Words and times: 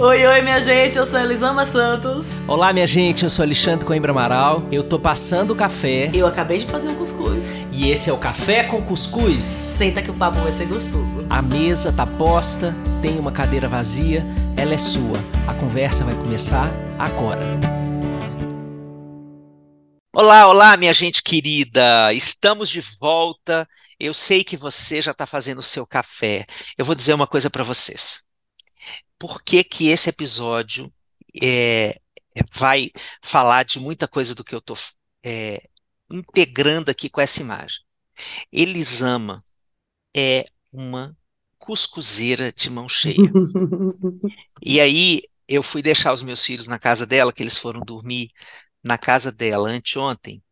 Oi, 0.00 0.24
oi, 0.24 0.42
minha 0.42 0.60
gente, 0.60 0.96
eu 0.96 1.04
sou 1.04 1.18
Elisama 1.18 1.64
Santos. 1.64 2.38
Olá, 2.46 2.72
minha 2.72 2.86
gente, 2.86 3.24
eu 3.24 3.28
sou 3.28 3.42
Alexandre 3.42 3.84
Coimbra 3.84 4.12
Amaral. 4.12 4.62
Eu 4.70 4.84
tô 4.84 4.96
passando 4.96 5.50
o 5.50 5.56
café. 5.56 6.08
Eu 6.14 6.24
acabei 6.24 6.58
de 6.58 6.66
fazer 6.66 6.88
um 6.88 6.94
cuscuz. 6.94 7.56
E 7.72 7.90
esse 7.90 8.08
é 8.08 8.12
o 8.12 8.16
Café 8.16 8.62
com 8.62 8.80
Cuscuz. 8.80 9.42
Senta 9.42 10.00
que 10.00 10.08
o 10.08 10.14
papo 10.14 10.38
vai 10.38 10.52
ser 10.52 10.66
gostoso. 10.66 11.26
A 11.28 11.42
mesa 11.42 11.92
tá 11.92 12.06
posta, 12.06 12.72
tem 13.02 13.18
uma 13.18 13.32
cadeira 13.32 13.66
vazia, 13.66 14.24
ela 14.56 14.72
é 14.72 14.78
sua. 14.78 15.18
A 15.48 15.54
conversa 15.54 16.04
vai 16.04 16.14
começar 16.14 16.70
agora. 16.96 17.44
Olá, 20.14 20.46
olá, 20.46 20.76
minha 20.76 20.92
gente 20.92 21.24
querida. 21.24 22.12
Estamos 22.12 22.68
de 22.68 22.80
volta. 23.00 23.68
Eu 23.98 24.14
sei 24.14 24.44
que 24.44 24.56
você 24.56 25.02
já 25.02 25.10
está 25.10 25.26
fazendo 25.26 25.58
o 25.58 25.62
seu 25.62 25.84
café. 25.84 26.46
Eu 26.78 26.84
vou 26.84 26.94
dizer 26.94 27.14
uma 27.14 27.26
coisa 27.26 27.50
para 27.50 27.64
vocês 27.64 28.27
por 29.18 29.42
que 29.42 29.64
que 29.64 29.88
esse 29.88 30.08
episódio 30.08 30.92
é, 31.42 32.00
vai 32.52 32.90
falar 33.22 33.64
de 33.64 33.78
muita 33.78 34.06
coisa 34.06 34.34
do 34.34 34.44
que 34.44 34.54
eu 34.54 34.60
estou 34.60 34.76
é, 35.24 35.68
integrando 36.10 36.90
aqui 36.90 37.10
com 37.10 37.20
essa 37.20 37.40
imagem. 37.40 37.80
Elisama 38.52 39.42
é 40.16 40.46
uma 40.72 41.16
cuscuzeira 41.58 42.52
de 42.52 42.70
mão 42.70 42.88
cheia. 42.88 43.16
e 44.62 44.80
aí 44.80 45.22
eu 45.46 45.62
fui 45.62 45.82
deixar 45.82 46.12
os 46.12 46.22
meus 46.22 46.44
filhos 46.44 46.66
na 46.68 46.78
casa 46.78 47.06
dela, 47.06 47.32
que 47.32 47.42
eles 47.42 47.58
foram 47.58 47.80
dormir 47.80 48.30
na 48.82 48.98
casa 48.98 49.32
dela 49.32 49.68
anteontem. 49.68 50.42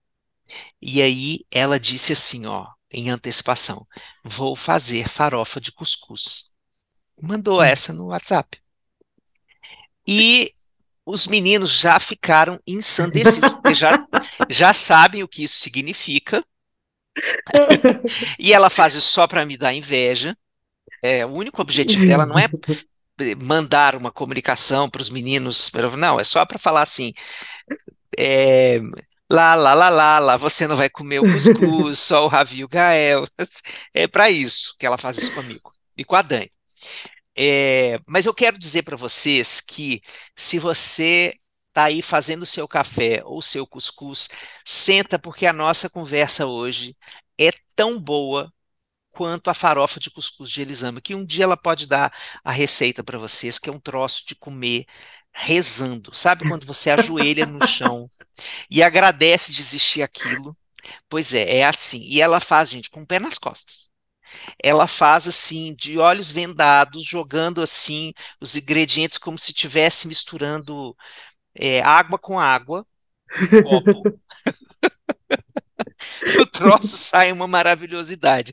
E 0.80 1.02
aí 1.02 1.40
ela 1.50 1.78
disse 1.78 2.12
assim, 2.12 2.46
ó, 2.46 2.66
em 2.90 3.10
antecipação, 3.10 3.86
vou 4.24 4.54
fazer 4.54 5.08
farofa 5.08 5.60
de 5.60 5.72
cuscuz 5.72 6.45
mandou 7.20 7.62
essa 7.62 7.92
no 7.92 8.06
WhatsApp. 8.06 8.58
E 10.06 10.52
os 11.04 11.26
meninos 11.26 11.78
já 11.78 11.98
ficaram 12.00 12.60
ensandecidos, 12.66 13.50
porque 13.50 13.74
já, 13.74 14.06
já 14.50 14.74
sabem 14.74 15.22
o 15.22 15.28
que 15.28 15.44
isso 15.44 15.58
significa. 15.58 16.44
e 18.38 18.52
ela 18.52 18.68
faz 18.68 18.94
isso 18.94 19.12
só 19.12 19.26
para 19.26 19.46
me 19.46 19.56
dar 19.56 19.72
inveja. 19.72 20.36
É, 21.02 21.24
o 21.24 21.30
único 21.30 21.62
objetivo 21.62 22.06
dela 22.06 22.26
não 22.26 22.38
é 22.38 22.48
mandar 23.42 23.94
uma 23.94 24.10
comunicação 24.10 24.90
para 24.90 25.00
os 25.00 25.08
meninos, 25.08 25.70
não, 25.96 26.20
é 26.20 26.24
só 26.24 26.44
para 26.44 26.58
falar 26.58 26.82
assim. 26.82 27.12
É, 28.18 28.80
lá, 29.30 29.54
lá, 29.54 29.74
lá, 29.74 29.88
lá, 29.88 30.18
lá, 30.18 30.36
você 30.36 30.66
não 30.66 30.76
vai 30.76 30.90
comer 30.90 31.20
o 31.20 31.32
cuscuz, 31.32 31.98
só 31.98 32.24
o 32.24 32.28
Ravi 32.28 32.58
e 32.58 32.64
o 32.64 32.68
Gael. 32.68 33.26
É 33.94 34.06
para 34.06 34.30
isso 34.30 34.74
que 34.78 34.86
ela 34.86 34.98
faz 34.98 35.18
isso 35.18 35.32
comigo 35.32 35.70
e 35.96 36.04
com 36.04 36.16
a 36.16 36.22
Dani. 36.22 36.50
É, 37.36 38.00
mas 38.06 38.26
eu 38.26 38.34
quero 38.34 38.58
dizer 38.58 38.82
para 38.82 38.96
vocês 38.96 39.60
que 39.60 40.02
se 40.34 40.58
você 40.58 41.34
está 41.68 41.84
aí 41.84 42.00
fazendo 42.00 42.42
o 42.44 42.46
seu 42.46 42.66
café 42.66 43.22
ou 43.24 43.42
seu 43.42 43.66
cuscuz, 43.66 44.28
senta 44.64 45.18
porque 45.18 45.46
a 45.46 45.52
nossa 45.52 45.90
conversa 45.90 46.46
hoje 46.46 46.96
é 47.38 47.50
tão 47.74 48.00
boa 48.00 48.52
quanto 49.10 49.48
a 49.50 49.54
farofa 49.54 50.00
de 50.00 50.10
cuscuz 50.10 50.50
de 50.50 50.62
Elisama, 50.62 51.00
que 51.00 51.14
um 51.14 51.24
dia 51.24 51.44
ela 51.44 51.56
pode 51.56 51.86
dar 51.86 52.12
a 52.44 52.50
receita 52.52 53.04
para 53.04 53.18
vocês, 53.18 53.58
que 53.58 53.68
é 53.68 53.72
um 53.72 53.80
troço 53.80 54.26
de 54.26 54.34
comer 54.36 54.86
rezando. 55.32 56.14
Sabe 56.14 56.48
quando 56.48 56.66
você 56.66 56.90
ajoelha 56.90 57.46
no 57.46 57.66
chão 57.66 58.10
e 58.70 58.82
agradece 58.82 59.52
de 59.52 59.60
existir 59.60 60.02
aquilo? 60.02 60.56
Pois 61.08 61.34
é, 61.34 61.58
é 61.58 61.64
assim. 61.64 62.00
E 62.02 62.20
ela 62.20 62.40
faz, 62.40 62.70
gente, 62.70 62.90
com 62.90 63.02
o 63.02 63.06
pé 63.06 63.18
nas 63.20 63.38
costas 63.38 63.90
ela 64.62 64.86
faz 64.86 65.28
assim, 65.28 65.74
de 65.74 65.98
olhos 65.98 66.30
vendados, 66.30 67.04
jogando 67.04 67.62
assim 67.62 68.12
os 68.40 68.56
ingredientes 68.56 69.18
como 69.18 69.38
se 69.38 69.50
estivesse 69.50 70.08
misturando 70.08 70.96
é, 71.54 71.82
água 71.82 72.18
com 72.18 72.38
água, 72.38 72.86
um 73.64 74.02
o 76.40 76.46
troço 76.46 76.96
sai 76.96 77.32
uma 77.32 77.46
maravilhosidade. 77.46 78.52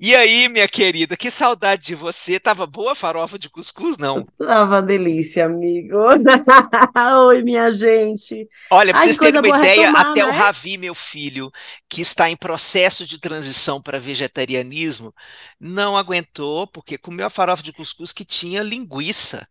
E 0.00 0.14
aí, 0.14 0.48
minha 0.48 0.68
querida, 0.68 1.16
que 1.16 1.30
saudade 1.30 1.82
de 1.82 1.94
você. 1.94 2.38
Tava 2.38 2.66
boa 2.66 2.92
a 2.92 2.94
farofa 2.94 3.38
de 3.38 3.48
cuscuz, 3.48 3.98
não? 3.98 4.24
Tava 4.38 4.80
delícia, 4.80 5.46
amigo. 5.46 5.96
Oi, 7.28 7.42
minha 7.42 7.70
gente. 7.70 8.48
Olha, 8.70 8.92
para 8.92 9.02
vocês 9.02 9.18
terem 9.18 9.40
uma 9.40 9.58
ideia, 9.58 9.86
retomar, 9.86 10.06
até 10.06 10.24
né? 10.24 10.30
o 10.30 10.32
Ravi, 10.32 10.78
meu 10.78 10.94
filho, 10.94 11.50
que 11.88 12.00
está 12.00 12.30
em 12.30 12.36
processo 12.36 13.06
de 13.06 13.18
transição 13.18 13.80
para 13.80 14.00
vegetarianismo, 14.00 15.14
não 15.58 15.96
aguentou, 15.96 16.66
porque 16.66 16.96
comeu 16.96 17.26
a 17.26 17.30
farofa 17.30 17.62
de 17.62 17.72
cuscuz 17.72 18.12
que 18.12 18.24
tinha 18.24 18.62
linguiça. 18.62 19.46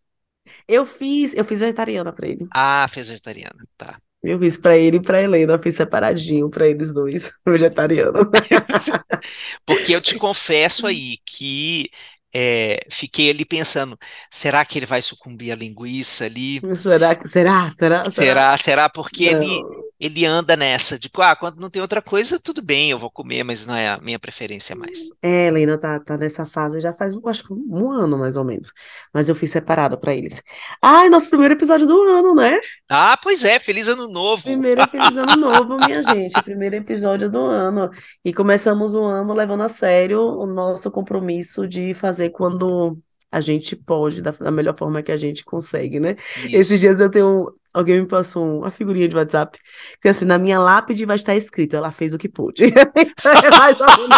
Eu 0.68 0.86
fiz, 0.86 1.34
eu 1.34 1.46
fiz 1.46 1.60
vegetariana 1.60 2.12
para 2.12 2.28
ele. 2.28 2.48
Ah, 2.54 2.88
fez 2.90 3.10
vegetariana, 3.10 3.64
tá. 3.78 4.00
Eu 4.22 4.38
fiz 4.40 4.58
para 4.58 4.78
ele 4.78 4.98
e 4.98 5.02
para 5.02 5.22
Helena, 5.22 5.54
eu 5.54 5.62
fiz 5.62 5.76
separadinho 5.76 6.50
para 6.50 6.68
eles 6.68 6.94
dois, 6.94 7.32
vegetariano. 7.48 8.30
Porque 9.66 9.94
eu 9.94 10.02
te 10.02 10.16
confesso 10.16 10.86
aí 10.86 11.18
que 11.26 11.90
é, 12.34 12.80
fiquei 12.92 13.30
ali 13.30 13.46
pensando, 13.46 13.98
será 14.30 14.64
que 14.66 14.78
ele 14.78 14.86
vai 14.86 15.02
sucumbir 15.02 15.52
à 15.52 15.56
linguiça 15.56 16.26
ali? 16.26 16.62
Será 16.76 17.16
que 17.16 17.28
será? 17.28 17.72
Será? 17.72 18.04
Será? 18.10 18.10
Será? 18.10 18.58
será? 18.58 18.90
Porque 18.90 19.32
Não. 19.32 19.42
ele 19.42 19.66
ele 20.00 20.26
anda 20.26 20.56
nessa, 20.56 20.98
de 20.98 21.10
ah, 21.18 21.36
quando 21.36 21.60
não 21.60 21.70
tem 21.70 21.82
outra 21.82 22.02
coisa, 22.02 22.40
tudo 22.40 22.62
bem, 22.62 22.90
eu 22.90 22.98
vou 22.98 23.12
comer, 23.12 23.44
mas 23.44 23.66
não 23.66 23.76
é 23.76 23.90
a 23.90 23.98
minha 23.98 24.18
preferência 24.18 24.74
mais. 24.74 25.10
É, 25.22 25.48
Helena 25.48 25.78
tá, 25.78 26.00
tá 26.00 26.18
nessa 26.18 26.46
fase 26.46 26.80
já 26.80 26.94
faz, 26.94 27.18
acho 27.26 27.44
que 27.44 27.54
um 27.54 27.92
ano 27.92 28.18
mais 28.18 28.38
ou 28.38 28.46
menos. 28.46 28.72
Mas 29.14 29.28
eu 29.28 29.36
fiz 29.36 29.52
separada 29.52 29.98
para 29.98 30.16
eles. 30.16 30.42
Ah, 30.82 31.10
nosso 31.10 31.30
primeiro 31.30 31.54
episódio 31.54 31.86
do 31.86 32.02
ano, 32.04 32.34
né? 32.34 32.58
Ah, 32.90 33.18
pois 33.22 33.44
é, 33.44 33.60
feliz 33.60 33.90
ano 33.90 34.08
novo. 34.08 34.44
Primeiro 34.44 34.88
feliz 34.88 35.18
ano 35.18 35.36
novo, 35.38 35.76
minha 35.86 36.02
gente. 36.02 36.42
Primeiro 36.44 36.78
episódio 36.78 37.30
do 37.30 37.40
ano. 37.40 37.90
E 38.24 38.34
começamos 38.34 38.96
o 38.96 39.04
ano 39.04 39.34
levando 39.34 39.64
a 39.64 39.70
sério 39.70 40.22
o 40.22 40.46
nosso 40.46 40.90
compromisso 40.90 41.68
de 41.68 41.94
fazer 41.94 42.30
quando 42.30 42.98
a 43.32 43.40
gente 43.42 43.76
pode, 43.76 44.22
da, 44.22 44.32
da 44.32 44.52
melhor 44.52 44.76
forma 44.76 45.04
que 45.04 45.12
a 45.12 45.18
gente 45.18 45.46
consegue, 45.46 46.00
né? 46.00 46.16
Isso. 46.38 46.56
Esses 46.56 46.80
dias 46.80 47.00
eu 47.00 47.10
tenho. 47.10 47.54
Alguém 47.72 48.02
me 48.02 48.08
passou 48.08 48.60
uma 48.60 48.72
figurinha 48.72 49.08
de 49.08 49.16
WhatsApp 49.16 49.60
que 50.02 50.10
assim, 50.10 50.26
na 50.26 50.40
minha 50.40 50.60
lápide 50.60 51.06
vai 51.06 51.16
estar 51.16 51.36
escrito, 51.36 51.76
ela 51.76 51.92
fez 51.92 52.14
o 52.14 52.18
que 52.18 52.28
pôde. 52.28 52.66
então 52.98 53.32
é 53.32 53.50
mais 53.52 53.80
ou 53.80 53.86
menos. 53.86 54.18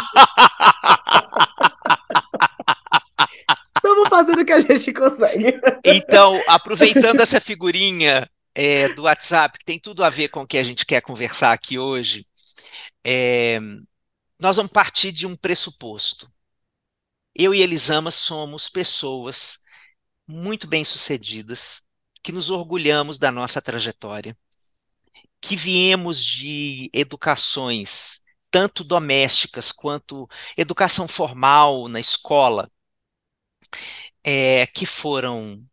Estamos 3.76 4.08
fazendo 4.10 4.42
o 4.42 4.46
que 4.46 4.54
a 4.54 4.60
gente 4.60 4.94
consegue. 4.94 5.60
Então, 5.84 6.42
aproveitando 6.48 7.20
essa 7.20 7.42
figurinha 7.42 8.26
é, 8.56 8.88
do 8.90 9.04
WhatsApp, 9.04 9.60
que 9.60 9.66
tem 9.66 9.80
tudo 9.80 10.04
a 10.04 10.10
ver 10.10 10.30
com 10.30 10.44
o 10.44 10.48
que 10.48 10.58
a 10.58 10.64
gente 10.64 10.86
quer 10.86 11.02
conversar 11.02 11.52
aqui 11.52 11.78
hoje, 11.78 12.26
é, 13.06 13.60
nós 14.40 14.56
vamos 14.56 14.72
partir 14.72 15.12
de 15.12 15.28
um 15.28 15.36
pressuposto. 15.36 16.31
Eu 17.36 17.54
e 17.54 17.62
Elisama 17.62 18.12
somos 18.12 18.70
pessoas 18.70 19.60
muito 20.28 20.68
bem-sucedidas, 20.68 21.84
que 22.24 22.32
nos 22.32 22.50
orgulhamos 22.50 23.18
da 23.20 23.32
nossa 23.32 23.62
trajetória, 23.62 24.38
que 25.42 25.56
viemos 25.56 26.24
de 26.24 26.90
educações 26.94 28.22
tanto 28.52 28.84
domésticas 28.84 29.72
quanto 29.72 30.28
educação 30.58 31.08
formal 31.08 31.88
na 31.88 32.00
escola, 32.00 32.70
é, 34.24 34.68
que 34.68 34.86
foram 34.86 35.66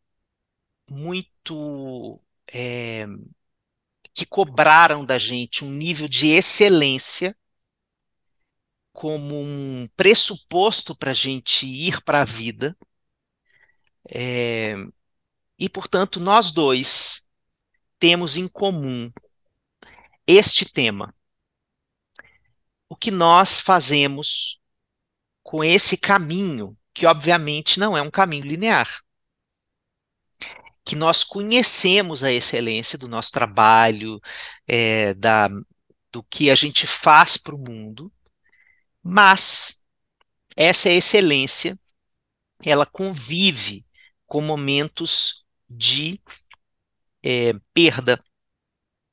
muito. 0.89 2.21
É, 2.53 3.07
que 4.15 4.27
cobraram 4.27 5.05
da 5.05 5.19
gente 5.19 5.65
um 5.65 5.71
nível 5.71 6.09
de 6.09 6.31
excelência 6.31 7.37
como 8.99 9.41
um 9.41 9.87
pressuposto 9.97 10.93
para 10.93 11.13
a 11.13 11.15
gente 11.15 11.65
ir 11.65 12.03
para 12.03 12.23
a 12.23 12.25
vida. 12.25 12.77
É, 14.11 14.75
e, 15.57 15.69
portanto, 15.69 16.19
nós 16.19 16.51
dois 16.51 17.25
temos 17.97 18.37
em 18.37 18.49
comum 18.49 19.09
este 20.27 20.65
tema. 20.65 21.15
O 22.89 22.97
que 22.97 23.13
nós 23.13 23.61
fazemos 23.61 24.61
com 25.45 25.63
esse 25.63 25.97
caminho, 25.97 26.77
que 26.93 27.07
obviamente 27.07 27.79
não 27.79 27.97
é 27.97 28.03
um 28.03 28.11
caminho 28.11 28.47
linear. 28.47 29.01
Que 30.85 30.97
nós 30.97 31.23
conhecemos 31.23 32.25
a 32.25 32.33
excelência 32.33 32.99
do 32.99 33.07
nosso 33.07 33.31
trabalho, 33.31 34.19
é, 34.67 35.15
da, 35.15 35.49
do 36.11 36.21
que 36.25 36.51
a 36.51 36.57
gente 36.57 36.85
faz 36.85 37.37
para 37.37 37.55
o 37.55 37.59
mundo, 37.59 38.13
mas 39.03 39.85
essa 40.57 40.91
excelência, 40.91 41.79
ela 42.65 42.87
convive 42.87 43.87
com 44.27 44.41
momentos 44.41 45.45
de 45.69 46.21
é, 47.23 47.53
perda, 47.73 48.23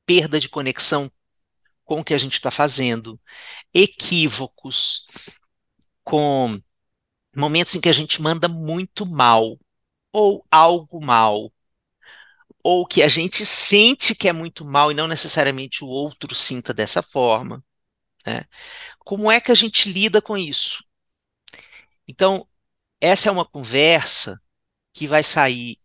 perda 0.06 0.40
de 0.40 0.50
conexão 0.50 1.12
com 1.84 2.00
o 2.00 2.04
que 2.04 2.14
a 2.14 2.18
gente 2.18 2.34
está 2.34 2.50
fazendo, 2.52 3.20
equívocos, 3.74 5.06
com 6.04 6.60
momentos 7.36 7.76
em 7.76 7.82
que 7.82 7.90
a 7.90 7.94
gente 7.94 8.22
manda 8.22 8.48
muito 8.48 9.06
mal 9.06 9.58
ou 10.16 10.46
algo 10.50 11.04
mal. 11.04 11.52
Ou 12.64 12.86
que 12.88 13.04
a 13.04 13.08
gente 13.08 13.46
sente 13.46 14.16
que 14.16 14.28
é 14.28 14.34
muito 14.34 14.64
mal 14.66 14.92
e 14.92 14.96
não 14.96 15.08
necessariamente 15.08 15.84
o 15.84 15.88
outro 15.88 16.34
sinta 16.34 16.74
dessa 16.74 17.04
forma. 17.04 17.64
Né? 18.26 18.44
Como 19.00 19.32
é 19.32 19.40
que 19.40 19.52
a 19.52 19.56
gente 19.56 19.92
lida 19.92 20.22
com 20.22 20.38
isso? 20.38 20.84
Então, 22.08 22.48
essa 23.00 23.30
é 23.30 23.32
uma 23.32 23.46
conversa 23.46 24.42
que 24.94 25.08
vai 25.08 25.24
sair 25.24 25.78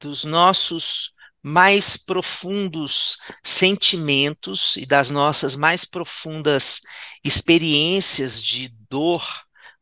dos 0.00 0.24
nossos 0.24 1.12
mais 1.42 1.96
profundos 1.96 3.18
sentimentos 3.42 4.76
e 4.76 4.86
das 4.86 5.10
nossas 5.10 5.54
mais 5.54 5.84
profundas 5.84 6.80
experiências 7.22 8.42
de 8.42 8.68
dor 8.88 9.22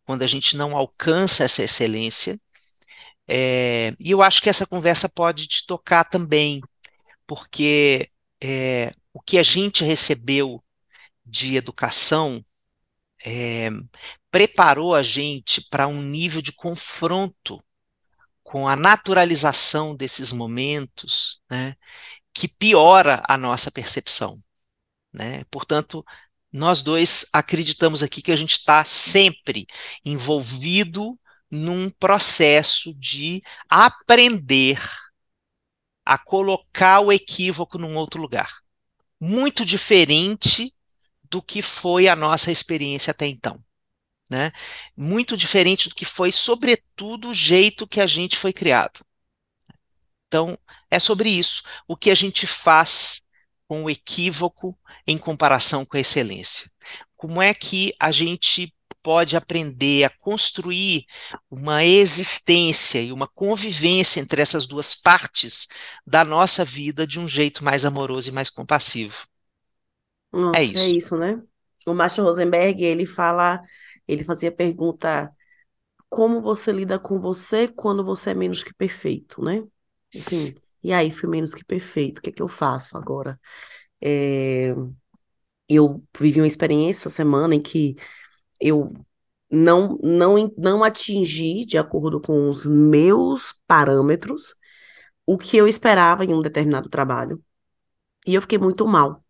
quando 0.03 0.23
a 0.23 0.27
gente 0.27 0.57
não 0.57 0.77
alcança 0.77 1.45
essa 1.45 1.63
excelência. 1.63 2.41
É, 3.29 3.95
e 4.01 4.11
eu 4.11 4.23
acho 4.23 4.43
que 4.43 4.51
essa 4.51 4.67
conversa 4.67 5.09
pode 5.09 5.47
te 5.47 5.65
tocar 5.65 6.05
também, 6.05 6.61
porque 7.27 8.11
é, 8.43 8.91
o 9.13 9.21
que 9.21 9.39
a 9.39 9.43
gente 9.43 9.85
recebeu 9.85 10.63
de 11.33 11.57
educação 11.57 12.43
é, 13.25 13.71
preparou 14.31 14.95
a 14.95 15.03
gente 15.03 15.63
para 15.71 15.89
um 15.89 16.03
nível 16.03 16.43
de 16.43 16.53
confronto 16.53 17.63
com 18.43 18.69
a 18.69 18.77
naturalização 18.77 19.97
desses 19.97 20.31
momentos, 20.31 21.41
né, 21.51 21.75
que 22.35 22.47
piora 22.47 23.23
a 23.27 23.39
nossa 23.39 23.71
percepção. 23.71 24.43
Né? 25.11 25.43
Portanto, 25.51 26.05
nós 26.53 26.83
dois 26.83 27.25
acreditamos 27.33 28.03
aqui 28.03 28.21
que 28.21 28.33
a 28.33 28.37
gente 28.37 28.53
está 28.53 28.85
sempre 28.85 29.67
envolvido 30.05 31.19
num 31.51 31.89
processo 31.89 32.95
de 32.95 33.43
aprender 33.71 34.79
a 36.05 36.19
colocar 36.19 37.01
o 37.01 37.11
equívoco 37.11 37.79
num 37.79 37.95
outro 37.97 38.21
lugar. 38.21 38.61
Muito 39.19 39.65
diferente 39.65 40.75
do 41.33 41.41
que 41.41 41.63
foi 41.63 42.09
a 42.09 42.15
nossa 42.15 42.53
experiência 42.53 43.11
até 43.11 43.27
então. 43.27 43.59
Né? 44.29 44.53
Muito 44.95 45.35
diferente 45.35 45.89
do 45.89 45.95
que 45.95 46.05
foi, 46.05 46.31
sobretudo, 46.31 47.31
o 47.31 47.35
jeito 47.35 47.87
que 47.87 48.03
a 48.03 48.07
gente 48.07 48.37
foi 48.37 48.53
criado. 48.53 49.01
Então, 50.29 50.59
é 50.91 50.99
sobre 50.99 51.31
isso. 51.31 51.63
O 51.89 51.97
que 51.97 52.11
a 52.11 52.15
gente 52.15 52.47
faz 52.47 53.23
com 53.67 53.85
o 53.85 53.91
equívoco 53.91 54.79
em 55.07 55.17
comparação 55.17 55.87
com 55.87 55.97
a 55.97 56.01
excelência. 56.01 56.71
Como 57.17 57.41
é 57.41 57.55
que 57.55 57.95
a 57.99 58.13
gente 58.13 58.71
pode 59.03 59.37
aprender 59.37 60.05
a 60.05 60.11
construir 60.11 61.07
uma 61.51 61.83
existência 61.83 63.01
e 63.01 63.11
uma 63.11 63.27
convivência 63.27 64.21
entre 64.21 64.41
essas 64.41 64.67
duas 64.67 64.95
partes 64.95 65.67
da 66.07 66.25
nossa 66.25 66.63
vida 66.65 67.07
de 67.07 67.19
um 67.19 67.27
jeito 67.27 67.65
mais 67.65 67.85
amoroso 67.85 68.29
e 68.29 68.33
mais 68.33 68.49
compassivo. 68.51 69.27
É 70.53 70.63
Nossa, 70.63 70.79
é 70.79 70.85
isso. 70.85 70.87
É 70.87 70.91
isso, 70.91 71.17
né? 71.17 71.41
O 71.87 71.95
Márcio 71.95 72.25
Rosenberg, 72.25 72.85
ele 72.85 73.07
fala, 73.07 73.61
ele 74.07 74.25
fazia 74.25 74.53
pergunta 74.53 75.31
como 76.09 76.41
você 76.41 76.73
lida 76.73 76.99
com 76.99 77.21
você 77.21 77.69
quando 77.69 78.05
você 78.05 78.31
é 78.31 78.35
menos 78.35 78.65
que 78.65 78.75
perfeito, 78.75 79.43
né? 79.43 79.65
Assim, 80.19 80.55
e 80.83 80.93
aí, 80.93 81.11
fui 81.11 81.29
menos 81.29 81.55
que 81.55 81.65
perfeito, 81.65 82.19
o 82.19 82.23
que 82.23 82.31
é 82.31 82.33
que 82.33 82.43
eu 82.43 82.49
faço 82.49 82.97
agora? 82.99 83.41
É, 84.01 84.75
eu 85.69 86.03
vivi 86.19 86.41
uma 86.41 86.47
experiência 86.47 87.09
essa 87.09 87.11
semana 87.17 87.55
em 87.55 87.63
que 87.63 87.97
eu 88.61 88.93
não, 89.51 89.99
não, 90.03 90.53
não 90.59 90.85
atingi, 90.85 91.67
de 91.67 91.79
acordo 91.79 92.21
com 92.21 92.49
os 92.49 92.67
meus 92.67 93.55
parâmetros, 93.67 94.57
o 95.27 95.39
que 95.39 95.57
eu 95.57 95.69
esperava 95.69 96.25
em 96.25 96.35
um 96.35 96.43
determinado 96.43 96.89
trabalho. 96.89 97.43
E 98.27 98.35
eu 98.35 98.43
fiquei 98.43 98.59
muito 98.59 98.87
mal. 98.87 99.22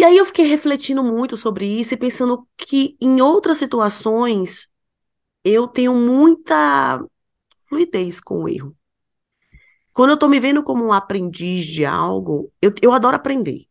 E 0.00 0.04
aí 0.04 0.16
eu 0.16 0.24
fiquei 0.24 0.46
refletindo 0.46 1.04
muito 1.04 1.36
sobre 1.36 1.66
isso 1.66 1.92
e 1.92 1.96
pensando 1.98 2.48
que 2.56 2.96
em 3.02 3.20
outras 3.20 3.58
situações 3.58 4.72
eu 5.44 5.68
tenho 5.68 5.92
muita 5.94 7.04
fluidez 7.68 8.18
com 8.18 8.44
o 8.44 8.48
erro. 8.48 8.74
Quando 9.92 10.08
eu 10.08 10.16
tô 10.16 10.26
me 10.26 10.40
vendo 10.40 10.62
como 10.62 10.82
um 10.82 10.90
aprendiz 10.90 11.66
de 11.66 11.84
algo, 11.84 12.50
eu, 12.62 12.72
eu 12.80 12.94
adoro 12.94 13.14
aprender. 13.14 13.66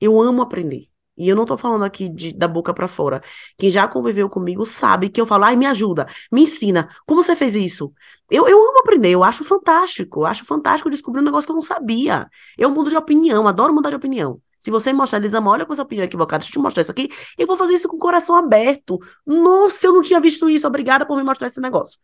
Eu 0.00 0.20
amo 0.20 0.42
aprender. 0.42 0.88
E 1.16 1.28
eu 1.28 1.36
não 1.36 1.46
tô 1.46 1.56
falando 1.56 1.84
aqui 1.84 2.08
de, 2.08 2.32
da 2.32 2.48
boca 2.48 2.74
para 2.74 2.88
fora. 2.88 3.22
Quem 3.56 3.70
já 3.70 3.86
conviveu 3.86 4.28
comigo 4.28 4.66
sabe 4.66 5.08
que 5.08 5.20
eu 5.20 5.26
falo, 5.26 5.44
ai, 5.44 5.54
me 5.54 5.66
ajuda, 5.66 6.08
me 6.32 6.42
ensina. 6.42 6.88
Como 7.06 7.22
você 7.22 7.36
fez 7.36 7.54
isso? 7.54 7.92
Eu, 8.28 8.48
eu 8.48 8.58
amo 8.58 8.80
aprender, 8.80 9.10
eu 9.10 9.22
acho 9.22 9.44
fantástico. 9.44 10.22
Eu 10.22 10.26
acho 10.26 10.44
fantástico 10.44 10.90
descobrir 10.90 11.20
um 11.20 11.24
negócio 11.24 11.46
que 11.46 11.52
eu 11.52 11.56
não 11.56 11.62
sabia. 11.62 12.28
Eu 12.56 12.68
mudo 12.68 12.90
de 12.90 12.96
opinião, 12.96 13.46
adoro 13.46 13.72
mudar 13.72 13.90
de 13.90 13.96
opinião. 13.96 14.42
Se 14.58 14.70
você 14.70 14.92
me 14.92 14.98
mostrar, 14.98 15.18
Elisama, 15.18 15.50
olha 15.50 15.64
com 15.64 15.72
essa 15.72 15.82
opinião 15.82 16.04
equivocada, 16.04 16.40
deixa 16.40 16.50
eu 16.50 16.60
te 16.60 16.62
mostrar 16.62 16.82
isso 16.82 16.90
aqui, 16.90 17.08
eu 17.38 17.46
vou 17.46 17.56
fazer 17.56 17.74
isso 17.74 17.88
com 17.88 17.96
o 17.96 17.98
coração 17.98 18.36
aberto. 18.36 18.98
Nossa, 19.24 19.86
eu 19.86 19.92
não 19.92 20.02
tinha 20.02 20.20
visto 20.20 20.48
isso, 20.50 20.66
obrigada 20.66 21.06
por 21.06 21.16
me 21.16 21.22
mostrar 21.22 21.46
esse 21.48 21.60
negócio. 21.60 21.98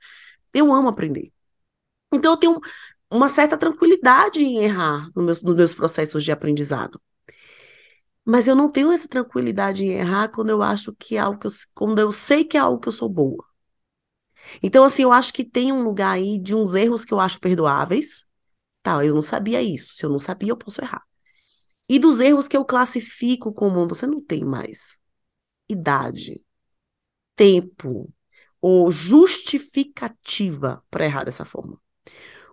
Eu 0.52 0.72
amo 0.72 0.88
aprender. 0.88 1.32
Então 2.12 2.32
eu 2.32 2.36
tenho 2.36 2.60
uma 3.10 3.28
certa 3.28 3.56
tranquilidade 3.58 4.44
em 4.44 4.58
errar 4.64 5.10
nos 5.14 5.24
meus, 5.24 5.42
nos 5.42 5.56
meus 5.56 5.74
processos 5.74 6.24
de 6.24 6.32
aprendizado. 6.32 7.00
Mas 8.24 8.48
eu 8.48 8.54
não 8.56 8.70
tenho 8.70 8.92
essa 8.92 9.08
tranquilidade 9.08 9.84
em 9.84 9.92
errar 9.92 10.28
quando 10.28 10.50
eu 10.50 10.62
acho 10.62 10.94
que 10.98 11.16
é 11.16 11.20
algo 11.20 11.38
que 11.38 11.46
eu, 11.46 11.50
quando 11.74 11.98
eu 11.98 12.10
sei 12.12 12.44
que 12.44 12.56
é 12.56 12.60
algo 12.60 12.80
que 12.80 12.88
eu 12.88 12.92
sou 12.92 13.08
boa. 13.08 13.44
Então, 14.62 14.84
assim, 14.84 15.02
eu 15.02 15.12
acho 15.12 15.32
que 15.32 15.44
tem 15.44 15.72
um 15.72 15.82
lugar 15.82 16.12
aí 16.12 16.38
de 16.38 16.54
uns 16.54 16.74
erros 16.74 17.04
que 17.04 17.12
eu 17.14 17.20
acho 17.20 17.40
perdoáveis. 17.40 18.26
Tá, 18.82 19.04
eu 19.04 19.14
não 19.14 19.22
sabia 19.22 19.62
isso. 19.62 19.94
Se 19.94 20.06
eu 20.06 20.10
não 20.10 20.18
sabia, 20.18 20.50
eu 20.52 20.56
posso 20.56 20.82
errar. 20.82 21.02
E 21.88 21.98
dos 21.98 22.20
erros 22.20 22.48
que 22.48 22.56
eu 22.56 22.64
classifico 22.64 23.52
como 23.52 23.86
você 23.86 24.06
não 24.06 24.20
tem 24.20 24.44
mais 24.44 24.98
idade, 25.68 26.42
tempo 27.36 28.12
ou 28.60 28.90
justificativa 28.90 30.82
para 30.90 31.04
errar 31.04 31.24
dessa 31.24 31.44
forma. 31.44 31.78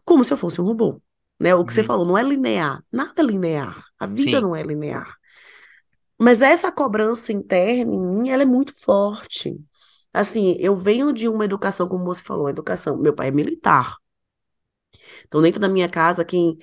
Como 0.03 0.23
se 0.23 0.33
eu 0.33 0.37
fosse 0.37 0.59
um 0.59 0.65
robô. 0.65 1.01
Né? 1.39 1.55
O 1.55 1.63
que 1.63 1.71
uhum. 1.71 1.75
você 1.75 1.83
falou 1.83 2.05
não 2.05 2.17
é 2.17 2.23
linear. 2.23 2.83
Nada 2.91 3.21
é 3.21 3.23
linear. 3.23 3.85
A 3.97 4.05
vida 4.05 4.31
Sim. 4.31 4.41
não 4.41 4.55
é 4.55 4.61
linear. 4.61 5.15
Mas 6.17 6.41
essa 6.41 6.71
cobrança 6.71 7.31
interna 7.31 7.93
em 7.93 8.21
mim, 8.21 8.29
ela 8.29 8.43
é 8.43 8.45
muito 8.45 8.79
forte. 8.79 9.57
Assim, 10.13 10.55
eu 10.59 10.75
venho 10.75 11.13
de 11.13 11.27
uma 11.29 11.45
educação, 11.45 11.87
como 11.87 12.03
você 12.03 12.21
falou, 12.21 12.49
educação. 12.49 12.97
Meu 12.97 13.13
pai 13.13 13.29
é 13.29 13.31
militar. 13.31 13.95
Então, 15.25 15.41
dentro 15.41 15.59
da 15.59 15.69
minha 15.69 15.87
casa, 15.89 16.25
quem 16.25 16.57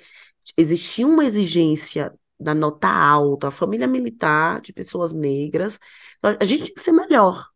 existia 0.55 1.07
uma 1.07 1.25
exigência 1.25 2.13
da 2.39 2.55
nota 2.55 2.87
alta, 2.87 3.49
a 3.49 3.51
família 3.51 3.87
militar, 3.87 4.61
de 4.61 4.71
pessoas 4.71 5.13
negras, 5.13 5.79
a 6.21 6.43
gente 6.45 6.63
tinha 6.63 6.75
que 6.75 6.81
ser 6.81 6.91
melhor. 6.91 7.47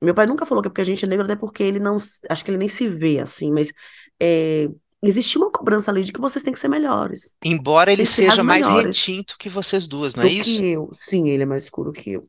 Meu 0.00 0.14
pai 0.14 0.26
nunca 0.26 0.44
falou 0.44 0.62
que 0.62 0.68
é 0.68 0.70
porque 0.70 0.82
a 0.82 0.84
gente 0.84 1.04
é 1.04 1.08
negro, 1.08 1.24
até 1.24 1.34
porque 1.34 1.62
ele 1.62 1.78
não, 1.78 1.96
acho 1.96 2.44
que 2.44 2.50
ele 2.50 2.58
nem 2.58 2.68
se 2.68 2.88
vê 2.88 3.18
assim, 3.18 3.50
mas 3.50 3.72
é, 4.20 4.68
existia 5.02 5.40
uma 5.40 5.50
cobrança 5.50 5.90
ali 5.90 6.04
de 6.04 6.12
que 6.12 6.20
vocês 6.20 6.42
têm 6.42 6.52
que 6.52 6.58
ser 6.58 6.68
melhores. 6.68 7.34
Embora 7.44 7.92
ele 7.92 8.06
seja 8.06 8.44
mais 8.44 8.68
retinto 8.68 9.36
que 9.38 9.48
vocês 9.48 9.86
duas, 9.86 10.14
não 10.14 10.24
é 10.24 10.28
isso? 10.28 10.44
que 10.44 10.66
eu. 10.66 10.88
Sim, 10.92 11.28
ele 11.28 11.42
é 11.42 11.46
mais 11.46 11.64
escuro 11.64 11.92
que 11.92 12.12
eu. 12.12 12.22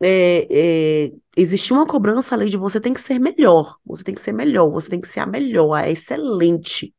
É, 0.00 0.46
é, 0.50 1.12
existia 1.36 1.74
uma 1.74 1.86
cobrança 1.86 2.34
ali 2.34 2.48
de 2.48 2.56
você 2.56 2.80
tem 2.80 2.94
que 2.94 3.00
ser 3.00 3.18
melhor, 3.18 3.76
você 3.84 4.04
tem 4.04 4.14
que 4.14 4.20
ser 4.20 4.32
melhor, 4.32 4.70
você 4.70 4.88
tem 4.88 5.00
que 5.00 5.08
ser 5.08 5.20
a 5.20 5.26
melhor, 5.26 5.74
a 5.74 5.90
excelente. 5.90 6.94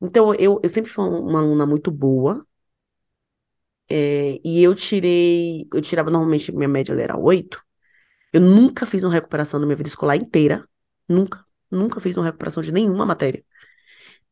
Então, 0.00 0.34
eu, 0.34 0.60
eu 0.62 0.68
sempre 0.68 0.90
fui 0.90 1.04
uma 1.04 1.40
aluna 1.40 1.66
muito 1.66 1.90
boa, 1.90 2.46
é, 3.90 4.40
e 4.44 4.62
eu 4.62 4.74
tirei, 4.74 5.66
eu 5.72 5.80
tirava 5.80 6.10
normalmente, 6.10 6.52
minha 6.52 6.68
média 6.68 6.94
era 6.94 7.16
8. 7.16 7.62
Eu 8.32 8.40
nunca 8.40 8.86
fiz 8.86 9.04
uma 9.04 9.12
recuperação 9.12 9.58
na 9.60 9.66
minha 9.66 9.76
vida 9.76 9.88
escolar 9.88 10.16
inteira, 10.16 10.66
nunca, 11.08 11.44
nunca 11.70 12.00
fiz 12.00 12.16
uma 12.16 12.26
recuperação 12.26 12.62
de 12.62 12.72
nenhuma 12.72 13.06
matéria. 13.06 13.44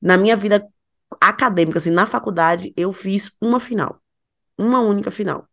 Na 0.01 0.17
minha 0.17 0.37
vida 0.37 0.67
acadêmica, 1.21 1.79
assim, 1.79 1.91
na 1.91 2.07
faculdade, 2.07 2.73
eu 2.77 2.93
fiz 2.93 3.33
uma 3.41 3.61
final. 3.61 4.01
Uma 4.59 4.81
única 4.81 5.11
final. 5.11 5.49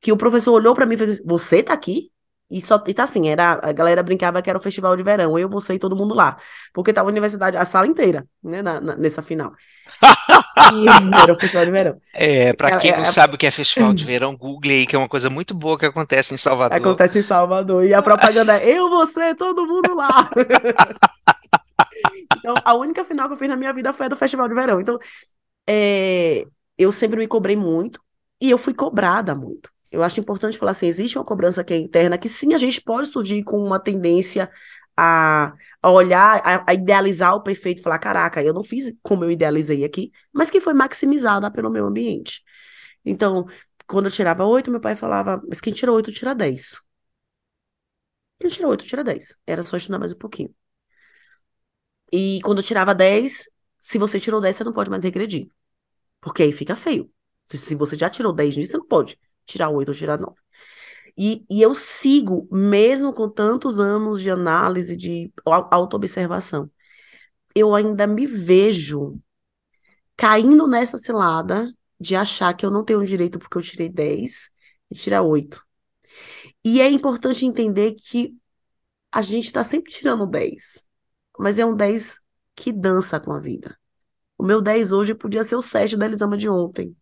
Que 0.00 0.12
o 0.12 0.16
professor 0.16 0.52
olhou 0.52 0.74
para 0.74 0.86
mim 0.86 0.96
e 0.98 1.04
assim, 1.04 1.22
você 1.26 1.62
tá 1.62 1.72
aqui? 1.74 2.10
E 2.48 2.60
só 2.60 2.82
e 2.86 2.94
tá 2.94 3.02
assim, 3.04 3.28
era, 3.28 3.58
a 3.60 3.72
galera 3.72 4.02
brincava 4.02 4.40
que 4.40 4.48
era 4.48 4.58
o 4.58 4.62
festival 4.62 4.96
de 4.96 5.02
verão, 5.02 5.36
eu, 5.36 5.48
você 5.48 5.74
e 5.74 5.78
todo 5.78 5.96
mundo 5.96 6.14
lá. 6.14 6.36
Porque 6.72 6.92
tava 6.92 7.08
a 7.08 7.10
universidade, 7.10 7.56
a 7.56 7.64
sala 7.64 7.88
inteira, 7.88 8.24
né, 8.42 8.62
na, 8.62 8.80
na, 8.80 8.96
nessa 8.96 9.20
final. 9.20 9.52
e 10.72 10.86
era 11.20 11.32
o 11.32 11.38
festival 11.38 11.64
de 11.64 11.72
verão. 11.72 12.00
É, 12.14 12.52
pra 12.52 12.76
quem 12.76 12.92
não 12.92 13.00
é, 13.00 13.04
sabe 13.04 13.34
o 13.34 13.38
que 13.38 13.46
é 13.46 13.50
festival 13.50 13.92
de 13.92 14.04
verão, 14.06 14.36
google 14.36 14.70
aí, 14.70 14.86
que 14.86 14.94
é 14.94 14.98
uma 14.98 15.08
coisa 15.08 15.28
muito 15.28 15.54
boa 15.54 15.76
que 15.76 15.86
acontece 15.86 16.34
em 16.34 16.36
Salvador. 16.36 16.78
Acontece 16.78 17.18
em 17.18 17.22
Salvador. 17.22 17.84
E 17.84 17.92
a 17.92 18.00
propaganda 18.00 18.56
é 18.56 18.70
eu, 18.70 18.88
você, 18.88 19.34
todo 19.34 19.66
mundo 19.66 19.94
lá. 19.94 20.30
Então, 22.38 22.54
a 22.64 22.74
única 22.74 23.04
final 23.04 23.26
que 23.26 23.34
eu 23.34 23.38
fiz 23.38 23.48
na 23.48 23.56
minha 23.56 23.72
vida 23.72 23.92
foi 23.92 24.06
a 24.06 24.08
do 24.08 24.16
Festival 24.16 24.48
de 24.48 24.54
Verão. 24.54 24.80
Então, 24.80 24.98
é, 25.66 26.44
eu 26.78 26.92
sempre 26.92 27.18
me 27.18 27.26
cobrei 27.26 27.56
muito 27.56 28.00
e 28.40 28.50
eu 28.50 28.58
fui 28.58 28.74
cobrada 28.74 29.34
muito. 29.34 29.70
Eu 29.90 30.02
acho 30.02 30.20
importante 30.20 30.58
falar 30.58 30.72
assim: 30.72 30.86
existe 30.86 31.18
uma 31.18 31.24
cobrança 31.24 31.64
que 31.64 31.74
é 31.74 31.76
interna, 31.78 32.18
que 32.18 32.28
sim, 32.28 32.54
a 32.54 32.58
gente 32.58 32.80
pode 32.80 33.08
surgir 33.08 33.42
com 33.44 33.58
uma 33.58 33.78
tendência 33.80 34.50
a, 34.96 35.54
a 35.82 35.90
olhar, 35.90 36.40
a, 36.44 36.70
a, 36.70 36.74
idealizar 36.74 37.34
o 37.34 37.42
perfeito, 37.42 37.82
falar, 37.82 37.98
caraca, 37.98 38.42
eu 38.42 38.54
não 38.54 38.64
fiz 38.64 38.92
como 39.02 39.24
eu 39.24 39.30
idealizei 39.30 39.84
aqui, 39.84 40.10
mas 40.32 40.50
que 40.50 40.60
foi 40.60 40.74
maximizada 40.74 41.50
pelo 41.50 41.70
meu 41.70 41.86
ambiente. 41.86 42.42
Então, 43.04 43.46
quando 43.86 44.06
eu 44.06 44.12
tirava 44.12 44.44
oito, 44.44 44.70
meu 44.70 44.80
pai 44.80 44.96
falava, 44.96 45.42
mas 45.48 45.60
quem 45.60 45.72
tira 45.72 45.92
oito, 45.92 46.12
tira 46.12 46.34
dez. 46.34 46.80
Quem 48.38 48.48
tira 48.50 48.68
oito, 48.68 48.86
tira 48.86 49.04
dez. 49.04 49.36
Era 49.46 49.62
só 49.64 49.76
estudar 49.76 49.98
mais 49.98 50.12
um 50.12 50.18
pouquinho. 50.18 50.54
E 52.12 52.40
quando 52.42 52.58
eu 52.58 52.64
tirava 52.64 52.94
dez, 52.94 53.48
se 53.78 53.98
você 53.98 54.20
tirou 54.20 54.40
dez, 54.40 54.56
você 54.56 54.64
não 54.64 54.72
pode 54.72 54.90
mais 54.90 55.04
regredir. 55.04 55.48
Porque 56.20 56.42
aí 56.44 56.52
fica 56.52 56.76
feio. 56.76 57.12
Se, 57.44 57.58
se 57.58 57.74
você 57.76 57.96
já 57.96 58.10
tirou 58.10 58.32
dez 58.32 58.56
nisso, 58.56 58.72
você 58.72 58.78
não 58.78 58.86
pode 58.86 59.18
tirar 59.46 59.70
oito 59.70 59.88
ou 59.90 59.94
tirar 59.94 60.18
nove. 60.18 60.36
E, 61.18 61.44
e 61.48 61.62
eu 61.62 61.74
sigo, 61.74 62.46
mesmo 62.52 63.12
com 63.12 63.28
tantos 63.28 63.80
anos 63.80 64.20
de 64.20 64.30
análise, 64.30 64.96
de 64.96 65.32
autoobservação, 65.70 66.70
eu 67.54 67.74
ainda 67.74 68.06
me 68.06 68.26
vejo 68.26 69.18
caindo 70.16 70.66
nessa 70.66 70.98
cilada 70.98 71.72
de 71.98 72.14
achar 72.14 72.54
que 72.54 72.66
eu 72.66 72.70
não 72.70 72.84
tenho 72.84 73.04
direito 73.04 73.38
porque 73.38 73.56
eu 73.56 73.62
tirei 73.62 73.88
10 73.88 74.50
e 74.90 74.94
tirar 74.94 75.22
8. 75.22 75.62
E 76.64 76.80
é 76.80 76.90
importante 76.90 77.46
entender 77.46 77.94
que 77.94 78.36
a 79.10 79.22
gente 79.22 79.46
está 79.46 79.64
sempre 79.64 79.90
tirando 79.92 80.26
10, 80.26 80.86
mas 81.38 81.58
é 81.58 81.64
um 81.64 81.74
10 81.74 82.20
que 82.54 82.72
dança 82.72 83.18
com 83.18 83.32
a 83.32 83.40
vida. 83.40 83.78
O 84.36 84.44
meu 84.44 84.60
10 84.60 84.92
hoje 84.92 85.14
podia 85.14 85.42
ser 85.42 85.56
o 85.56 85.62
7 85.62 85.96
da 85.96 86.06
Elisama 86.06 86.36
de 86.36 86.48
ontem. 86.48 86.94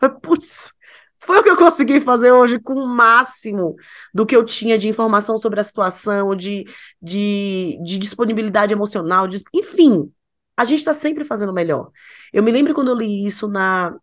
Mas, 0.00 0.12
putz, 0.22 0.72
foi 1.20 1.38
o 1.38 1.42
que 1.42 1.50
eu 1.50 1.56
consegui 1.56 2.00
fazer 2.00 2.32
hoje 2.32 2.60
com 2.60 2.74
o 2.74 2.86
máximo 2.86 3.76
do 4.12 4.26
que 4.26 4.36
eu 4.36 4.44
tinha 4.44 4.78
de 4.78 4.88
informação 4.88 5.36
sobre 5.36 5.60
a 5.60 5.64
situação, 5.64 6.34
de, 6.36 6.66
de, 7.00 7.78
de 7.82 7.98
disponibilidade 7.98 8.72
emocional, 8.72 9.26
de, 9.26 9.42
enfim. 9.52 10.12
A 10.56 10.64
gente 10.64 10.78
está 10.78 10.94
sempre 10.94 11.24
fazendo 11.24 11.52
melhor. 11.52 11.90
Eu 12.32 12.42
me 12.42 12.50
lembro 12.50 12.74
quando 12.74 12.88
eu 12.88 12.94
li 12.94 13.26
isso 13.26 13.48
na, 13.48 13.94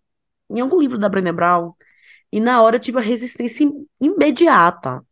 em 0.50 0.60
algum 0.60 0.79
livro 0.79 0.98
da 0.98 1.10
Brené 1.10 1.32
Brown, 1.32 1.74
e 2.32 2.39
na 2.39 2.62
hora 2.62 2.77
eu 2.77 2.79
tive 2.79 2.98
a 2.98 3.01
resistência 3.01 3.70
imediata. 4.00 5.05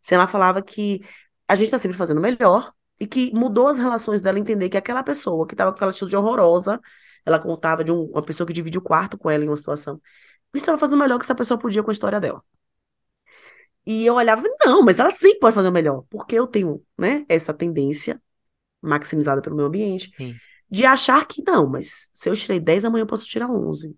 Se 0.00 0.14
ela 0.14 0.26
falava 0.26 0.62
que 0.62 1.04
a 1.48 1.54
gente 1.54 1.66
está 1.66 1.78
sempre 1.78 1.96
fazendo 1.96 2.20
melhor 2.20 2.72
e 3.00 3.06
que 3.06 3.32
mudou 3.34 3.68
as 3.68 3.78
relações 3.78 4.22
dela 4.22 4.38
entender 4.38 4.68
que 4.68 4.76
aquela 4.76 5.02
pessoa 5.02 5.46
que 5.46 5.54
estava 5.54 5.72
com 5.72 5.76
aquela 5.76 5.90
atitude 5.90 6.16
horrorosa, 6.16 6.80
ela 7.26 7.38
contava 7.38 7.84
de 7.84 7.92
um, 7.92 8.04
uma 8.04 8.22
pessoa 8.22 8.46
que 8.46 8.52
divide 8.52 8.78
o 8.78 8.82
quarto 8.82 9.18
com 9.18 9.30
ela 9.30 9.44
em 9.44 9.48
uma 9.48 9.56
situação, 9.56 10.00
a 10.52 10.58
gente 10.58 10.62
estava 10.62 10.78
fazendo 10.78 10.96
o 10.96 10.98
melhor 10.98 11.18
que 11.18 11.24
essa 11.24 11.34
pessoa 11.34 11.58
podia 11.58 11.82
com 11.82 11.90
a 11.90 11.92
história 11.92 12.20
dela. 12.20 12.42
E 13.86 14.06
eu 14.06 14.14
olhava, 14.14 14.42
não, 14.64 14.82
mas 14.82 15.00
ela 15.00 15.10
sim 15.10 15.38
pode 15.38 15.54
fazer 15.54 15.68
o 15.68 15.72
melhor, 15.72 16.04
porque 16.08 16.36
eu 16.36 16.46
tenho, 16.46 16.84
né, 16.96 17.24
essa 17.28 17.52
tendência, 17.52 18.22
maximizada 18.80 19.42
pelo 19.42 19.56
meu 19.56 19.66
ambiente, 19.66 20.12
sim. 20.16 20.34
de 20.70 20.84
achar 20.84 21.26
que 21.26 21.42
não, 21.44 21.68
mas 21.68 22.08
se 22.12 22.28
eu 22.28 22.36
tirei 22.36 22.60
10, 22.60 22.84
amanhã 22.84 23.02
eu 23.02 23.06
posso 23.06 23.26
tirar 23.26 23.50
11. 23.50 23.96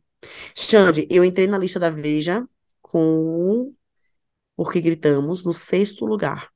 Xande, 0.55 1.07
eu 1.11 1.25
entrei 1.25 1.47
na 1.47 1.59
lista 1.59 1.79
da 1.79 1.91
Veja 1.91 2.47
com 2.81 3.75
Porque 4.57 4.81
Gritamos 4.81 5.45
no 5.45 5.53
sexto 5.53 6.07
lugar. 6.07 6.51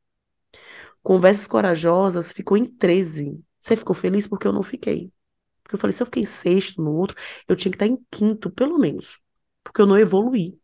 Conversas 1.02 1.47
Corajosas 1.47 2.33
ficou 2.33 2.57
em 2.57 2.64
13. 2.64 3.38
Você 3.61 3.76
ficou 3.76 3.95
feliz 3.95 4.26
porque 4.26 4.47
eu 4.47 4.52
não 4.52 4.62
fiquei. 4.62 5.12
Porque 5.62 5.75
eu 5.75 5.78
falei, 5.78 5.93
se 5.93 6.02
eu 6.02 6.07
fiquei 6.07 6.23
em 6.23 6.26
sexto 6.26 6.83
no 6.83 6.93
outro, 6.93 7.17
eu 7.47 7.55
tinha 7.55 7.71
que 7.71 7.76
estar 7.76 7.87
em 7.87 7.99
quinto, 8.11 8.50
pelo 8.50 8.78
menos 8.78 9.21
porque 9.62 9.81
eu 9.81 9.87
não 9.87 9.99
evoluí. 9.99 10.59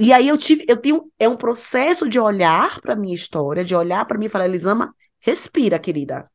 E 0.00 0.12
aí 0.12 0.28
eu 0.28 0.38
tive, 0.38 0.64
eu 0.68 0.76
tenho, 0.76 1.10
é 1.18 1.28
um 1.28 1.36
processo 1.36 2.08
de 2.08 2.20
olhar 2.20 2.80
para 2.80 2.94
minha 2.94 3.14
história, 3.14 3.64
de 3.64 3.74
olhar 3.74 4.04
para 4.06 4.16
mim 4.16 4.26
e 4.26 4.28
falar, 4.28 4.46
Elisama, 4.46 4.94
respira, 5.18 5.78
querida. 5.78 6.30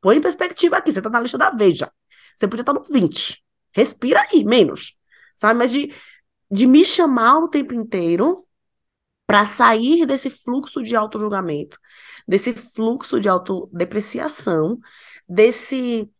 Põe 0.00 0.16
em 0.16 0.20
perspectiva 0.20 0.76
aqui, 0.76 0.92
você 0.92 1.02
tá 1.02 1.10
na 1.10 1.20
lista 1.20 1.36
da 1.38 1.50
Veja. 1.50 1.90
Você 2.36 2.46
podia 2.46 2.62
estar 2.62 2.72
no 2.72 2.82
20. 2.84 3.42
Respira 3.72 4.24
aí, 4.30 4.44
menos. 4.44 4.98
Sabe? 5.36 5.58
Mas 5.58 5.72
de, 5.72 5.92
de 6.50 6.66
me 6.66 6.84
chamar 6.84 7.38
o 7.38 7.48
tempo 7.48 7.74
inteiro 7.74 8.46
para 9.26 9.44
sair 9.44 10.06
desse 10.06 10.30
fluxo 10.30 10.82
de 10.82 10.94
auto-julgamento, 10.94 11.78
desse 12.26 12.52
fluxo 12.52 13.18
de 13.18 13.28
autodepreciação, 13.28 14.78
desse 15.28 16.10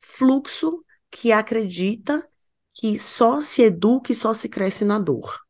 fluxo 0.00 0.84
que 1.10 1.30
acredita 1.30 2.26
que 2.72 2.98
só 2.98 3.40
se 3.40 3.62
educa 3.62 4.12
e 4.12 4.14
só 4.14 4.32
se 4.32 4.48
cresce 4.48 4.84
na 4.84 4.98
dor. 4.98 5.40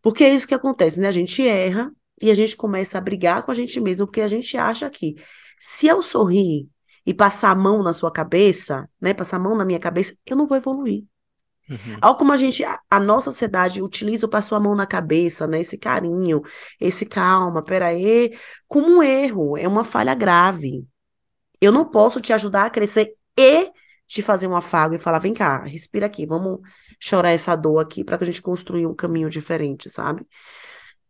Porque 0.00 0.24
é 0.24 0.32
isso 0.32 0.46
que 0.46 0.54
acontece, 0.54 1.00
né? 1.00 1.08
A 1.08 1.12
gente 1.12 1.46
erra 1.46 1.90
e 2.20 2.30
a 2.30 2.34
gente 2.34 2.56
começa 2.56 2.98
a 2.98 3.00
brigar 3.00 3.42
com 3.42 3.50
a 3.50 3.54
gente 3.54 3.80
mesmo, 3.80 4.06
porque 4.06 4.20
a 4.20 4.28
gente 4.28 4.56
acha 4.56 4.88
que 4.88 5.16
se 5.58 5.86
eu 5.86 6.00
sorrir 6.00 6.68
e 7.04 7.12
passar 7.12 7.50
a 7.50 7.54
mão 7.54 7.82
na 7.82 7.92
sua 7.92 8.12
cabeça, 8.12 8.88
né, 9.00 9.12
passar 9.12 9.36
a 9.36 9.40
mão 9.40 9.56
na 9.56 9.64
minha 9.64 9.78
cabeça, 9.80 10.16
eu 10.26 10.36
não 10.36 10.46
vou 10.46 10.56
evoluir. 10.56 11.04
Uhum. 11.68 11.96
Algo 12.00 12.18
como 12.18 12.32
a 12.32 12.36
gente, 12.36 12.64
a, 12.64 12.80
a, 12.88 13.00
nossa 13.00 13.30
sociedade 13.30 13.82
utiliza 13.82 14.26
o 14.26 14.28
passou 14.28 14.56
a 14.56 14.60
mão 14.60 14.74
na 14.74 14.86
cabeça, 14.86 15.46
né, 15.46 15.60
esse 15.60 15.76
carinho, 15.76 16.42
esse 16.80 17.04
calma, 17.04 17.62
peraí, 17.62 18.36
como 18.66 18.88
um 18.88 19.02
erro, 19.02 19.56
é 19.56 19.66
uma 19.66 19.84
falha 19.84 20.14
grave. 20.14 20.86
Eu 21.60 21.72
não 21.72 21.84
posso 21.84 22.20
te 22.20 22.32
ajudar 22.32 22.66
a 22.66 22.70
crescer 22.70 23.14
e 23.36 23.70
de 24.08 24.22
fazer 24.22 24.46
um 24.48 24.56
afago 24.56 24.94
e 24.94 24.98
falar: 24.98 25.18
vem 25.18 25.34
cá, 25.34 25.62
respira 25.64 26.06
aqui, 26.06 26.26
vamos 26.26 26.60
chorar 26.98 27.30
essa 27.30 27.54
dor 27.54 27.78
aqui 27.78 28.02
para 28.02 28.18
que 28.18 28.24
a 28.24 28.26
gente 28.26 28.42
construa 28.42 28.88
um 28.88 28.94
caminho 28.94 29.28
diferente, 29.28 29.90
sabe? 29.90 30.26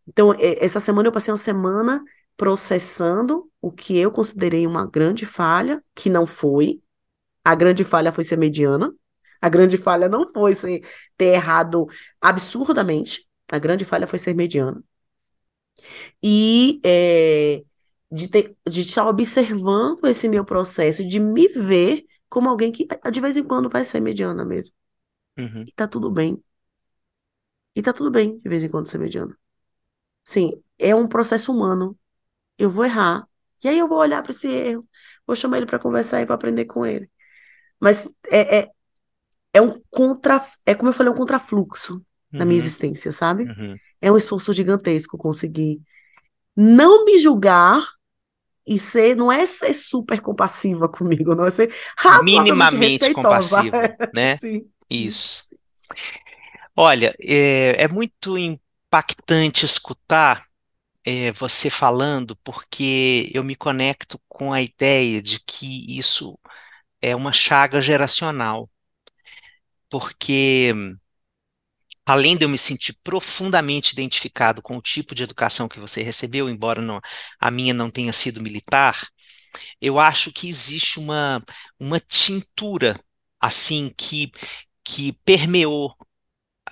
Então, 0.07 0.35
essa 0.39 0.81
semana 0.81 1.09
eu 1.09 1.13
passei 1.13 1.33
uma 1.33 1.39
semana 1.39 2.03
processando 2.37 3.51
o 3.61 3.71
que 3.71 3.97
eu 3.97 4.11
considerei 4.11 4.67
uma 4.67 4.87
grande 4.87 5.27
falha, 5.27 5.83
que 5.95 6.09
não 6.11 6.27
foi. 6.27 6.83
A 7.45 7.55
grande 7.55 7.85
falha 7.85 8.13
foi 8.13 8.25
ser 8.25 8.37
mediana. 8.37 8.93
A 9.41 9.49
grande 9.49 9.79
falha 9.79 10.09
não 10.09 10.31
foi 10.33 10.55
ser, 10.55 10.83
ter 11.17 11.27
errado 11.35 11.87
absurdamente. 12.21 13.29
A 13.51 13.59
grande 13.59 13.85
falha 13.85 14.07
foi 14.07 14.19
ser 14.19 14.35
mediana. 14.35 14.83
E 16.23 16.81
é, 16.85 17.63
de, 18.11 18.29
de 18.69 18.81
estar 18.81 19.07
observando 19.09 20.07
esse 20.07 20.29
meu 20.29 20.45
processo, 20.45 21.07
de 21.07 21.21
me 21.21 21.49
ver 21.49 22.05
como 22.29 22.49
alguém 22.49 22.71
que 22.71 22.87
de 23.11 23.21
vez 23.21 23.37
em 23.37 23.45
quando 23.45 23.69
vai 23.69 23.85
ser 23.85 24.01
mediana 24.01 24.45
mesmo. 24.45 24.75
Uhum. 25.39 25.65
E 25.67 25.73
tá 25.73 25.87
tudo 25.87 26.11
bem. 26.11 26.43
E 27.75 27.83
tá 27.83 27.93
tudo 27.93 28.11
bem 28.11 28.39
de 28.39 28.49
vez 28.49 28.65
em 28.65 28.69
quando 28.69 28.89
ser 28.89 28.99
mediana. 28.99 29.37
Sim, 30.25 30.63
é 30.79 30.95
um 30.95 31.09
processo 31.09 31.53
humano. 31.53 31.99
Eu 32.59 32.71
vou 32.71 32.85
errar. 32.85 33.27
E 33.63 33.69
aí 33.69 33.79
eu 33.79 33.89
vou 33.89 33.99
olhar 33.99 34.23
para 34.23 34.33
esse 34.33 34.49
erro, 34.49 34.87
vou 35.27 35.35
chamar 35.35 35.57
ele 35.57 35.67
para 35.67 35.79
conversar 35.79 36.21
e 36.21 36.27
vou 36.27 36.35
aprender 36.35 36.65
com 36.65 36.85
ele. 36.85 37.11
Mas 37.81 38.07
é, 38.31 38.59
é, 38.59 38.71
é 39.53 39.63
um 39.63 39.81
contra, 39.91 40.45
é 40.65 40.75
como 40.75 40.91
eu 40.91 40.95
falei, 40.95 41.13
um 41.13 41.17
contrafluxo 41.17 41.95
uhum. 41.95 42.03
na 42.33 42.45
minha 42.45 42.61
uhum. 42.61 42.67
existência, 42.67 43.11
sabe? 43.11 43.45
Uhum. 43.45 43.77
É 44.01 44.13
um 44.13 44.17
esforço 44.17 44.53
gigantesco 44.53 45.19
conseguir 45.19 45.81
não 46.55 47.05
me 47.05 47.19
julgar 47.19 47.87
e 48.69 48.79
ser, 48.79 49.17
não 49.17 49.33
é 49.33 49.47
ser 49.47 49.73
super 49.75 50.21
compassiva 50.21 50.89
comigo, 50.91 51.35
não 51.35 51.47
é 51.47 51.51
ser 51.51 51.75
minimamente 52.23 53.13
compassiva, 53.13 53.97
né? 54.15 54.37
Sim. 54.37 54.67
Isso. 54.91 55.49
Olha, 56.77 57.15
é, 57.21 57.85
é 57.85 57.89
muito 57.89 58.39
impactante 58.39 59.65
escutar 59.65 60.45
é, 61.05 61.33
você 61.33 61.71
falando, 61.71 62.37
porque 62.37 63.31
eu 63.35 63.43
me 63.43 63.57
conecto 63.57 64.21
com 64.29 64.53
a 64.53 64.61
ideia 64.61 65.23
de 65.23 65.41
que 65.41 65.99
isso 65.99 66.39
é 67.01 67.17
uma 67.17 67.33
chaga 67.33 67.81
geracional. 67.81 68.71
Porque 69.91 70.75
além 72.09 72.39
de 72.39 72.45
eu 72.47 72.49
me 72.49 72.57
sentir 72.57 72.95
profundamente 73.05 73.93
identificado 73.93 74.63
com 74.63 74.79
o 74.79 74.81
tipo 74.81 75.15
de 75.15 75.23
educação 75.23 75.69
que 75.69 75.79
você 75.79 76.03
recebeu, 76.03 76.49
embora 76.49 76.81
não, 76.81 77.03
a 77.39 77.51
minha 77.51 77.75
não 77.75 77.91
tenha 77.91 78.15
sido 78.15 78.41
militar, 78.41 79.07
eu 79.79 79.99
acho 79.99 80.33
que 80.33 80.49
existe 80.49 80.99
uma, 80.99 81.45
uma 81.79 82.01
tintura 82.01 82.99
assim 83.39 83.93
que, 83.95 84.33
que 84.83 85.13
permeou 85.23 85.95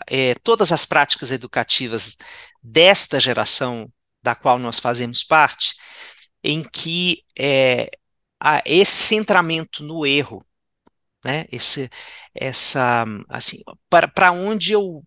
é, 0.06 0.34
todas 0.36 0.72
as 0.72 0.86
práticas 0.86 1.30
educativas 1.30 2.16
desta 2.62 3.20
geração 3.20 3.92
da 4.22 4.34
qual 4.34 4.58
nós 4.58 4.78
fazemos 4.78 5.22
parte, 5.22 5.74
em 6.42 6.64
que 6.64 7.22
é, 7.38 7.90
esse 8.64 9.04
centramento 9.04 9.82
no 9.82 10.06
erro, 10.06 10.42
né, 11.22 11.44
esse, 11.52 11.90
essa, 12.34 13.04
assim, 13.28 13.58
para 13.90 14.32
onde 14.32 14.72
eu 14.72 15.04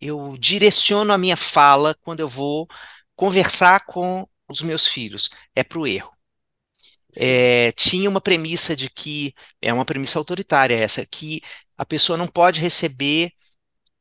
eu 0.00 0.36
direciono 0.38 1.12
a 1.12 1.18
minha 1.18 1.36
fala 1.36 1.94
quando 2.02 2.20
eu 2.20 2.28
vou 2.28 2.68
conversar 3.16 3.84
com 3.86 4.26
os 4.48 4.62
meus 4.62 4.86
filhos, 4.86 5.30
é 5.54 5.62
para 5.64 5.78
o 5.78 5.86
erro. 5.86 6.12
É, 7.16 7.72
tinha 7.72 8.10
uma 8.10 8.20
premissa 8.20 8.74
de 8.76 8.90
que, 8.90 9.34
é 9.62 9.72
uma 9.72 9.84
premissa 9.84 10.18
autoritária 10.18 10.74
essa, 10.74 11.06
que 11.06 11.40
a 11.76 11.86
pessoa 11.86 12.16
não 12.18 12.26
pode 12.26 12.60
receber 12.60 13.32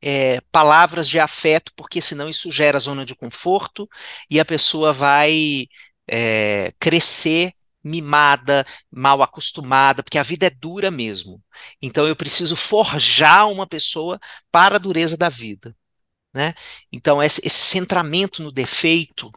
é, 0.01 0.41
palavras 0.51 1.07
de 1.07 1.19
afeto, 1.19 1.71
porque 1.75 2.01
senão 2.01 2.29
isso 2.29 2.51
gera 2.51 2.79
zona 2.79 3.05
de 3.05 3.15
conforto 3.15 3.87
e 4.29 4.39
a 4.39 4.45
pessoa 4.45 4.91
vai 4.93 5.67
é, 6.07 6.73
crescer 6.79 7.51
mimada, 7.83 8.65
mal 8.91 9.21
acostumada, 9.21 10.03
porque 10.03 10.17
a 10.17 10.23
vida 10.23 10.47
é 10.47 10.49
dura 10.49 10.89
mesmo. 10.91 11.41
Então 11.81 12.07
eu 12.07 12.15
preciso 12.15 12.55
forjar 12.55 13.49
uma 13.49 13.67
pessoa 13.67 14.19
para 14.51 14.75
a 14.75 14.79
dureza 14.79 15.17
da 15.17 15.29
vida. 15.29 15.75
Né? 16.33 16.53
Então, 16.91 17.21
esse, 17.21 17.41
esse 17.45 17.59
centramento 17.59 18.41
no 18.41 18.51
defeito, 18.51 19.31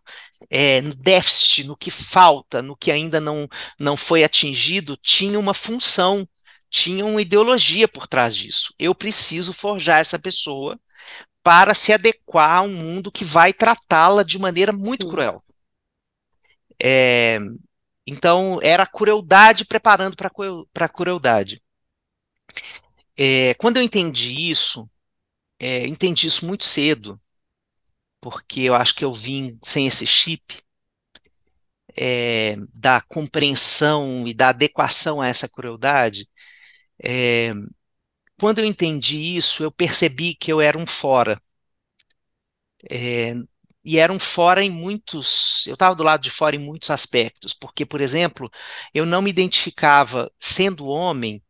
é, 0.48 0.80
no 0.80 0.94
déficit, 0.94 1.64
no 1.64 1.76
que 1.76 1.90
falta, 1.90 2.62
no 2.62 2.76
que 2.76 2.90
ainda 2.90 3.20
não, 3.20 3.46
não 3.78 3.96
foi 3.96 4.24
atingido, 4.24 4.96
tinha 4.96 5.38
uma 5.38 5.52
função, 5.52 6.26
tinha 6.70 7.04
uma 7.04 7.20
ideologia 7.20 7.86
por 7.86 8.06
trás 8.06 8.34
disso. 8.34 8.72
Eu 8.78 8.94
preciso 8.94 9.52
forjar 9.52 10.00
essa 10.00 10.18
pessoa 10.18 10.78
para 11.42 11.74
se 11.74 11.92
adequar 11.92 12.58
a 12.58 12.62
um 12.62 12.74
mundo 12.74 13.12
que 13.12 13.24
vai 13.24 13.52
tratá-la 13.52 14.22
de 14.22 14.38
maneira 14.38 14.72
muito 14.72 15.04
Sim. 15.04 15.10
cruel. 15.10 15.44
É, 16.82 17.38
então, 18.06 18.58
era 18.62 18.84
a 18.84 18.86
crueldade 18.86 19.64
preparando 19.64 20.16
para 20.16 20.86
a 20.86 20.88
crueldade. 20.88 21.62
É, 23.18 23.54
quando 23.54 23.78
eu 23.78 23.82
entendi 23.82 24.50
isso, 24.50 24.88
é, 25.58 25.86
entendi 25.86 26.26
isso 26.26 26.46
muito 26.46 26.64
cedo, 26.64 27.20
porque 28.20 28.60
eu 28.62 28.74
acho 28.74 28.94
que 28.94 29.04
eu 29.04 29.12
vim 29.12 29.58
sem 29.62 29.86
esse 29.86 30.06
chip 30.06 30.58
é, 31.96 32.56
da 32.74 33.00
compreensão 33.00 34.26
e 34.26 34.34
da 34.34 34.48
adequação 34.50 35.20
a 35.20 35.28
essa 35.28 35.48
crueldade. 35.48 36.28
É, 37.02 37.52
quando 38.40 38.60
eu 38.60 38.66
entendi 38.66 39.36
isso, 39.36 39.62
eu 39.64 39.72
percebi 39.72 40.34
que 40.34 40.52
eu 40.52 40.60
era 40.60 40.78
um 40.78 40.86
fora. 40.86 41.40
É, 42.90 43.34
e 43.84 43.98
era 43.98 44.12
um 44.12 44.18
fora 44.18 44.62
em 44.62 44.70
muitos. 44.70 45.66
Eu 45.66 45.74
estava 45.74 45.94
do 45.94 46.02
lado 46.02 46.22
de 46.22 46.30
fora 46.30 46.56
em 46.56 46.58
muitos 46.58 46.90
aspectos, 46.90 47.54
porque, 47.54 47.86
por 47.86 48.00
exemplo, 48.00 48.50
eu 48.94 49.06
não 49.06 49.22
me 49.22 49.30
identificava, 49.30 50.30
sendo 50.38 50.86
homem, 50.86 51.42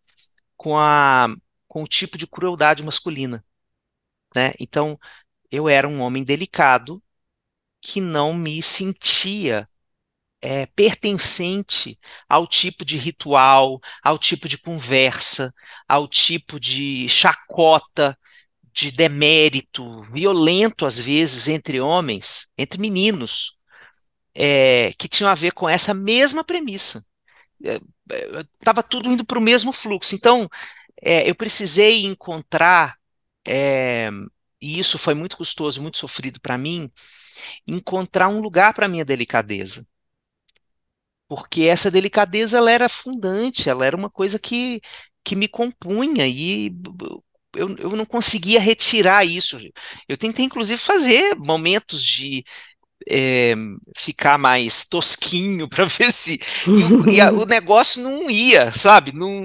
com, 0.56 0.78
a, 0.78 1.28
com 1.68 1.82
o 1.84 1.88
tipo 1.88 2.18
de 2.18 2.26
crueldade 2.26 2.82
masculina. 2.84 3.44
Né? 4.36 4.52
Então, 4.60 4.98
eu 5.50 5.66
era 5.66 5.88
um 5.88 6.00
homem 6.02 6.22
delicado 6.22 7.02
que 7.80 8.02
não 8.02 8.34
me 8.34 8.62
sentia 8.62 9.66
é, 10.42 10.66
pertencente 10.66 11.98
ao 12.28 12.46
tipo 12.46 12.84
de 12.84 12.98
ritual, 12.98 13.80
ao 14.02 14.18
tipo 14.18 14.46
de 14.46 14.58
conversa, 14.58 15.54
ao 15.88 16.06
tipo 16.06 16.60
de 16.60 17.08
chacota, 17.08 18.18
de 18.74 18.92
demérito 18.92 20.02
violento, 20.02 20.84
às 20.84 21.00
vezes, 21.00 21.48
entre 21.48 21.80
homens, 21.80 22.50
entre 22.58 22.78
meninos, 22.78 23.56
é, 24.34 24.92
que 24.98 25.08
tinham 25.08 25.30
a 25.30 25.34
ver 25.34 25.52
com 25.52 25.66
essa 25.66 25.94
mesma 25.94 26.44
premissa. 26.44 27.02
Estava 28.60 28.80
é, 28.80 28.84
é, 28.84 28.88
tudo 28.88 29.10
indo 29.10 29.24
para 29.24 29.38
o 29.38 29.42
mesmo 29.42 29.72
fluxo. 29.72 30.14
Então, 30.14 30.46
é, 31.02 31.28
eu 31.28 31.34
precisei 31.34 32.04
encontrar, 32.04 32.96
é, 33.46 34.10
e 34.60 34.78
isso 34.78 34.98
foi 34.98 35.14
muito 35.14 35.36
custoso, 35.36 35.82
muito 35.82 35.98
sofrido 35.98 36.40
para 36.40 36.58
mim, 36.58 36.90
encontrar 37.66 38.28
um 38.28 38.40
lugar 38.40 38.74
para 38.74 38.88
minha 38.88 39.04
delicadeza. 39.04 39.86
Porque 41.28 41.62
essa 41.62 41.90
delicadeza 41.90 42.58
ela 42.58 42.70
era 42.70 42.88
fundante, 42.88 43.68
ela 43.68 43.84
era 43.84 43.96
uma 43.96 44.10
coisa 44.10 44.38
que, 44.38 44.80
que 45.24 45.34
me 45.34 45.48
compunha 45.48 46.26
e 46.26 46.70
eu, 47.54 47.74
eu 47.78 47.90
não 47.96 48.04
conseguia 48.04 48.60
retirar 48.60 49.24
isso. 49.24 49.58
Eu 50.08 50.16
tentei, 50.16 50.44
inclusive, 50.44 50.78
fazer 50.78 51.34
momentos 51.36 52.04
de 52.04 52.44
é, 53.08 53.54
ficar 53.96 54.38
mais 54.38 54.84
tosquinho 54.84 55.68
para 55.70 55.86
ver 55.86 56.12
se. 56.12 56.40
E, 56.66 56.70
o, 56.70 57.10
e 57.10 57.20
a, 57.20 57.32
o, 57.32 57.44
negócio 57.46 58.02
não 58.02 58.30
ia, 58.30 58.72
sabe? 58.72 59.12
Não, 59.12 59.42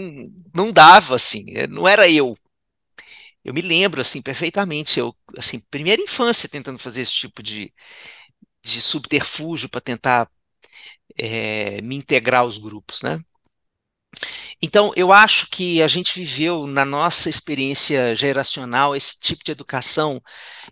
não 0.53 0.71
dava, 0.71 1.15
assim, 1.15 1.45
não 1.69 1.87
era 1.87 2.09
eu. 2.09 2.37
Eu 3.43 3.53
me 3.53 3.61
lembro, 3.61 4.01
assim, 4.01 4.21
perfeitamente, 4.21 4.99
eu, 4.99 5.15
assim, 5.37 5.59
primeira 5.71 6.01
infância 6.01 6.49
tentando 6.49 6.79
fazer 6.79 7.01
esse 7.01 7.13
tipo 7.13 7.41
de, 7.43 7.73
de 8.63 8.81
subterfúgio 8.81 9.69
para 9.69 9.81
tentar 9.81 10.29
é, 11.17 11.81
me 11.81 11.95
integrar 11.95 12.41
aos 12.41 12.57
grupos, 12.57 13.01
né? 13.01 13.19
Então, 14.61 14.91
eu 14.95 15.11
acho 15.11 15.47
que 15.49 15.81
a 15.81 15.87
gente 15.87 16.13
viveu 16.19 16.67
na 16.67 16.85
nossa 16.85 17.29
experiência 17.29 18.15
geracional 18.15 18.95
esse 18.95 19.19
tipo 19.19 19.43
de 19.43 19.51
educação 19.51 20.21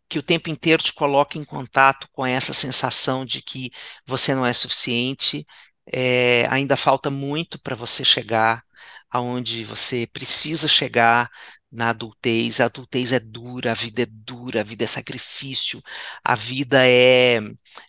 que 0.10 0.20
o 0.20 0.24
tempo 0.24 0.50
inteiro 0.50 0.84
te 0.84 0.94
coloca 0.94 1.38
em 1.38 1.46
contato 1.46 2.08
com 2.14 2.26
essa 2.26 2.54
sensação 2.54 3.26
de 3.26 3.42
que 3.42 3.72
você 4.06 4.36
não 4.36 4.46
é 4.46 4.54
suficiente, 4.54 5.46
é, 5.92 6.48
ainda 6.50 6.78
falta 6.78 7.10
muito 7.10 7.60
para 7.62 7.76
você 7.76 8.06
chegar 8.06 8.64
aonde 9.10 9.64
você 9.66 10.08
precisa 10.14 10.68
chegar 10.68 11.30
na 11.72 11.90
adultez. 11.90 12.60
A 12.62 12.66
adultez 12.66 13.12
é 13.12 13.20
dura, 13.20 13.72
a 13.72 13.74
vida 13.74 14.04
é 14.04 14.08
dura, 14.10 14.62
a 14.62 14.64
vida 14.64 14.84
é 14.84 14.88
sacrifício, 14.88 15.82
a 16.24 16.36
vida 16.36 16.80
é. 16.88 17.40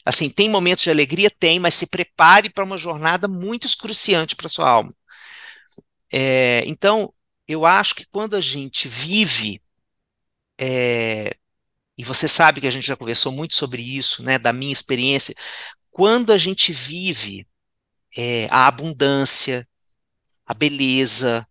Assim, 0.04 0.28
tem 0.30 0.48
momentos 0.48 0.84
de 0.84 0.90
alegria? 0.90 1.30
Tem, 1.30 1.58
mas 1.58 1.74
se 1.74 1.86
prepare 1.86 2.50
para 2.50 2.64
uma 2.64 2.78
jornada 2.78 3.28
muito 3.28 3.66
excruciante 3.66 4.36
para 4.36 4.48
sua 4.48 4.68
alma. 4.68 4.94
É, 6.12 6.62
então, 6.66 7.12
eu 7.46 7.64
acho 7.66 7.94
que 7.94 8.06
quando 8.06 8.36
a 8.36 8.40
gente 8.40 8.88
vive, 8.88 9.60
é, 10.60 11.34
e 11.96 12.04
você 12.04 12.28
sabe 12.28 12.60
que 12.60 12.66
a 12.66 12.70
gente 12.70 12.86
já 12.86 12.96
conversou 12.96 13.32
muito 13.32 13.54
sobre 13.54 13.82
isso, 13.82 14.22
né, 14.22 14.38
da 14.38 14.52
minha 14.52 14.72
experiência, 14.72 15.34
quando 15.90 16.32
a 16.32 16.38
gente 16.38 16.72
vive 16.72 17.46
é, 18.16 18.46
a 18.50 18.66
abundância, 18.66 19.68
a 20.46 20.54
beleza, 20.54 21.46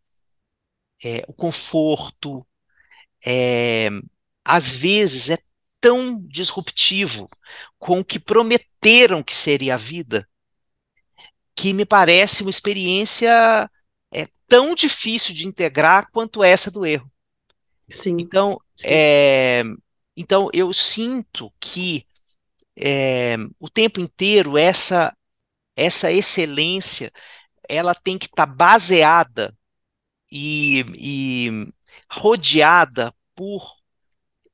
é, 1.04 1.24
o 1.28 1.34
conforto, 1.34 2.46
é, 3.26 3.90
às 4.44 4.76
vezes 4.76 5.30
é 5.30 5.38
tão 5.80 6.22
disruptivo 6.28 7.28
com 7.78 8.00
o 8.00 8.06
que 8.06 8.20
prometeram 8.20 9.24
que 9.24 9.36
seria 9.36 9.76
a 9.76 9.78
vida, 9.78 10.28
que 11.56 11.74
me 11.74 11.86
parece 11.86 12.42
uma 12.42 12.50
experiência 12.50 13.70
é 14.12 14.28
tão 14.48 14.76
difícil 14.76 15.34
de 15.34 15.48
integrar 15.48 16.10
quanto 16.12 16.44
essa 16.44 16.72
do 16.72 16.86
erro. 16.86 17.10
Sim. 17.90 18.18
Então, 18.20 18.60
sim. 18.78 18.88
É, 18.88 19.64
então 20.16 20.50
eu 20.54 20.74
sinto 20.74 21.52
que 21.60 22.06
é, 22.78 23.36
o 23.60 23.70
tempo 23.70 24.00
inteiro 24.00 24.58
essa 24.58 25.16
essa 25.76 26.12
excelência 26.12 27.12
ela 27.68 27.96
tem 27.96 28.18
que 28.18 28.26
estar 28.26 28.48
tá 28.48 28.54
baseada 28.54 29.58
e, 30.32 30.86
e, 30.98 31.74
rodeada 32.12 33.14
por 33.36 33.62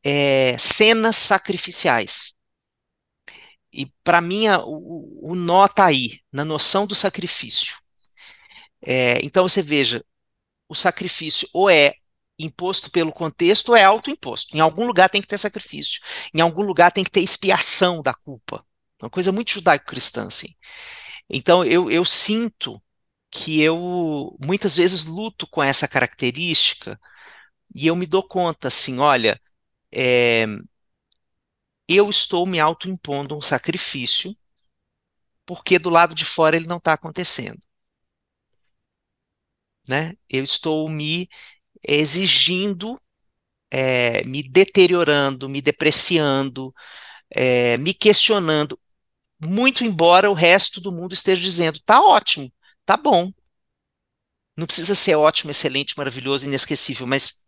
é, 0.04 0.58
cenas 0.58 1.16
sacrificiais. 1.16 2.34
E 3.74 3.88
para 4.04 4.22
mim 4.22 4.48
o, 4.64 5.32
o 5.32 5.36
nó 5.36 5.66
está 5.66 5.86
aí, 5.86 6.20
na 6.32 6.46
noção 6.46 6.88
do 6.88 6.96
sacrifício. 6.96 7.78
É, 8.86 9.20
então 9.24 9.48
você 9.48 9.62
veja, 9.62 10.04
o 10.70 10.76
sacrifício 10.76 11.48
ou 11.54 11.70
é 11.70 11.94
imposto 12.38 12.92
pelo 12.92 13.12
contexto 13.12 13.70
ou 13.70 13.76
é 13.76 13.84
autoimposto. 13.84 14.56
Em 14.56 14.60
algum 14.60 14.86
lugar 14.86 15.10
tem 15.10 15.22
que 15.22 15.28
ter 15.28 15.38
sacrifício. 15.38 16.02
Em 16.34 16.42
algum 16.42 16.64
lugar 16.64 16.92
tem 16.92 17.04
que 17.04 17.12
ter 17.12 17.22
expiação 17.22 18.02
da 18.02 18.14
culpa. 18.14 18.66
Uma 19.02 19.10
coisa 19.10 19.32
muito 19.32 19.52
judaico-cristã, 19.52 20.28
assim. 20.28 20.54
Então 21.30 21.64
eu, 21.64 21.90
eu 21.90 22.06
sinto 22.06 22.82
que 23.44 23.62
eu 23.62 24.38
muitas 24.44 24.78
vezes 24.78 25.06
luto 25.06 25.48
com 25.48 25.62
essa 25.64 25.88
característica 25.88 27.00
e 27.76 27.88
eu 27.88 27.96
me 27.96 28.06
dou 28.08 28.24
conta, 28.28 28.70
assim, 28.70 29.00
olha, 29.00 29.40
é, 29.94 30.46
eu 31.88 32.10
estou 32.12 32.46
me 32.46 32.60
autoimpondo 32.60 33.36
um 33.36 33.42
sacrifício 33.42 34.36
porque 35.46 35.80
do 35.80 35.90
lado 35.90 36.14
de 36.16 36.26
fora 36.26 36.56
ele 36.56 36.68
não 36.68 36.78
está 36.78 36.94
acontecendo 36.94 37.60
né? 39.88 40.14
Eu 40.30 40.44
estou 40.44 40.90
me 40.90 41.30
exigindo, 41.88 43.00
é, 43.72 44.24
me 44.26 44.44
deteriorando, 44.44 45.50
me 45.50 45.62
depreciando, 45.62 46.74
é, 47.32 47.78
me 47.78 47.94
questionando, 47.94 48.80
muito 49.42 49.84
embora 49.84 50.32
o 50.32 50.34
resto 50.34 50.82
do 50.82 50.92
mundo 50.92 51.14
esteja 51.14 51.42
dizendo, 51.42 51.80
tá 51.86 52.02
ótimo, 52.02 52.52
tá 52.86 52.98
bom. 52.98 53.32
Não 54.58 54.66
precisa 54.66 54.96
ser 54.96 55.16
ótimo, 55.16 55.52
excelente, 55.52 55.98
maravilhoso, 55.98 56.46
inesquecível, 56.46 57.06
mas 57.06 57.44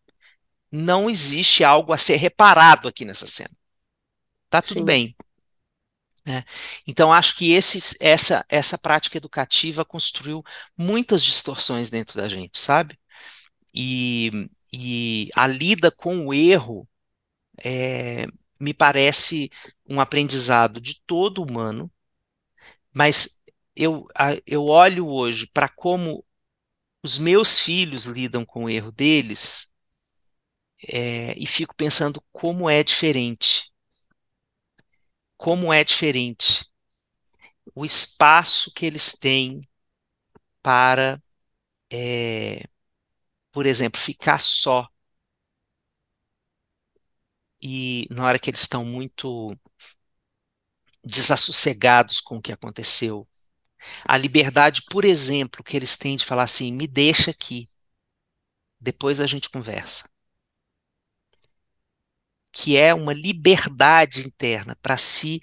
não 0.71 1.10
existe 1.10 1.63
algo 1.63 1.93
a 1.93 1.97
ser 1.97 2.17
reparado 2.17 2.88
aqui 2.88 3.06
nessa 3.06 3.28
cena. 3.28 3.56
Tá 4.50 4.62
tudo 4.62 4.80
Sim. 4.80 4.86
bem. 4.86 5.15
Né? 6.26 6.43
Então, 6.86 7.13
acho 7.13 7.36
que 7.38 7.54
esse, 7.54 7.95
essa, 8.02 8.45
essa 8.50 8.78
prática 8.78 9.17
educativa 9.17 9.86
construiu 9.86 10.43
muitas 10.78 11.23
distorções 11.23 11.89
dentro 11.89 12.19
da 12.19 12.28
gente, 12.28 12.60
sabe? 12.60 13.00
E, 13.73 14.50
e 14.73 15.30
a 15.36 15.47
lida 15.47 15.89
com 15.89 16.28
o 16.28 16.34
erro 16.34 16.88
é, 17.63 18.26
me 18.60 18.73
parece 18.73 19.50
um 19.88 20.02
aprendizado 20.02 20.82
de 20.82 21.02
todo 21.06 21.41
humano, 21.41 21.89
mas 22.93 23.37
eu, 23.77 24.05
eu 24.45 24.65
olho 24.65 25.07
hoje 25.07 25.47
para 25.53 25.69
como 25.69 26.25
os 27.03 27.19
meus 27.19 27.59
filhos 27.59 28.05
lidam 28.05 28.45
com 28.45 28.65
o 28.65 28.69
erro 28.69 28.91
deles 28.91 29.71
é, 30.87 31.33
e 31.37 31.45
fico 31.47 31.75
pensando 31.75 32.21
como 32.31 32.69
é 32.69 32.83
diferente. 32.83 33.71
Como 35.37 35.71
é 35.73 35.83
diferente 35.83 36.65
o 37.75 37.85
espaço 37.85 38.71
que 38.73 38.85
eles 38.85 39.13
têm 39.13 39.67
para, 40.61 41.21
é, 41.91 42.63
por 43.51 43.65
exemplo, 43.65 43.99
ficar 44.01 44.41
só. 44.41 44.87
E 47.61 48.07
na 48.11 48.25
hora 48.25 48.39
que 48.39 48.49
eles 48.49 48.61
estão 48.61 48.83
muito 48.85 49.55
desassossegados 51.03 52.21
com 52.21 52.37
o 52.37 52.41
que 52.41 52.51
aconteceu. 52.51 53.27
A 54.06 54.17
liberdade, 54.17 54.84
por 54.89 55.06
exemplo, 55.06 55.63
que 55.63 55.76
eles 55.76 55.97
têm 55.97 56.15
de 56.15 56.26
falar 56.26 56.43
assim: 56.43 56.71
me 56.71 56.88
deixa 56.88 57.32
aqui, 57.32 57.67
depois 58.80 59.19
a 59.19 59.28
gente 59.28 59.50
conversa. 59.50 60.10
Que 62.52 62.78
é 62.78 62.93
uma 62.93 63.13
liberdade 63.13 64.26
interna 64.26 64.76
para 64.82 64.97
se 64.97 65.39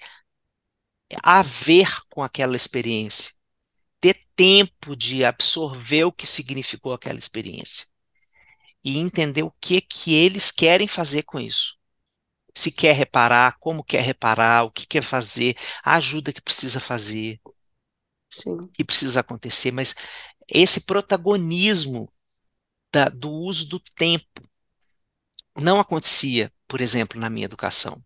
haver 1.23 1.87
com 2.09 2.23
aquela 2.23 2.55
experiência, 2.55 3.31
ter 4.01 4.19
tempo 4.35 4.95
de 4.95 5.23
absorver 5.23 6.03
o 6.05 6.11
que 6.11 6.27
significou 6.27 6.93
aquela 6.93 7.19
experiência 7.19 7.87
e 8.83 8.97
entender 8.99 9.43
o 9.43 9.53
que 9.61 9.81
que 9.81 10.13
eles 10.13 10.51
querem 10.51 10.87
fazer 10.87 11.23
com 11.23 11.39
isso 11.39 11.77
se 12.55 12.71
quer 12.71 12.95
reparar, 12.95 13.57
como 13.59 13.83
quer 13.83 14.01
reparar, 14.01 14.63
o 14.63 14.71
que 14.71 14.87
quer 14.87 15.03
fazer, 15.03 15.55
a 15.83 15.95
ajuda 15.97 16.31
que 16.31 16.41
precisa 16.41 16.79
fazer, 16.79 17.39
Sim. 18.41 18.67
que 18.73 18.83
precisa 18.83 19.19
acontecer, 19.21 19.71
mas 19.71 19.95
esse 20.47 20.81
protagonismo 20.81 22.11
da, 22.91 23.09
do 23.09 23.29
uso 23.29 23.67
do 23.67 23.79
tempo 23.79 24.41
não 25.57 25.79
acontecia, 25.79 26.51
por 26.67 26.81
exemplo, 26.81 27.19
na 27.19 27.29
minha 27.29 27.45
educação. 27.45 28.03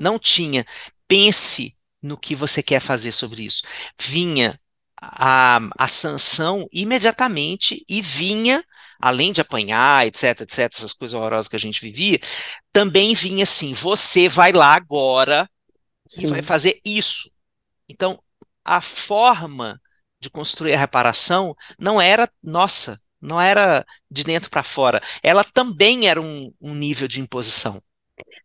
Não 0.00 0.18
tinha. 0.18 0.64
Pense 1.06 1.76
no 2.02 2.18
que 2.18 2.34
você 2.34 2.62
quer 2.62 2.80
fazer 2.80 3.12
sobre 3.12 3.44
isso. 3.44 3.62
Vinha 4.00 4.60
a, 5.00 5.60
a 5.78 5.88
sanção 5.88 6.68
imediatamente 6.72 7.84
e 7.88 8.02
vinha 8.02 8.64
além 9.00 9.30
de 9.30 9.40
apanhar, 9.40 10.06
etc, 10.06 10.40
etc, 10.40 10.58
essas 10.72 10.92
coisas 10.92 11.14
horrorosas 11.14 11.48
que 11.48 11.56
a 11.56 11.60
gente 11.60 11.80
vivia, 11.80 12.18
também 12.72 13.14
vinha 13.14 13.44
assim: 13.44 13.72
você 13.72 14.28
vai 14.28 14.52
lá 14.52 14.74
agora 14.74 15.48
Sim. 16.08 16.24
e 16.24 16.26
vai 16.26 16.42
fazer 16.42 16.80
isso. 16.84 17.30
Então, 17.88 18.20
a 18.76 18.80
forma 18.80 19.80
de 20.20 20.28
construir 20.28 20.74
a 20.74 20.78
reparação 20.78 21.54
não 21.78 22.00
era 22.00 22.28
nossa, 22.42 22.98
não 23.20 23.40
era 23.40 23.84
de 24.10 24.24
dentro 24.24 24.50
para 24.50 24.62
fora. 24.62 25.00
Ela 25.22 25.42
também 25.42 26.08
era 26.08 26.20
um, 26.20 26.52
um 26.60 26.74
nível 26.74 27.08
de 27.08 27.20
imposição. 27.20 27.80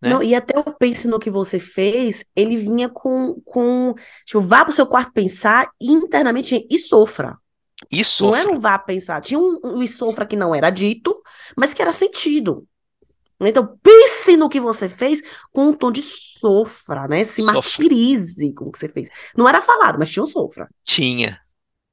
Né? 0.02 0.10
Não, 0.10 0.22
e 0.24 0.36
até 0.36 0.58
eu 0.58 0.64
pense 0.64 1.08
no 1.08 1.20
que 1.20 1.30
você 1.30 1.60
fez, 1.60 2.24
ele 2.36 2.58
vinha 2.58 2.88
com, 2.90 3.42
com 3.44 3.94
tipo, 4.26 4.40
vá 4.40 4.62
para 4.62 4.70
o 4.70 4.74
seu 4.74 4.86
quarto 4.86 5.12
pensar 5.12 5.70
internamente 5.82 6.66
e 6.70 6.80
sofra. 6.80 7.38
E 7.92 8.04
sofra. 8.04 8.44
Não 8.44 8.50
era 8.50 8.58
um 8.58 8.60
vá 8.60 8.80
pensar. 8.80 9.20
Tinha 9.20 9.40
um, 9.40 9.60
um 9.64 9.84
e 9.84 9.88
sofra 9.88 10.26
que 10.26 10.36
não 10.36 10.54
era 10.56 10.70
dito, 10.70 11.14
mas 11.58 11.74
que 11.74 11.82
era 11.82 11.92
sentido. 11.92 12.66
Então, 13.48 13.78
pense 13.82 14.36
no 14.38 14.50
que 14.50 14.60
você 14.60 14.88
fez 14.88 15.22
com 15.52 15.70
um 15.70 15.74
tom 15.74 15.92
de 15.92 16.02
sofra, 16.02 17.08
né? 17.08 17.24
Se 17.24 17.42
sofra. 17.42 17.54
martirize 17.54 18.54
com 18.54 18.66
o 18.66 18.72
que 18.72 18.80
você 18.80 18.90
fez. 18.90 19.10
Não 19.36 19.48
era 19.48 19.62
falado, 19.62 19.98
mas 20.00 20.10
tinha 20.10 20.24
um 20.24 20.28
sofra. 20.28 20.70
Tinha. 20.84 21.40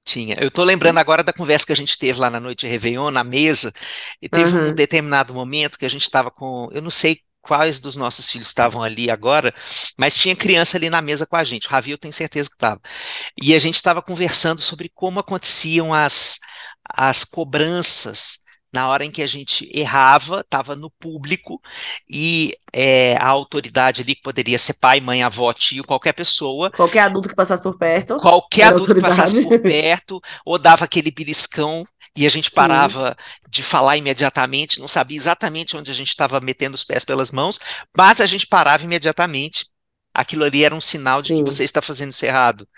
Tinha. 0.04 0.36
Eu 0.40 0.50
tô 0.50 0.64
lembrando 0.64 0.98
agora 0.98 1.22
da 1.22 1.32
conversa 1.32 1.66
que 1.66 1.72
a 1.72 1.76
gente 1.76 1.98
teve 1.98 2.18
lá 2.18 2.30
na 2.30 2.40
noite 2.40 2.60
de 2.60 2.66
Réveillon, 2.66 3.10
na 3.10 3.22
mesa, 3.22 3.72
e 4.20 4.28
teve 4.28 4.56
uhum. 4.56 4.68
um 4.68 4.72
determinado 4.72 5.32
momento 5.34 5.78
que 5.78 5.86
a 5.86 5.90
gente 5.90 6.02
estava 6.02 6.30
com. 6.30 6.68
Eu 6.72 6.82
não 6.82 6.90
sei 6.90 7.20
quais 7.42 7.80
dos 7.80 7.96
nossos 7.96 8.28
filhos 8.30 8.48
estavam 8.48 8.82
ali 8.82 9.10
agora, 9.10 9.54
mas 9.98 10.16
tinha 10.16 10.36
criança 10.36 10.76
ali 10.76 10.90
na 10.90 11.00
mesa 11.00 11.26
com 11.26 11.36
a 11.36 11.44
gente. 11.44 11.66
O 11.66 11.70
Ravi 11.70 11.90
eu 11.90 11.98
tenho 11.98 12.12
certeza 12.12 12.48
que 12.48 12.56
estava. 12.56 12.80
E 13.40 13.54
a 13.54 13.58
gente 13.58 13.76
estava 13.76 14.02
conversando 14.02 14.60
sobre 14.60 14.90
como 14.94 15.20
aconteciam 15.20 15.94
as, 15.94 16.38
as 16.84 17.24
cobranças 17.24 18.39
na 18.72 18.88
hora 18.88 19.04
em 19.04 19.10
que 19.10 19.22
a 19.22 19.26
gente 19.26 19.68
errava, 19.72 20.40
estava 20.40 20.76
no 20.76 20.90
público, 20.90 21.60
e 22.08 22.54
é, 22.72 23.16
a 23.16 23.26
autoridade 23.26 24.02
ali, 24.02 24.14
que 24.14 24.22
poderia 24.22 24.58
ser 24.58 24.74
pai, 24.74 25.00
mãe, 25.00 25.22
avó, 25.22 25.52
tio, 25.52 25.84
qualquer 25.84 26.12
pessoa. 26.12 26.70
Qualquer 26.70 27.00
adulto 27.00 27.28
que 27.28 27.34
passasse 27.34 27.62
por 27.62 27.76
perto. 27.76 28.16
Qualquer 28.16 28.64
adulto 28.64 28.94
que 28.94 29.00
passasse 29.00 29.42
por 29.42 29.58
perto, 29.60 30.20
ou 30.44 30.58
dava 30.58 30.84
aquele 30.84 31.10
beliscão 31.10 31.84
e 32.16 32.26
a 32.26 32.28
gente 32.28 32.50
parava 32.50 33.16
Sim. 33.18 33.48
de 33.48 33.62
falar 33.62 33.96
imediatamente, 33.96 34.80
não 34.80 34.88
sabia 34.88 35.16
exatamente 35.16 35.76
onde 35.76 35.90
a 35.90 35.94
gente 35.94 36.08
estava 36.08 36.40
metendo 36.40 36.74
os 36.74 36.84
pés 36.84 37.04
pelas 37.04 37.30
mãos, 37.30 37.58
mas 37.96 38.20
a 38.20 38.26
gente 38.26 38.46
parava 38.46 38.84
imediatamente. 38.84 39.66
Aquilo 40.12 40.44
ali 40.44 40.64
era 40.64 40.74
um 40.74 40.80
sinal 40.80 41.22
de 41.22 41.28
Sim. 41.28 41.36
que 41.36 41.50
você 41.50 41.62
está 41.62 41.80
fazendo 41.80 42.10
isso 42.10 42.24
errado. 42.24 42.68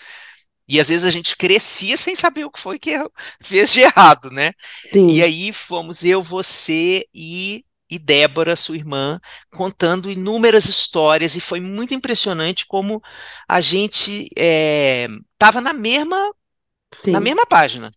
E 0.68 0.80
às 0.80 0.88
vezes 0.88 1.06
a 1.06 1.10
gente 1.10 1.36
crescia 1.36 1.96
sem 1.96 2.14
saber 2.14 2.44
o 2.44 2.50
que 2.50 2.58
foi 2.60 2.78
que 2.78 2.92
fez 3.40 3.72
de 3.72 3.80
errado, 3.80 4.30
né? 4.30 4.52
Sim. 4.92 5.08
E 5.10 5.22
aí 5.22 5.52
fomos 5.52 6.04
eu, 6.04 6.22
você 6.22 7.04
e, 7.14 7.64
e 7.90 7.98
Débora, 7.98 8.56
sua 8.56 8.76
irmã, 8.76 9.20
contando 9.50 10.10
inúmeras 10.10 10.66
histórias, 10.66 11.36
e 11.36 11.40
foi 11.40 11.60
muito 11.60 11.94
impressionante 11.94 12.66
como 12.66 13.02
a 13.48 13.60
gente 13.60 14.30
estava 14.34 15.58
eh, 15.58 15.60
é, 15.60 15.64
na 15.64 15.72
mesma 15.72 16.32
Sim. 16.92 17.10
na 17.10 17.20
mesma 17.20 17.46
página. 17.46 17.90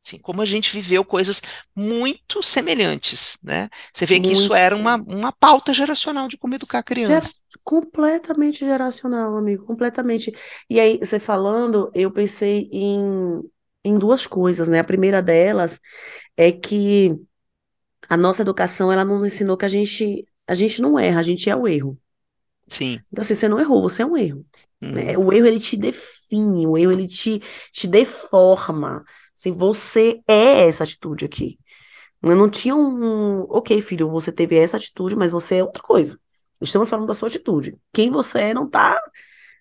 Assim, 0.00 0.18
como 0.18 0.40
a 0.40 0.44
gente 0.46 0.70
viveu 0.70 1.04
coisas 1.04 1.42
muito 1.74 2.40
semelhantes, 2.40 3.38
né? 3.42 3.68
Você 3.92 4.06
vê 4.06 4.14
muito. 4.14 4.26
que 4.28 4.32
isso 4.32 4.54
era 4.54 4.76
uma, 4.76 4.94
uma 4.96 5.32
pauta 5.32 5.74
geracional 5.74 6.28
de 6.28 6.36
como 6.36 6.54
educar 6.54 6.78
a 6.78 6.82
criança. 6.82 7.32
Completamente 7.66 8.60
geracional, 8.60 9.36
amigo, 9.36 9.64
completamente. 9.64 10.32
E 10.70 10.78
aí, 10.78 10.98
você 10.98 11.18
falando, 11.18 11.90
eu 11.92 12.12
pensei 12.12 12.70
em, 12.70 13.42
em 13.82 13.98
duas 13.98 14.24
coisas, 14.24 14.68
né? 14.68 14.78
A 14.78 14.84
primeira 14.84 15.20
delas 15.20 15.80
é 16.36 16.52
que 16.52 17.12
a 18.08 18.16
nossa 18.16 18.42
educação, 18.42 18.92
ela 18.92 19.04
nos 19.04 19.26
ensinou 19.26 19.56
que 19.56 19.64
a 19.64 19.68
gente, 19.68 20.24
a 20.46 20.54
gente 20.54 20.80
não 20.80 20.96
erra, 20.96 21.18
a 21.18 21.22
gente 21.24 21.50
é 21.50 21.56
o 21.56 21.66
erro. 21.66 21.98
Sim. 22.68 23.00
Então, 23.10 23.22
assim, 23.22 23.34
você 23.34 23.48
não 23.48 23.58
errou, 23.58 23.82
você 23.82 24.02
é 24.02 24.06
um 24.06 24.16
erro. 24.16 24.46
Né? 24.80 25.18
Uhum. 25.18 25.26
O 25.26 25.32
erro, 25.32 25.46
ele 25.48 25.58
te 25.58 25.76
define, 25.76 26.68
o 26.68 26.78
erro, 26.78 26.92
ele 26.92 27.08
te, 27.08 27.42
te 27.72 27.88
deforma. 27.88 29.04
Assim, 29.36 29.50
você 29.50 30.20
é 30.28 30.68
essa 30.68 30.84
atitude 30.84 31.24
aqui. 31.24 31.58
Eu 32.22 32.36
não 32.36 32.48
tinha 32.48 32.76
um, 32.76 33.40
ok, 33.48 33.82
filho, 33.82 34.08
você 34.08 34.30
teve 34.30 34.56
essa 34.56 34.76
atitude, 34.76 35.16
mas 35.16 35.32
você 35.32 35.56
é 35.56 35.64
outra 35.64 35.82
coisa. 35.82 36.16
Estamos 36.60 36.88
falando 36.88 37.06
da 37.06 37.14
sua 37.14 37.28
atitude. 37.28 37.76
Quem 37.92 38.10
você 38.10 38.38
é 38.40 38.54
não 38.54 38.68
tá 38.68 39.00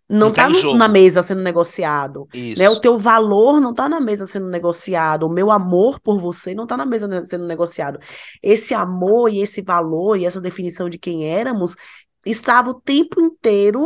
não, 0.07 0.27
não 0.27 0.31
tá, 0.31 0.47
tá 0.47 0.75
na 0.75 0.87
mesa 0.87 1.23
sendo 1.23 1.41
negociado. 1.41 2.27
Isso. 2.33 2.61
Né? 2.61 2.69
O 2.69 2.79
teu 2.79 2.97
valor 2.97 3.59
não 3.59 3.73
tá 3.73 3.89
na 3.89 3.99
mesa 3.99 4.27
sendo 4.27 4.47
negociado. 4.49 5.23
O 5.23 5.29
meu 5.29 5.49
amor 5.49 5.99
por 5.99 6.19
você 6.19 6.53
não 6.53 6.67
tá 6.67 6.77
na 6.77 6.85
mesa 6.85 7.25
sendo 7.25 7.47
negociado. 7.47 7.99
Esse 8.41 8.73
amor 8.73 9.29
e 9.29 9.41
esse 9.41 9.61
valor 9.61 10.15
e 10.15 10.25
essa 10.25 10.39
definição 10.39 10.89
de 10.89 10.99
quem 10.99 11.27
éramos 11.27 11.75
estava 12.25 12.69
o 12.69 12.79
tempo 12.79 13.19
inteiro 13.19 13.83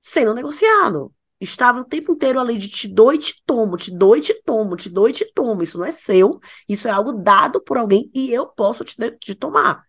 sendo 0.00 0.32
negociado 0.32 1.12
estava 1.40 1.80
o 1.80 1.84
tempo 1.84 2.12
inteiro 2.12 2.40
ali 2.40 2.56
de 2.58 2.68
te 2.68 2.88
dou 2.88 3.12
e 3.12 3.18
te 3.18 3.42
tomo, 3.46 3.76
te 3.76 3.96
dou 3.96 4.16
e 4.16 4.20
te 4.20 4.34
tomo, 4.42 4.76
te 4.76 4.90
dou 4.90 5.08
e 5.08 5.12
te 5.12 5.24
tomo. 5.32 5.62
Isso 5.62 5.78
não 5.78 5.84
é 5.84 5.90
seu, 5.90 6.40
isso 6.68 6.88
é 6.88 6.90
algo 6.90 7.12
dado 7.12 7.60
por 7.60 7.78
alguém 7.78 8.10
e 8.14 8.32
eu 8.32 8.46
posso 8.46 8.84
te, 8.84 8.96
te 9.18 9.34
tomar. 9.34 9.84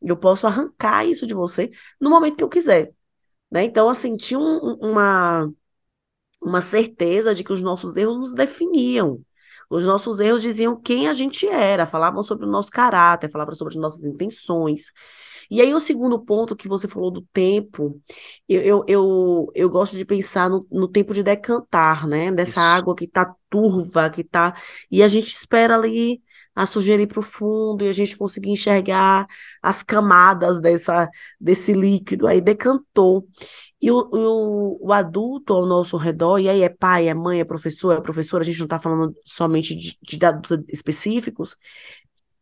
Eu 0.00 0.16
posso 0.16 0.46
arrancar 0.46 1.04
isso 1.06 1.26
de 1.26 1.34
você 1.34 1.70
no 2.00 2.10
momento 2.10 2.36
que 2.36 2.44
eu 2.44 2.48
quiser. 2.48 2.92
Né? 3.50 3.64
Então, 3.64 3.88
assim, 3.88 4.16
tinha 4.16 4.38
um, 4.38 4.78
uma, 4.80 5.50
uma 6.42 6.60
certeza 6.60 7.34
de 7.34 7.42
que 7.42 7.52
os 7.52 7.62
nossos 7.62 7.96
erros 7.96 8.16
nos 8.16 8.34
definiam. 8.34 9.20
Os 9.70 9.84
nossos 9.84 10.18
erros 10.18 10.40
diziam 10.40 10.80
quem 10.80 11.08
a 11.08 11.12
gente 11.12 11.46
era, 11.46 11.84
falavam 11.84 12.22
sobre 12.22 12.46
o 12.46 12.50
nosso 12.50 12.70
caráter, 12.70 13.30
falavam 13.30 13.54
sobre 13.54 13.74
as 13.74 13.80
nossas 13.80 14.02
intenções. 14.02 14.92
E 15.50 15.60
aí, 15.60 15.72
o 15.72 15.80
segundo 15.80 16.18
ponto 16.18 16.56
que 16.56 16.68
você 16.68 16.86
falou 16.86 17.10
do 17.10 17.22
tempo, 17.32 18.00
eu, 18.48 18.60
eu, 18.62 18.84
eu, 18.86 19.52
eu 19.54 19.70
gosto 19.70 19.96
de 19.96 20.04
pensar 20.04 20.48
no, 20.50 20.66
no, 20.70 20.86
tempo 20.86 21.14
de 21.14 21.22
decantar, 21.22 22.06
né? 22.06 22.30
Dessa 22.30 22.50
Isso. 22.50 22.60
água 22.60 22.94
que 22.94 23.06
tá 23.06 23.34
turva, 23.48 24.10
que 24.10 24.22
tá. 24.22 24.54
E 24.90 25.02
a 25.02 25.08
gente 25.08 25.34
espera 25.34 25.74
ali 25.74 26.22
a 26.58 26.66
sujeira 26.66 27.02
ir 27.02 27.06
para 27.06 27.20
o 27.20 27.22
fundo 27.22 27.84
e 27.84 27.88
a 27.88 27.92
gente 27.92 28.16
conseguir 28.16 28.50
enxergar 28.50 29.28
as 29.62 29.84
camadas 29.84 30.60
dessa, 30.60 31.08
desse 31.40 31.72
líquido. 31.72 32.26
Aí 32.26 32.40
decantou. 32.40 33.28
E 33.80 33.92
o, 33.92 33.96
o, 34.12 34.88
o, 34.88 34.92
adulto 34.92 35.52
ao 35.52 35.64
nosso 35.64 35.96
redor, 35.96 36.40
e 36.40 36.48
aí 36.48 36.62
é 36.64 36.68
pai, 36.68 37.06
é 37.06 37.14
mãe, 37.14 37.38
é 37.38 37.44
professor, 37.44 37.96
é 37.96 38.00
professora, 38.00 38.42
a 38.42 38.44
gente 38.44 38.58
não 38.58 38.66
está 38.66 38.76
falando 38.76 39.14
somente 39.24 39.76
de, 39.76 39.96
de 40.02 40.18
dados 40.18 40.50
específicos, 40.68 41.56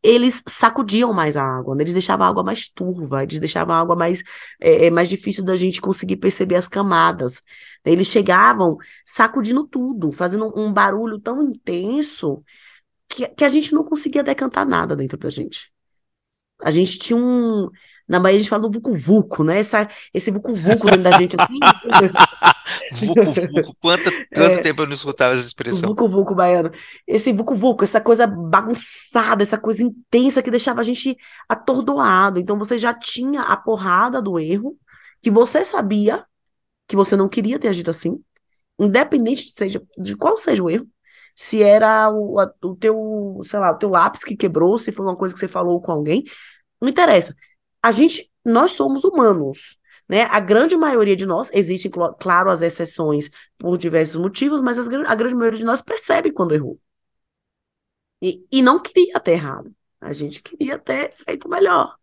eles 0.03 0.43
sacudiam 0.49 1.13
mais 1.13 1.37
a 1.37 1.43
água, 1.43 1.75
né? 1.75 1.83
eles 1.83 1.93
deixavam 1.93 2.27
a 2.27 2.31
água 2.31 2.43
mais 2.43 2.69
turva, 2.69 3.23
eles 3.23 3.39
deixavam 3.39 3.75
a 3.75 3.81
água 3.81 3.95
mais, 3.95 4.23
é, 4.59 4.89
mais 4.89 5.11
difícil 5.11 5.45
da 5.45 5.57
gente 5.57 5.79
conseguir 5.79 6.17
perceber 6.17 6.55
as 6.55 6.69
camadas. 6.69 7.43
Eles 7.85 8.07
chegavam 8.07 8.79
sacudindo 9.05 9.67
tudo, 9.67 10.11
fazendo 10.11 10.51
um 10.59 10.73
barulho 10.73 11.21
tão 11.21 11.43
intenso 11.43 12.43
que, 13.09 13.29
que 13.29 13.45
a 13.45 13.49
gente 13.49 13.73
não 13.73 13.85
conseguia 13.85 14.23
decantar 14.23 14.67
nada 14.67 14.97
dentro 14.97 15.19
da 15.19 15.31
gente. 15.31 15.73
A 16.63 16.71
gente 16.71 16.99
tinha 16.99 17.17
um. 17.17 17.69
Na 18.09 18.21
Bahia 18.21 18.37
a 18.37 18.39
gente 18.39 18.49
fala 18.49 18.63
do 18.63 18.71
vucu-vucu, 18.71 19.43
né? 19.43 19.59
Essa, 19.59 19.89
esse 20.15 20.31
vucu-vucu 20.31 20.87
dentro 20.87 21.03
da 21.03 21.19
gente 21.19 21.37
assim. 21.39 21.59
Vucu-vucu, 22.93 23.77
quanto, 23.81 24.05
quanto 24.35 24.59
é, 24.59 24.59
tempo 24.59 24.83
eu 24.83 24.87
não 24.87 24.95
escutava 24.95 25.35
essa 25.35 25.47
expressão? 25.47 25.89
Vucu-vucu 25.89 26.35
baiano. 26.35 26.71
Esse 27.07 27.33
vucu-vucu, 27.33 27.85
essa 27.85 28.01
coisa 28.01 28.27
bagunçada, 28.27 29.43
essa 29.43 29.59
coisa 29.59 29.83
intensa 29.83 30.43
que 30.43 30.51
deixava 30.51 30.81
a 30.81 30.85
gente 30.85 31.17
atordoado. 31.49 32.39
Então 32.39 32.59
você 32.59 32.79
já 32.79 32.95
tinha 32.95 33.43
a 33.43 33.57
porrada 33.57 34.23
do 34.23 34.39
erro, 34.39 34.79
que 35.21 35.31
você 35.31 35.65
sabia 35.65 36.25
que 36.87 36.97
você 36.97 37.17
não 37.17 37.29
queria 37.29 37.59
ter 37.59 37.69
agido 37.69 37.91
assim, 37.91 38.23
independente 38.79 39.47
de, 39.47 39.53
seja, 39.53 39.83
de 39.99 40.17
qual 40.17 40.37
seja 40.37 40.63
o 40.63 40.71
erro. 40.71 40.87
Se 41.37 41.63
era 41.63 42.11
o, 42.11 42.41
a, 42.41 42.53
o 42.65 42.75
teu, 42.75 43.41
sei 43.45 43.61
lá, 43.61 43.73
o 43.73 43.79
teu 43.79 43.91
lápis 43.91 44.25
que 44.25 44.37
quebrou, 44.37 44.79
se 44.79 44.91
foi 44.93 45.07
uma 45.07 45.17
coisa 45.17 45.35
que 45.35 45.41
você 45.41 45.49
falou 45.49 45.81
com 45.81 45.93
alguém, 45.93 46.25
não 46.81 46.89
interessa. 46.89 47.35
A 47.83 47.93
gente, 47.93 48.31
nós 48.45 48.73
somos 48.73 49.05
humanos. 49.05 49.79
Né? 50.09 50.23
A 50.31 50.41
grande 50.41 50.77
maioria 50.77 51.17
de 51.17 51.27
nós, 51.27 51.51
existem, 51.53 51.91
claro, 52.19 52.51
as 52.51 52.63
exceções 52.63 53.31
por 53.59 53.77
diversos 53.77 54.17
motivos, 54.17 54.63
mas 54.63 54.79
as, 54.79 54.89
a 54.89 55.15
grande 55.15 55.35
maioria 55.35 55.59
de 55.59 55.65
nós 55.65 55.83
percebe 55.83 56.33
quando 56.33 56.55
errou. 56.55 56.81
E, 58.23 58.45
e 58.51 58.63
não 58.63 58.81
queria 58.81 59.21
ter 59.21 59.33
errado. 59.33 59.75
A 60.01 60.13
gente 60.13 60.43
queria 60.43 60.79
ter 60.79 61.15
feito 61.15 61.49
melhor. 61.49 61.97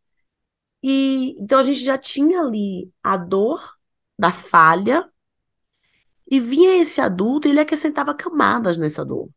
E 0.81 1.35
então 1.39 1.59
a 1.59 1.63
gente 1.63 1.83
já 1.83 1.97
tinha 1.97 2.41
ali 2.41 2.91
a 3.01 3.15
dor 3.15 3.77
da 4.19 4.31
falha, 4.31 5.09
e 6.33 6.39
vinha 6.39 6.75
esse 6.81 6.99
adulto 7.01 7.47
e 7.47 7.51
ele 7.51 7.59
acrescentava 7.59 8.13
camadas 8.15 8.77
nessa 8.77 9.05
dor 9.05 9.29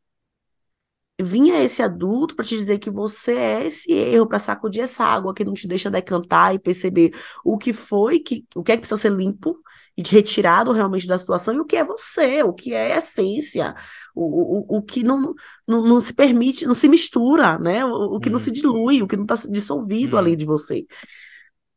vinha 1.21 1.63
esse 1.63 1.83
adulto 1.83 2.35
para 2.37 2.45
te 2.45 2.57
dizer 2.57 2.79
que 2.79 2.91
você 2.91 3.37
é 3.37 3.67
esse 3.67 3.93
erro, 3.93 4.27
para 4.27 4.39
sacudir 4.39 4.83
essa 4.83 5.05
água 5.05 5.33
que 5.35 5.45
não 5.45 5.55
te 5.55 5.67
deixa 5.67 5.91
decantar 5.91 6.55
e 6.55 6.59
perceber 6.59 7.13
o 7.45 7.57
que 7.57 7.73
foi, 7.73 8.19
que, 8.21 8.45
o 8.55 8.63
que 8.63 8.73
é 8.73 8.77
que 8.77 8.81
precisa 8.81 9.01
ser 9.01 9.13
limpo 9.13 9.59
e 9.97 10.03
retirado 10.03 10.73
realmente 10.73 11.07
da 11.07 11.17
situação 11.17 11.55
e 11.55 11.61
o 11.61 11.65
que 11.65 11.77
é 11.77 11.85
você, 11.85 12.43
o 12.43 12.53
que 12.53 12.75
é 12.75 12.97
essência, 12.97 13.75
o, 14.15 14.75
o, 14.75 14.79
o 14.79 14.83
que 14.83 15.03
não, 15.03 15.35
não, 15.67 15.83
não 15.83 16.01
se 16.01 16.13
permite, 16.13 16.67
não 16.67 16.75
se 16.75 16.87
mistura, 16.87 17.59
né? 17.59 17.83
O, 17.85 18.17
o 18.17 18.21
que 18.21 18.29
hum. 18.29 18.33
não 18.33 18.39
se 18.39 18.51
dilui, 18.53 19.03
o 19.03 19.07
que 19.07 19.17
não 19.17 19.25
está 19.25 19.37
dissolvido 19.49 20.17
hum. 20.17 20.19
além 20.19 20.37
de 20.37 20.45
você. 20.45 20.87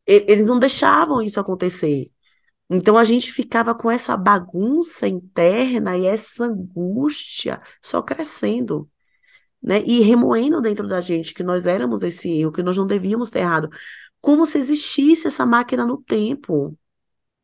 Eles 0.06 0.48
não 0.48 0.60
deixavam 0.60 1.22
isso 1.22 1.40
acontecer. 1.40 2.12
Então 2.70 2.98
a 2.98 3.04
gente 3.04 3.32
ficava 3.32 3.74
com 3.74 3.90
essa 3.90 4.16
bagunça 4.16 5.08
interna 5.08 5.98
e 5.98 6.06
essa 6.06 6.46
angústia 6.46 7.62
só 7.82 8.02
crescendo 8.02 8.90
né? 9.62 9.82
E 9.86 10.02
remoendo 10.02 10.62
dentro 10.62 10.88
da 10.88 11.02
gente 11.02 11.34
que 11.34 11.44
nós 11.44 11.66
éramos 11.66 12.04
esse 12.04 12.30
erro, 12.32 12.52
que 12.52 12.64
nós 12.64 12.78
não 12.78 12.88
devíamos 12.88 13.30
ter 13.30 13.40
errado. 13.40 13.70
Como 14.22 14.46
se 14.46 14.58
existisse 14.58 15.28
essa 15.28 15.46
máquina 15.46 15.86
no 15.86 15.98
tempo, 16.02 16.78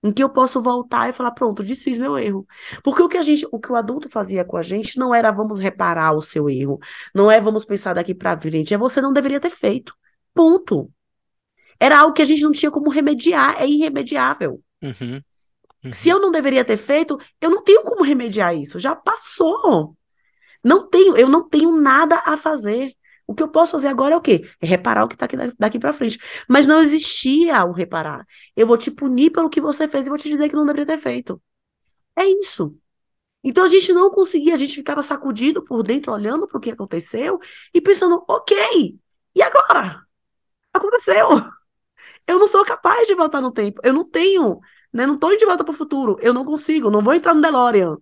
em 0.04 0.12
que 0.12 0.24
eu 0.24 0.30
posso 0.30 0.62
voltar 0.62 1.10
e 1.10 1.14
falar, 1.14 1.32
pronto, 1.32 1.64
desfiz 1.64 2.00
meu 2.00 2.18
erro. 2.18 2.48
Porque 2.84 3.02
o 3.02 3.10
que 3.10 3.18
a 3.18 3.22
gente, 3.22 3.48
o 3.52 3.60
que 3.60 3.72
o 3.72 3.76
adulto 3.76 4.10
fazia 4.10 4.46
com 4.46 4.58
a 4.58 4.62
gente 4.62 4.98
não 5.00 5.14
era 5.16 5.32
vamos 5.32 5.60
reparar 5.60 6.14
o 6.14 6.22
seu 6.22 6.50
erro, 6.50 6.80
não 7.14 7.32
é 7.32 7.42
vamos 7.42 7.66
pensar 7.66 7.94
daqui 7.96 8.14
para 8.14 8.40
frente, 8.40 8.74
é 8.74 8.78
você 8.78 9.02
não 9.02 9.14
deveria 9.14 9.40
ter 9.40 9.50
feito. 9.50 9.96
Ponto. 10.34 10.92
Era 11.80 12.00
algo 12.00 12.14
que 12.14 12.22
a 12.22 12.26
gente 12.26 12.42
não 12.44 12.52
tinha 12.52 12.72
como 12.72 12.90
remediar, 12.90 13.62
é 13.62 13.68
irremediável. 13.68 14.62
Uhum. 14.82 15.22
Uhum. 15.84 15.94
Se 15.94 16.10
eu 16.10 16.20
não 16.20 16.32
deveria 16.32 16.66
ter 16.66 16.78
feito, 16.78 17.20
eu 17.40 17.50
não 17.50 17.64
tenho 17.64 17.84
como 17.84 18.04
remediar 18.04 18.56
isso, 18.56 18.80
já 18.80 18.96
passou. 18.96 19.96
Não 20.64 20.90
tenho, 20.90 21.16
eu 21.16 21.30
não 21.30 21.48
tenho 21.48 21.72
nada 21.72 22.22
a 22.26 22.36
fazer. 22.36 22.94
O 23.28 23.34
que 23.34 23.42
eu 23.42 23.48
posso 23.48 23.74
fazer 23.74 23.88
agora 23.88 24.14
é 24.16 24.18
o 24.18 24.22
quê? 24.22 24.48
É 24.62 24.66
reparar 24.66 25.04
o 25.04 25.08
que 25.08 25.16
está 25.16 25.26
aqui 25.26 25.38
daqui 25.58 25.80
para 25.80 25.94
frente. 25.94 26.20
Mas 26.48 26.66
não 26.66 26.82
existia 26.82 27.64
o 27.66 27.72
reparar. 27.72 28.26
Eu 28.56 28.68
vou 28.68 28.78
te 28.78 28.92
punir 28.92 29.32
pelo 29.32 29.50
que 29.50 29.62
você 29.62 29.88
fez 29.88 30.06
e 30.06 30.10
vou 30.10 30.18
te 30.18 30.30
dizer 30.30 30.50
que 30.50 30.56
não 30.56 30.66
deveria 30.66 30.86
ter 30.86 30.98
feito. 30.98 31.42
É 32.16 32.26
isso. 32.26 32.76
Então 33.44 33.64
a 33.64 33.68
gente 33.68 33.94
não 33.94 34.10
conseguia, 34.10 34.54
a 34.54 34.58
gente 34.58 34.76
ficava 34.76 35.04
sacudido 35.04 35.64
por 35.64 35.84
dentro, 35.84 36.12
olhando 36.12 36.48
para 36.48 36.58
o 36.58 36.62
que 36.62 36.72
aconteceu 36.72 37.40
e 37.74 37.80
pensando, 37.80 38.24
ok, 38.28 38.98
e 39.36 39.42
agora? 39.42 40.02
Aconteceu. 40.74 41.30
Eu 42.28 42.40
não 42.40 42.48
sou 42.48 42.66
capaz 42.66 43.08
de 43.08 43.16
voltar 43.16 43.42
no 43.42 43.52
tempo. 43.52 43.80
Eu 43.84 43.94
não 43.94 44.04
tenho, 44.04 44.60
né? 44.94 45.06
Não 45.06 45.16
estou 45.16 45.32
indo 45.32 45.40
de 45.40 45.46
volta 45.46 45.64
para 45.64 45.74
o 45.74 45.78
futuro. 45.78 46.18
Eu 46.22 46.34
não 46.34 46.46
consigo, 46.46 46.90
não 46.90 47.02
vou 47.02 47.14
entrar 47.14 47.34
no 47.34 47.42
DeLorean. 47.42 47.98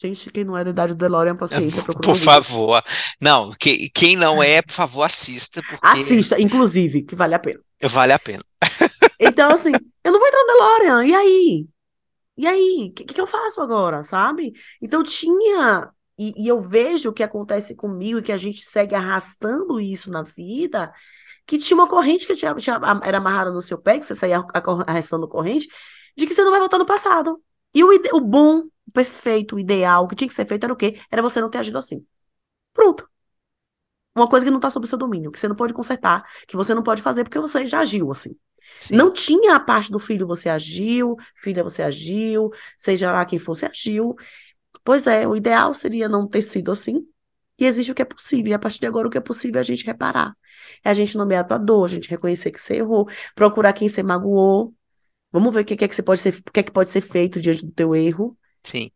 Gente, 0.00 0.30
quem 0.30 0.44
não 0.44 0.56
é 0.56 0.62
da 0.62 0.70
idade 0.70 0.94
do 0.94 0.98
DeLorean, 0.98 1.36
paciência, 1.36 1.82
procura 1.82 2.06
Por 2.06 2.16
favor. 2.16 2.82
Não, 3.20 3.52
que, 3.58 3.90
quem 3.90 4.14
não 4.14 4.42
é, 4.42 4.62
por 4.62 4.72
favor, 4.72 5.02
assista. 5.02 5.60
Porque... 5.62 5.78
Assista, 5.82 6.40
inclusive, 6.40 7.02
que 7.02 7.16
vale 7.16 7.34
a 7.34 7.38
pena. 7.38 7.60
Vale 7.82 8.12
a 8.12 8.18
pena. 8.18 8.44
Então, 9.20 9.50
assim, 9.50 9.72
eu 10.04 10.12
não 10.12 10.20
vou 10.20 10.28
entrar 10.28 10.40
no 10.40 10.46
DeLorean, 10.46 11.04
e 11.04 11.12
aí? 11.12 11.66
E 12.36 12.46
aí? 12.46 12.88
O 12.88 12.92
que, 12.92 13.04
que 13.04 13.20
eu 13.20 13.26
faço 13.26 13.60
agora, 13.60 14.00
sabe? 14.04 14.52
Então, 14.80 15.02
tinha 15.02 15.92
e, 16.18 16.34
e, 16.44 16.48
eu 16.48 16.60
vejo 16.60 17.10
o 17.10 17.12
que 17.12 17.22
acontece 17.22 17.76
comigo 17.76 18.18
e 18.18 18.22
que 18.22 18.32
a 18.32 18.36
gente 18.36 18.62
segue 18.62 18.94
arrastando 18.94 19.80
isso 19.80 20.10
na 20.10 20.22
vida, 20.22 20.92
que 21.48 21.56
tinha 21.56 21.74
uma 21.74 21.88
corrente 21.88 22.26
que 22.26 22.36
tinha, 22.36 22.54
tinha, 22.56 22.78
era 23.02 23.16
amarrada 23.16 23.50
no 23.50 23.62
seu 23.62 23.78
pé, 23.80 23.98
que 23.98 24.04
você 24.04 24.14
saía 24.14 24.44
arrastando 24.86 25.26
corrente, 25.26 25.66
de 26.14 26.26
que 26.26 26.34
você 26.34 26.44
não 26.44 26.50
vai 26.50 26.60
voltar 26.60 26.76
no 26.76 26.84
passado. 26.84 27.42
E 27.74 27.82
o, 27.82 27.88
o 28.12 28.20
bom 28.20 28.68
o 28.86 28.92
perfeito, 28.92 29.56
o 29.56 29.58
ideal, 29.58 30.04
o 30.04 30.08
que 30.08 30.14
tinha 30.14 30.28
que 30.28 30.34
ser 30.34 30.46
feito 30.46 30.64
era 30.64 30.72
o 30.72 30.76
quê? 30.76 31.00
Era 31.10 31.22
você 31.22 31.40
não 31.40 31.48
ter 31.48 31.58
agido 31.58 31.78
assim. 31.78 32.06
Pronto. 32.74 33.08
Uma 34.14 34.28
coisa 34.28 34.44
que 34.44 34.50
não 34.50 34.58
está 34.58 34.68
sob 34.68 34.84
o 34.84 34.88
seu 34.88 34.98
domínio, 34.98 35.30
que 35.32 35.40
você 35.40 35.48
não 35.48 35.56
pode 35.56 35.72
consertar, 35.72 36.22
que 36.46 36.56
você 36.56 36.74
não 36.74 36.82
pode 36.82 37.00
fazer 37.00 37.24
porque 37.24 37.38
você 37.38 37.64
já 37.64 37.80
agiu 37.80 38.12
assim. 38.12 38.36
Sim. 38.80 38.96
Não 38.96 39.10
tinha 39.10 39.54
a 39.54 39.60
parte 39.60 39.90
do 39.90 39.98
filho 39.98 40.26
você 40.26 40.50
agiu, 40.50 41.16
filha 41.34 41.62
você 41.62 41.82
agiu, 41.82 42.50
seja 42.76 43.10
lá 43.10 43.24
quem 43.24 43.38
fosse 43.38 43.64
agiu. 43.64 44.14
Pois 44.84 45.06
é, 45.06 45.26
o 45.26 45.34
ideal 45.34 45.72
seria 45.72 46.08
não 46.10 46.28
ter 46.28 46.42
sido 46.42 46.70
assim. 46.70 47.06
E 47.58 47.64
existe 47.64 47.90
o 47.90 47.94
que 47.94 48.02
é 48.02 48.04
possível. 48.04 48.50
E 48.50 48.54
a 48.54 48.58
partir 48.58 48.80
de 48.80 48.86
agora, 48.86 49.08
o 49.08 49.10
que 49.10 49.18
é 49.18 49.20
possível 49.20 49.58
é 49.58 49.60
a 49.60 49.64
gente 49.64 49.84
reparar. 49.84 50.34
É 50.84 50.90
a 50.90 50.94
gente 50.94 51.16
nomear 51.16 51.44
a 51.44 51.48
tua 51.48 51.58
dor, 51.58 51.84
a 51.84 51.88
gente 51.88 52.08
reconhecer 52.08 52.50
que 52.50 52.60
você 52.60 52.76
errou, 52.76 53.08
procurar 53.34 53.72
quem 53.72 53.88
você 53.88 54.02
magoou. 54.02 54.74
Vamos 55.32 55.52
ver 55.52 55.62
o 55.62 55.64
que 55.64 55.74
é 55.84 55.88
que, 55.88 55.94
você 55.94 56.02
pode 56.02 56.20
ser, 56.20 56.34
o 56.34 56.52
que 56.52 56.60
é 56.60 56.62
que 56.62 56.70
pode 56.70 56.90
ser 56.90 57.00
feito 57.00 57.40
diante 57.40 57.66
do 57.66 57.72
teu 57.72 57.94
erro. 57.94 58.38
Sim. 58.62 58.90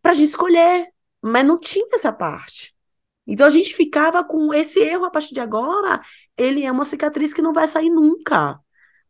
Pra 0.00 0.14
gente 0.14 0.30
escolher. 0.30 0.88
Mas 1.20 1.44
não 1.44 1.58
tinha 1.58 1.86
essa 1.92 2.12
parte. 2.12 2.74
Então 3.26 3.46
a 3.46 3.50
gente 3.50 3.74
ficava 3.74 4.24
com 4.24 4.54
esse 4.54 4.80
erro 4.80 5.04
a 5.04 5.10
partir 5.10 5.34
de 5.34 5.40
agora. 5.40 6.00
Ele 6.36 6.64
é 6.64 6.72
uma 6.72 6.84
cicatriz 6.84 7.34
que 7.34 7.42
não 7.42 7.52
vai 7.52 7.68
sair 7.68 7.90
nunca. 7.90 8.58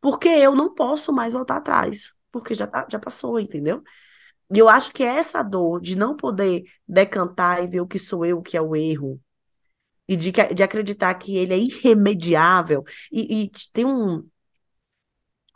Porque 0.01 0.29
eu 0.29 0.55
não 0.55 0.75
posso 0.75 1.13
mais 1.13 1.33
voltar 1.33 1.57
atrás. 1.57 2.15
Porque 2.31 2.55
já, 2.55 2.67
tá, 2.67 2.87
já 2.91 2.99
passou, 2.99 3.39
entendeu? 3.39 3.83
E 4.53 4.59
eu 4.59 4.69
acho 4.69 4.93
que 4.93 5.03
é 5.03 5.17
essa 5.17 5.43
dor 5.43 5.81
de 5.81 5.97
não 5.97 6.17
poder 6.17 6.65
decantar 6.87 7.63
e 7.63 7.67
ver 7.67 7.81
o 7.81 7.87
que 7.87 7.99
sou 7.99 8.25
eu, 8.25 8.39
o 8.39 8.43
que 8.43 8.57
é 8.57 8.63
o 8.63 8.75
erro, 8.75 9.21
e 10.09 10.17
de, 10.17 10.33
de 10.33 10.63
acreditar 10.63 11.15
que 11.15 11.37
ele 11.37 11.53
é 11.53 11.59
irremediável. 11.59 12.83
E, 13.13 13.43
e 13.43 13.51
tem 13.73 13.85
um, 13.85 14.27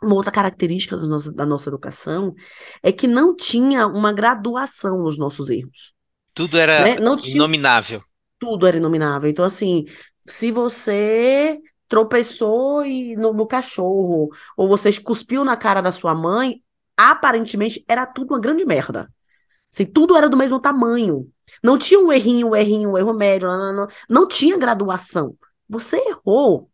uma 0.01 0.15
outra 0.15 0.31
característica 0.31 0.95
nossa, 0.95 1.31
da 1.31 1.45
nossa 1.45 1.69
educação 1.69 2.35
é 2.83 2.91
que 2.91 3.07
não 3.07 3.35
tinha 3.35 3.87
uma 3.87 4.13
graduação 4.13 5.01
nos 5.01 5.17
nossos 5.17 5.49
erros. 5.49 5.93
Tudo 6.33 6.57
era 6.57 6.83
né? 6.83 6.99
não 6.99 7.17
tinha, 7.17 7.35
inominável. 7.35 8.03
Tudo 8.37 8.67
era 8.67 8.77
inominável. 8.77 9.29
Então, 9.29 9.45
assim, 9.45 9.85
se 10.25 10.51
você 10.51 11.57
tropeçou 11.87 12.85
e, 12.85 13.15
no, 13.15 13.33
no 13.33 13.47
cachorro, 13.47 14.29
ou 14.57 14.67
você 14.67 14.91
cuspiu 15.01 15.43
na 15.43 15.55
cara 15.55 15.81
da 15.81 15.91
sua 15.91 16.13
mãe, 16.13 16.61
aparentemente 16.97 17.83
era 17.87 18.05
tudo 18.05 18.33
uma 18.33 18.39
grande 18.39 18.65
merda. 18.65 19.11
Assim, 19.73 19.85
tudo 19.85 20.15
era 20.15 20.29
do 20.29 20.37
mesmo 20.37 20.59
tamanho. 20.59 21.31
Não 21.63 21.77
tinha 21.77 21.99
um 21.99 22.11
errinho, 22.11 22.49
um 22.49 22.55
errinho, 22.55 22.91
um 22.91 22.97
erro 22.97 23.13
médio, 23.13 23.47
não, 23.47 23.57
não, 23.57 23.73
não. 23.73 23.87
não 24.09 24.27
tinha 24.27 24.57
graduação. 24.57 25.37
Você 25.67 25.97
errou. 25.97 26.69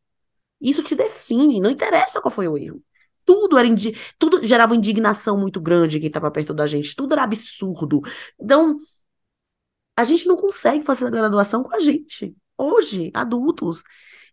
Isso 0.62 0.84
te 0.84 0.96
define, 0.96 1.62
não 1.62 1.70
interessa 1.72 2.22
qual 2.22 2.32
foi 2.32 2.48
o 2.48 2.58
erro 2.58 2.84
tudo 3.30 3.60
era 3.60 3.68
indi 3.68 3.94
tudo 4.18 4.44
gerava 4.44 4.76
indignação 4.76 5.38
muito 5.38 5.62
grande 5.62 6.00
quem 6.00 6.08
estava 6.08 6.32
perto 6.32 6.52
da 6.52 6.66
gente, 6.66 6.96
tudo 6.96 7.14
era 7.14 7.24
absurdo. 7.24 8.02
Então, 8.40 8.80
a 9.96 10.04
gente 10.04 10.28
não 10.28 10.36
consegue 10.36 10.84
fazer 10.84 11.06
a 11.06 11.10
graduação 11.10 11.64
com 11.64 11.76
a 11.76 11.80
gente. 11.80 12.36
Hoje, 12.58 13.12
adultos, 13.14 13.84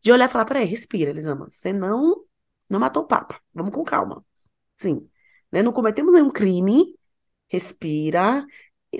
de 0.03 0.13
olhar 0.13 0.27
e 0.27 0.29
falar, 0.33 0.45
peraí, 0.47 0.65
respira, 0.65 1.11
Elisama, 1.11 1.49
você 1.51 1.73
não 1.73 2.25
não 2.69 2.81
matou 2.81 3.03
o 3.05 3.07
Papa, 3.07 3.41
vamos 3.55 3.73
com 3.75 3.85
calma. 3.85 4.25
Sim, 4.75 5.09
né? 5.53 5.63
não 5.63 5.73
cometemos 5.73 6.15
nenhum 6.15 6.31
crime, 6.31 6.95
respira, 7.49 8.45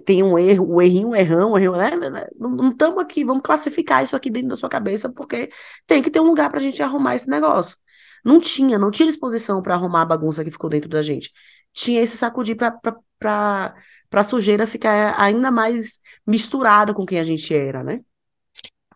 tem 0.05 0.23
um 0.23 0.39
erro, 0.39 0.75
o 0.75 0.83
errinho, 0.83 1.09
o 1.11 1.17
errão, 1.17 1.53
o 1.53 1.59
errão, 1.59 2.11
né? 2.11 2.27
Não 2.39 2.71
estamos 2.71 2.99
aqui, 2.99 3.25
vamos 3.25 3.43
classificar 3.43 4.03
isso 4.03 4.17
aqui 4.17 4.31
dentro 4.31 4.51
da 4.51 4.57
sua 4.57 4.69
cabeça, 4.69 5.11
porque 5.11 5.51
tem 5.87 6.03
que 6.03 6.11
ter 6.11 6.21
um 6.21 6.27
lugar 6.27 6.51
para 6.51 6.59
a 6.59 6.63
gente 6.63 6.83
arrumar 6.83 7.15
esse 7.15 7.29
negócio. 7.29 7.77
Não 8.25 8.41
tinha, 8.41 8.79
não 8.79 8.91
tinha 8.91 9.07
disposição 9.07 9.63
para 9.63 9.75
arrumar 9.75 10.03
a 10.03 10.07
bagunça 10.07 10.45
que 10.45 10.51
ficou 10.51 10.69
dentro 10.69 10.89
da 10.91 11.03
gente. 11.03 11.31
Tinha 11.73 12.03
esse 12.03 12.17
sacudir 12.17 12.57
para 12.57 13.75
a 14.13 14.25
sujeira 14.25 14.67
ficar 14.67 15.15
ainda 15.21 15.51
mais 15.51 16.01
misturada 16.27 16.93
com 16.93 17.07
quem 17.07 17.21
a 17.21 17.25
gente 17.25 17.55
era, 17.55 17.83
né? 17.83 18.01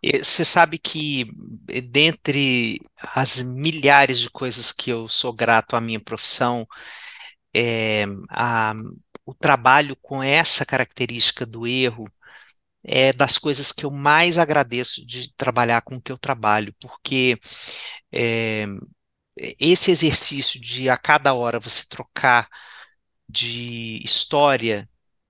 Você 0.02 0.46
sabe 0.46 0.78
que 0.78 1.26
dentre 1.90 2.80
as 2.98 3.42
milhares 3.42 4.18
de 4.18 4.30
coisas 4.30 4.72
que 4.72 4.90
eu 4.90 5.06
sou 5.08 5.30
grato 5.30 5.76
à 5.76 5.80
minha 5.80 6.00
profissão, 6.00 6.66
é, 7.54 8.04
a, 8.28 8.74
o 9.24 9.34
trabalho 9.34 9.96
com 9.96 10.22
essa 10.22 10.64
característica 10.66 11.46
do 11.46 11.66
erro 11.66 12.10
é 12.82 13.12
das 13.12 13.38
coisas 13.38 13.72
que 13.72 13.84
eu 13.84 13.90
mais 13.90 14.38
agradeço 14.38 15.04
de 15.04 15.32
trabalhar 15.34 15.82
com 15.82 15.96
o 15.96 16.00
que 16.00 16.12
eu 16.12 16.18
trabalho, 16.18 16.74
porque 16.80 17.38
é, 18.12 18.66
esse 19.58 19.90
exercício 19.90 20.60
de 20.60 20.88
a 20.88 20.96
cada 20.96 21.34
hora 21.34 21.60
você 21.60 21.84
trocar 21.88 22.48
de 23.28 24.00
história, 24.04 24.88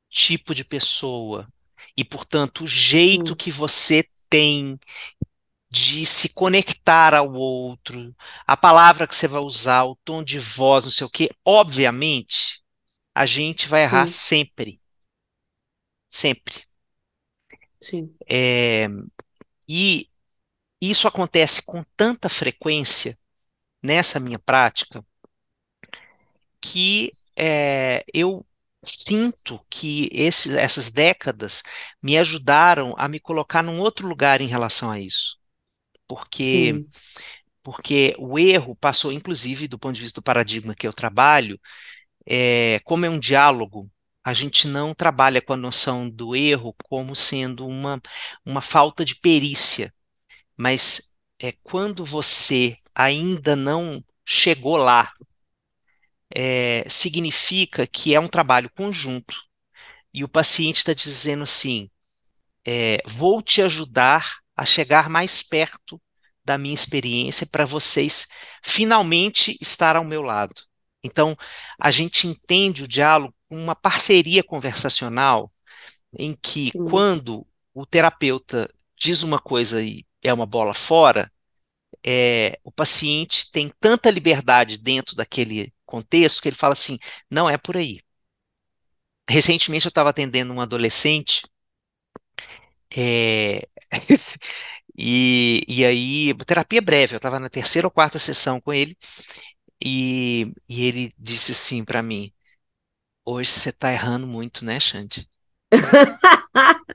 tipo 0.09 0.55
de 0.55 0.65
pessoa, 0.65 1.49
e 1.97 2.05
portanto 2.05 2.65
o 2.65 2.67
jeito 2.67 3.31
Sim. 3.31 3.37
que 3.37 3.51
você 3.51 4.05
tem 4.29 4.79
de 5.71 6.05
se 6.07 6.31
conectar 6.31 7.15
ao 7.15 7.33
outro, 7.33 8.15
a 8.47 8.57
palavra 8.57 9.07
que 9.07 9.15
você 9.15 9.29
vai 9.29 9.41
usar, 9.41 9.85
o 9.85 9.97
tom 10.05 10.23
de 10.23 10.39
voz, 10.39 10.85
não 10.85 10.93
sei 10.93 11.07
o 11.07 11.11
quê, 11.11 11.31
obviamente 11.45 12.61
a 13.15 13.27
gente 13.27 13.69
vai 13.69 13.85
errar 13.85 14.07
Sim, 14.07 14.09
sempre. 14.09 14.81
Sempre. 16.09 16.67
sim, 17.81 18.15
É, 18.29 18.87
e 19.69 20.09
isso 20.81 21.09
acontece 21.09 21.63
com 21.65 21.85
tanta 21.97 22.29
frequência 22.29 23.19
nessa 23.83 24.21
minha 24.21 24.39
prática 24.39 25.05
que 26.61 27.13
é, 27.37 28.05
eu 28.13 28.47
sinto 28.83 29.61
que 29.71 30.09
esse, 30.13 30.57
essas 30.59 30.91
décadas 30.91 31.63
me 32.03 32.17
ajudaram 32.19 32.95
a 32.99 33.09
me 33.09 33.21
colocar 33.21 33.63
num 33.63 33.79
outro 33.81 34.07
lugar 34.09 34.41
em 34.41 34.47
relação 34.47 34.91
a 34.91 35.01
isso. 35.01 35.39
Porque, 36.11 36.75
sim, 36.75 36.89
porque 37.63 38.17
o 38.19 38.37
erro 38.37 38.75
passou, 38.75 39.13
inclusive, 39.13 39.69
do 39.69 39.79
ponto 39.79 39.95
de 39.95 40.01
vista 40.01 40.21
do 40.21 40.25
paradigma 40.25 40.75
que 40.75 40.89
eu 40.89 40.93
trabalho, 40.93 41.57
é, 42.27 42.81
como 42.83 43.07
é 43.07 43.09
um 43.09 43.19
diálogo, 43.19 43.89
a 44.25 44.35
gente 44.35 44.67
não 44.67 44.93
trabalha 44.93 45.41
com 45.41 45.53
a 45.53 45.57
noção 45.57 46.11
do 46.11 46.35
erro 46.35 46.75
como 46.83 47.15
sendo 47.15 47.65
uma, 47.65 48.03
uma 48.45 48.61
falta 48.61 49.05
de 49.05 49.15
perícia, 49.15 49.95
mas 50.57 51.15
é 51.41 51.53
quando 51.63 52.05
você 52.05 52.75
ainda 52.93 53.55
não 53.55 54.05
chegou 54.27 54.77
lá, 54.77 55.13
é, 56.35 56.85
significa 56.91 57.87
que 57.87 58.17
é 58.17 58.19
um 58.21 58.29
trabalho 58.29 58.69
conjunto. 58.75 59.37
E 60.13 60.25
o 60.25 60.29
paciente 60.29 60.79
está 60.79 60.93
dizendo 60.93 61.45
assim: 61.45 61.89
é, 62.67 63.01
vou 63.07 63.41
te 63.41 63.63
ajudar 63.63 64.41
a 64.61 64.67
chegar 64.67 65.09
mais 65.09 65.43
perto 65.43 65.99
da 66.45 66.59
minha 66.59 66.75
experiência 66.75 67.47
para 67.47 67.65
vocês 67.65 68.29
finalmente 68.63 69.57
estar 69.59 69.97
ao 69.97 70.05
meu 70.05 70.21
lado. 70.21 70.55
Então, 71.03 71.35
a 71.81 71.91
gente 71.91 72.27
entende 72.27 72.85
o 72.85 72.89
diálogo 72.89 73.35
como 73.49 73.59
uma 73.59 73.75
parceria 73.75 74.45
conversacional 74.45 75.51
em 76.13 76.37
que, 76.43 76.73
sim, 76.73 76.85
quando 76.91 77.47
o 77.73 77.87
terapeuta 77.87 78.71
diz 78.99 79.23
uma 79.23 79.39
coisa 79.39 79.83
e 79.83 80.05
é 80.23 80.31
uma 80.31 80.45
bola 80.45 80.75
fora, 80.75 81.33
é, 82.05 82.61
o 82.63 82.71
paciente 82.71 83.51
tem 83.51 83.73
tanta 83.81 84.11
liberdade 84.11 84.77
dentro 84.77 85.17
daquele 85.17 85.73
contexto 85.87 86.43
que 86.43 86.51
ele 86.51 86.57
fala 86.57 86.75
assim: 86.75 86.99
não 87.31 87.49
é 87.49 87.57
por 87.57 87.79
aí. 87.79 87.99
Recentemente 89.27 89.87
eu 89.87 89.91
estava 89.91 90.11
atendendo 90.11 90.53
um 90.53 90.61
adolescente 90.61 91.49
é, 92.97 93.67
e, 94.99 95.65
e 95.69 95.85
aí, 95.85 96.35
terapia 96.47 96.81
breve, 96.83 97.15
eu 97.15 97.19
estava 97.19 97.39
na 97.41 97.49
terceira 97.49 97.87
ou 97.87 97.91
quarta 97.93 98.19
sessão 98.19 98.61
com 98.61 98.73
ele 98.73 98.97
e, 99.83 100.53
e 100.69 100.85
ele 100.87 101.15
disse 101.19 101.53
assim 101.53 101.85
para 101.85 102.03
mim: 102.03 102.33
hoje 103.25 103.51
você 103.51 103.71
está 103.71 103.93
errando 103.93 104.27
muito, 104.27 104.65
né, 104.65 104.81
Xande? 104.81 105.29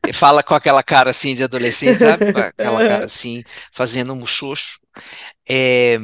Ele 0.04 0.14
fala 0.14 0.44
com 0.44 0.54
aquela 0.54 0.84
cara 0.84 1.10
assim 1.10 1.34
de 1.34 1.44
adolescente, 1.44 2.00
sabe? 2.00 2.32
Com 2.32 2.40
aquela 2.40 2.88
cara 2.88 3.06
assim, 3.06 3.44
fazendo 3.72 4.14
um 4.14 4.18
muxoxo. 4.18 4.80
É, 5.50 5.98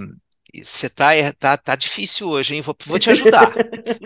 você 0.64 0.90
tá, 0.90 1.12
tá, 1.38 1.58
tá 1.58 1.76
difícil 1.76 2.30
hoje, 2.30 2.56
hein? 2.56 2.62
Vou, 2.62 2.76
vou 2.86 3.00
te 3.00 3.10
ajudar. 3.10 3.54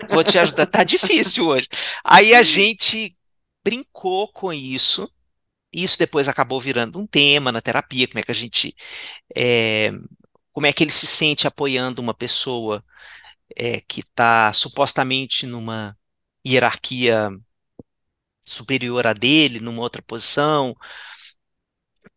Vou 0.08 0.22
te 0.22 0.38
ajudar. 0.38 0.66
Tá 0.66 0.84
difícil 0.84 1.46
hoje. 1.46 1.68
Aí 2.04 2.34
a 2.34 2.42
gente 2.44 3.16
brincou 3.64 4.30
com 4.32 4.52
isso. 4.52 5.10
Isso 5.72 5.98
depois 5.98 6.28
acabou 6.28 6.60
virando 6.60 6.98
um 6.98 7.06
tema 7.06 7.52
na 7.52 7.60
terapia. 7.60 8.08
Como 8.08 8.20
é 8.20 8.22
que 8.22 8.30
a 8.30 8.34
gente, 8.34 8.74
é, 9.36 9.92
como 10.52 10.66
é 10.66 10.72
que 10.72 10.84
ele 10.84 10.92
se 10.92 11.06
sente 11.06 11.46
apoiando 11.46 12.02
uma 12.02 12.14
pessoa 12.14 12.84
é, 13.56 13.80
que 13.82 14.00
está 14.02 14.52
supostamente 14.52 15.46
numa 15.46 15.96
hierarquia 16.46 17.30
superior 18.44 19.06
a 19.06 19.12
dele, 19.12 19.60
numa 19.60 19.82
outra 19.82 20.02
posição, 20.02 20.74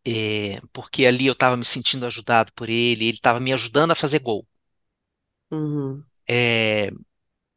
é, 0.06 0.60
porque 0.74 1.06
ali 1.06 1.28
eu 1.28 1.34
estava 1.34 1.58
me 1.58 1.66
sentindo 1.66 2.06
ajudado 2.06 2.52
por 2.54 2.70
ele, 2.70 3.06
ele 3.06 3.18
estava 3.18 3.40
me 3.40 3.54
ajudando 3.54 3.92
a 3.92 3.96
fazer 3.96 4.20
gol. 4.20 4.48
Uhum, 5.52 6.06
É, 6.30 6.90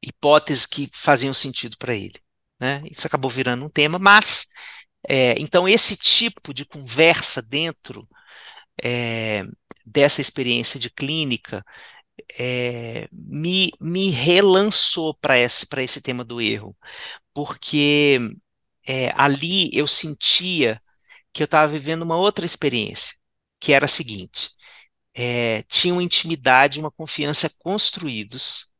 hipóteses 0.02 0.66
que 0.66 0.88
faziam 0.92 1.34
sentido 1.34 1.76
para 1.78 1.94
ele. 1.94 2.20
Né? 2.60 2.82
Isso 2.90 3.06
acabou 3.06 3.30
virando 3.30 3.64
um 3.64 3.70
tema, 3.70 3.98
mas 3.98 4.46
é, 5.08 5.34
então 5.38 5.68
esse 5.68 5.96
tipo 5.96 6.54
de 6.54 6.64
conversa 6.64 7.42
dentro 7.42 8.08
é, 8.82 9.44
dessa 9.84 10.20
experiência 10.20 10.78
de 10.78 10.90
clínica 10.90 11.64
é, 12.38 13.08
me, 13.12 13.70
me 13.80 14.10
relançou 14.10 15.14
para 15.14 15.38
esse, 15.38 15.66
esse 15.78 16.00
tema 16.00 16.24
do 16.24 16.40
erro, 16.40 16.76
porque 17.34 18.20
é, 18.86 19.12
ali 19.14 19.70
eu 19.72 19.86
sentia 19.86 20.78
que 21.32 21.42
eu 21.42 21.46
estava 21.46 21.72
vivendo 21.72 22.02
uma 22.02 22.16
outra 22.16 22.44
experiência, 22.44 23.14
que 23.60 23.72
era 23.72 23.86
a 23.86 23.88
seguinte: 23.88 24.50
é, 25.14 25.62
tinham 25.64 26.00
intimidade, 26.00 26.80
uma 26.80 26.90
confiança 26.90 27.50
construídos 27.58 28.72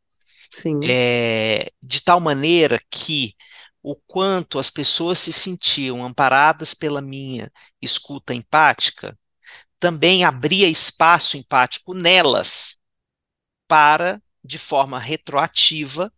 é, 0.85 1.71
de 1.83 2.03
tal 2.03 2.21
maneira 2.21 2.81
que 2.91 3.35
o 3.83 3.97
quanto 3.97 4.59
as 4.59 4.71
pessoas 4.71 5.19
se 5.19 5.33
sentiam 5.33 6.05
amparadas 6.05 6.75
pela 6.75 7.01
minha 7.01 7.51
escuta 7.81 8.33
empática 8.33 9.19
também 9.83 10.23
abria 10.23 10.69
espaço 10.69 11.37
empático 11.37 11.93
nelas 11.93 12.79
para, 13.67 14.23
de 14.45 14.57
forma 14.57 14.97
retroativa, 14.97 16.13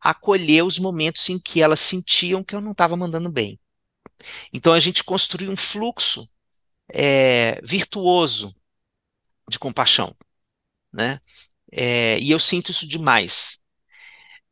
acolher 0.00 0.64
os 0.64 0.78
momentos 0.78 1.28
em 1.28 1.38
que 1.38 1.60
elas 1.60 1.80
sentiam 1.80 2.42
que 2.42 2.54
eu 2.54 2.62
não 2.62 2.72
estava 2.72 2.96
mandando 2.96 3.30
bem. 3.30 3.60
Então 4.54 4.72
a 4.72 4.80
gente 4.80 5.04
construiu 5.04 5.50
um 5.50 5.56
fluxo 5.56 6.26
é, 6.88 7.60
virtuoso 7.62 8.56
de 9.50 9.58
compaixão, 9.58 10.16
né? 10.90 11.20
É, 11.70 12.18
e 12.20 12.30
eu 12.30 12.38
sinto 12.38 12.70
isso 12.70 12.88
demais. 12.88 13.60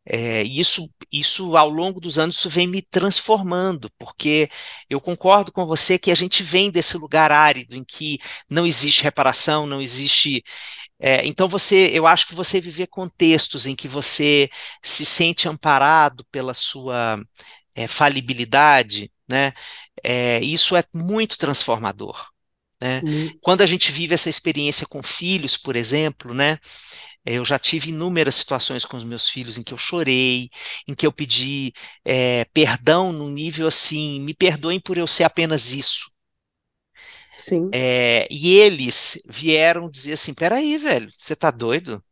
É, 0.09 0.45
e 0.45 0.61
isso, 0.61 0.89
isso, 1.11 1.57
ao 1.57 1.69
longo 1.69 2.01
dos 2.01 2.19
anos, 2.19 2.37
isso 2.37 2.49
vem 2.49 2.67
me 2.69 2.81
transformando, 2.83 3.91
porque 3.99 4.49
eu 4.89 5.01
concordo 5.01 5.51
com 5.53 5.67
você 5.67 5.99
que 5.99 6.11
a 6.13 6.15
gente 6.15 6.43
vem 6.43 6.71
desse 6.71 6.97
lugar 6.97 7.33
árido 7.33 7.75
em 7.77 7.85
que 7.85 8.19
não 8.49 8.67
existe 8.67 9.03
reparação, 9.03 9.67
não 9.67 9.83
existe. 9.83 10.45
é, 11.01 11.27
então 11.27 11.49
você, 11.49 11.91
eu 11.93 12.07
acho 12.07 12.27
que 12.29 12.35
você 12.35 12.61
viver 12.61 12.89
contextos 12.89 13.67
em 13.67 13.77
que 13.77 13.89
você 13.89 14.49
se 14.83 15.07
sente 15.07 15.49
amparado 15.49 16.25
pela 16.31 16.55
sua 16.55 17.21
é, 17.75 17.89
falibilidade, 17.89 19.11
né? 19.29 19.53
é, 20.05 20.41
isso 20.41 20.77
é 20.77 20.85
muito 20.95 21.39
transformador. 21.39 22.31
Né? 22.83 23.03
muito, 23.03 23.41
Quando 23.41 23.63
a 23.63 23.67
gente 23.67 23.91
vive 23.93 24.15
essa 24.15 24.29
experiência 24.29 24.87
com 24.87 25.03
filhos, 25.03 25.57
por 25.57 25.77
exemplo, 25.77 26.35
né? 26.35 26.59
Eu 27.25 27.45
já 27.45 27.59
tive 27.59 27.91
inúmeras 27.91 28.37
situações 28.37 28.85
com 28.85 28.97
os 28.97 29.05
meus 29.05 29.29
filhos 29.29 29.59
em 29.59 29.63
que 29.65 29.75
eu 29.75 29.79
chorei, 29.79 30.51
em 30.89 30.95
que 30.95 31.07
eu 31.07 31.13
pedi 31.13 31.73
é, 32.05 32.45
perdão 32.55 33.13
num 33.13 33.31
nível 33.31 33.67
assim, 33.69 34.21
me 34.21 34.35
perdoem 34.35 34.81
por 34.81 34.99
eu 34.99 35.07
ser 35.07 35.25
apenas 35.25 35.75
isso. 35.75 36.11
sim. 37.37 37.79
É, 37.79 38.27
e 38.31 38.51
eles 38.59 39.23
vieram 39.29 39.91
dizer 39.91 40.15
assim: 40.15 40.35
peraí, 40.35 40.77
velho, 40.79 41.11
você 41.17 41.37
tá 41.37 41.51
doido? 41.51 42.03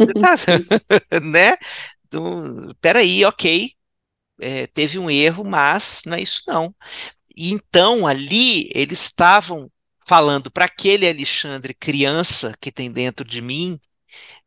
Você 0.00 0.14
tá, 0.14 0.34
né? 1.22 1.56
Então, 2.06 2.68
peraí, 2.80 3.24
ok. 3.24 3.72
é, 4.40 4.66
teve 4.68 4.98
um 4.98 5.10
erro, 5.10 5.44
mas 5.44 6.02
não 6.06 6.16
é 6.16 6.22
isso 6.22 6.42
não. 6.48 6.74
E 7.36 7.52
então 7.52 8.06
ali 8.06 8.70
eles 8.74 9.02
estavam 9.02 9.70
falando 10.06 10.50
para 10.50 10.64
aquele 10.64 11.08
Alexandre 11.08 11.74
criança 11.74 12.54
que 12.60 12.72
tem 12.72 12.90
dentro 12.90 13.24
de 13.24 13.40
mim, 13.40 13.78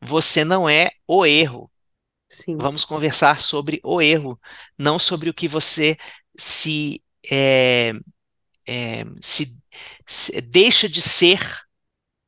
você 0.01 0.43
não 0.43 0.67
é 0.67 0.91
o 1.07 1.25
erro. 1.25 1.71
Sim. 2.29 2.57
Vamos 2.57 2.83
conversar 2.83 3.39
sobre 3.39 3.79
o 3.83 4.01
erro, 4.01 4.39
não 4.77 4.99
sobre 4.99 5.29
o 5.29 5.33
que 5.33 5.47
você 5.47 5.95
se, 6.37 7.01
é, 7.31 7.93
é, 8.67 9.05
se, 9.21 9.57
se, 10.05 10.41
deixa 10.41 10.89
de 10.89 11.01
ser 11.01 11.39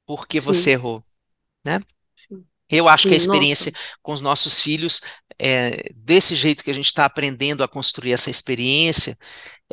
porque 0.05 0.39
Sim. 0.39 0.45
você 0.45 0.71
errou, 0.71 1.03
né? 1.65 1.81
Sim. 2.15 2.45
Eu 2.69 2.87
acho 2.87 3.07
que 3.07 3.13
a 3.13 3.17
experiência 3.17 3.71
nossa. 3.71 3.97
com 4.01 4.13
os 4.13 4.21
nossos 4.21 4.61
filhos, 4.61 5.01
é, 5.39 5.89
desse 5.93 6.35
jeito 6.35 6.63
que 6.63 6.71
a 6.71 6.73
gente 6.73 6.85
está 6.85 7.05
aprendendo 7.05 7.63
a 7.63 7.67
construir 7.67 8.13
essa 8.13 8.29
experiência, 8.29 9.17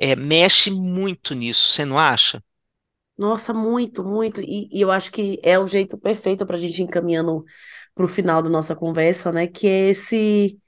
é, 0.00 0.16
mexe 0.16 0.70
muito 0.70 1.34
nisso, 1.34 1.70
você 1.70 1.84
não 1.84 1.98
acha? 1.98 2.42
Nossa, 3.16 3.54
muito, 3.54 4.02
muito. 4.02 4.40
E, 4.40 4.68
e 4.72 4.80
eu 4.80 4.90
acho 4.90 5.12
que 5.12 5.40
é 5.42 5.58
o 5.58 5.66
jeito 5.66 5.96
perfeito 5.96 6.44
para 6.44 6.56
a 6.56 6.58
gente 6.58 6.78
ir 6.80 6.84
encaminhando 6.84 7.44
para 7.94 8.04
o 8.04 8.08
final 8.08 8.42
da 8.42 8.48
nossa 8.50 8.74
conversa, 8.74 9.30
né? 9.30 9.46
Que 9.46 9.68
é 9.68 9.88
esse 9.90 10.58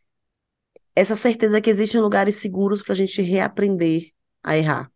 essa 0.94 1.14
certeza 1.14 1.60
que 1.60 1.68
existem 1.68 2.00
lugares 2.00 2.36
seguros 2.36 2.82
para 2.82 2.92
a 2.94 2.96
gente 2.96 3.20
reaprender 3.20 4.10
a 4.42 4.56
errar, 4.56 4.90